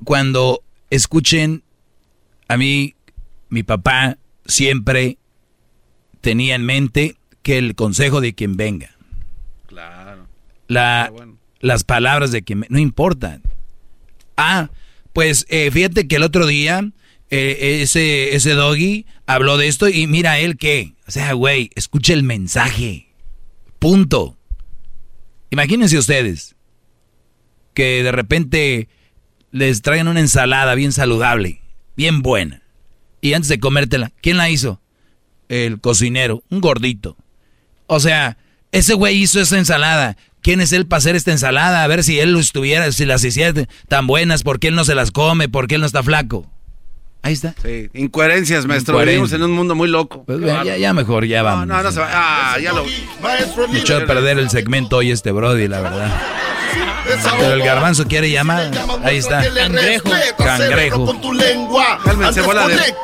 [0.03, 1.63] cuando escuchen
[2.47, 2.95] a mí,
[3.49, 5.17] mi papá siempre
[6.21, 8.91] tenía en mente que el consejo de quien venga,
[9.67, 10.27] Claro.
[10.67, 11.11] la,
[11.59, 12.65] las palabras de quien...
[12.69, 13.41] No importan.
[14.35, 14.69] Ah,
[15.13, 16.91] pues eh, fíjate que el otro día
[17.29, 20.93] eh, ese, ese doggy habló de esto y mira él que...
[21.07, 23.07] O sea, güey, escuche el mensaje.
[23.79, 24.37] Punto.
[25.49, 26.55] Imagínense ustedes
[27.73, 28.89] que de repente
[29.51, 31.61] les traigan una ensalada bien saludable,
[31.95, 32.63] bien buena.
[33.21, 34.81] Y antes de comértela, ¿quién la hizo?
[35.47, 37.17] El cocinero, un gordito.
[37.87, 38.37] O sea,
[38.71, 40.17] ese güey hizo esa ensalada.
[40.47, 41.83] ¿Quién es él para hacer esta ensalada?
[41.83, 44.95] A ver si él estuviera, si las hiciera tan buenas, ¿por qué él no se
[44.95, 45.49] las come?
[45.49, 46.49] ¿Por qué él no está flaco?
[47.21, 47.53] Ahí está.
[47.61, 48.93] Sí, incoherencias, maestro.
[48.93, 49.23] Incoherencia.
[49.23, 50.23] Vivimos en un mundo muy loco.
[50.23, 51.67] Pues Qué ya, ya, mejor, ya No, vamos.
[51.67, 52.07] no, no se va.
[52.13, 52.85] Ah, ya lo.
[53.73, 56.17] Me echó a perder el segmento hoy este Brody, la verdad.
[57.39, 58.71] Pero el garbanzo quiere llamar.
[59.03, 59.41] Ahí está.
[59.53, 60.09] Cangrejo.
[60.37, 61.05] Cangrejo.
[61.05, 61.99] Con tu lengua.
[62.03, 62.95] Cálmense, bola de-.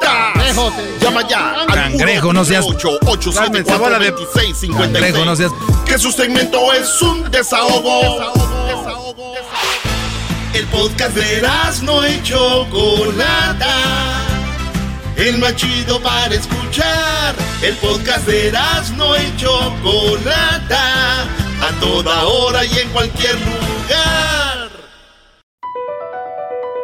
[1.02, 1.66] Llama ya.
[1.74, 3.36] Cangrejo, no seas- 1-888-874-2656.
[3.36, 4.14] Cálmense, bola de-
[4.78, 5.52] Cangrejo, no seas-
[5.86, 8.34] Que su segmento es un desahogo.
[10.54, 11.42] El podcast de
[11.82, 13.76] no y Chocolata.
[15.16, 17.36] El más chido para escuchar.
[17.62, 18.52] El podcast de
[18.96, 21.26] no y Chocolata.
[21.64, 24.70] A toda hora y en cualquier lugar.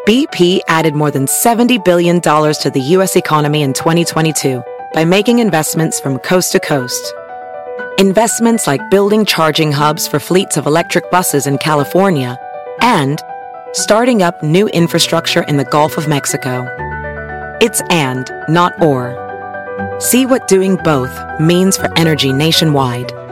[0.08, 3.17] BP added more than $70 billion to the U.S.
[3.17, 7.14] economy in 2022 by making investments from coast to coast.
[7.98, 12.40] Investments like building charging hubs for fleets of electric buses in California
[12.80, 13.22] and
[13.74, 16.66] starting up new infrastructure in the Gulf of Mexico.
[17.59, 19.11] It's and, not or.
[19.99, 23.11] See what doing both means for energy nationwide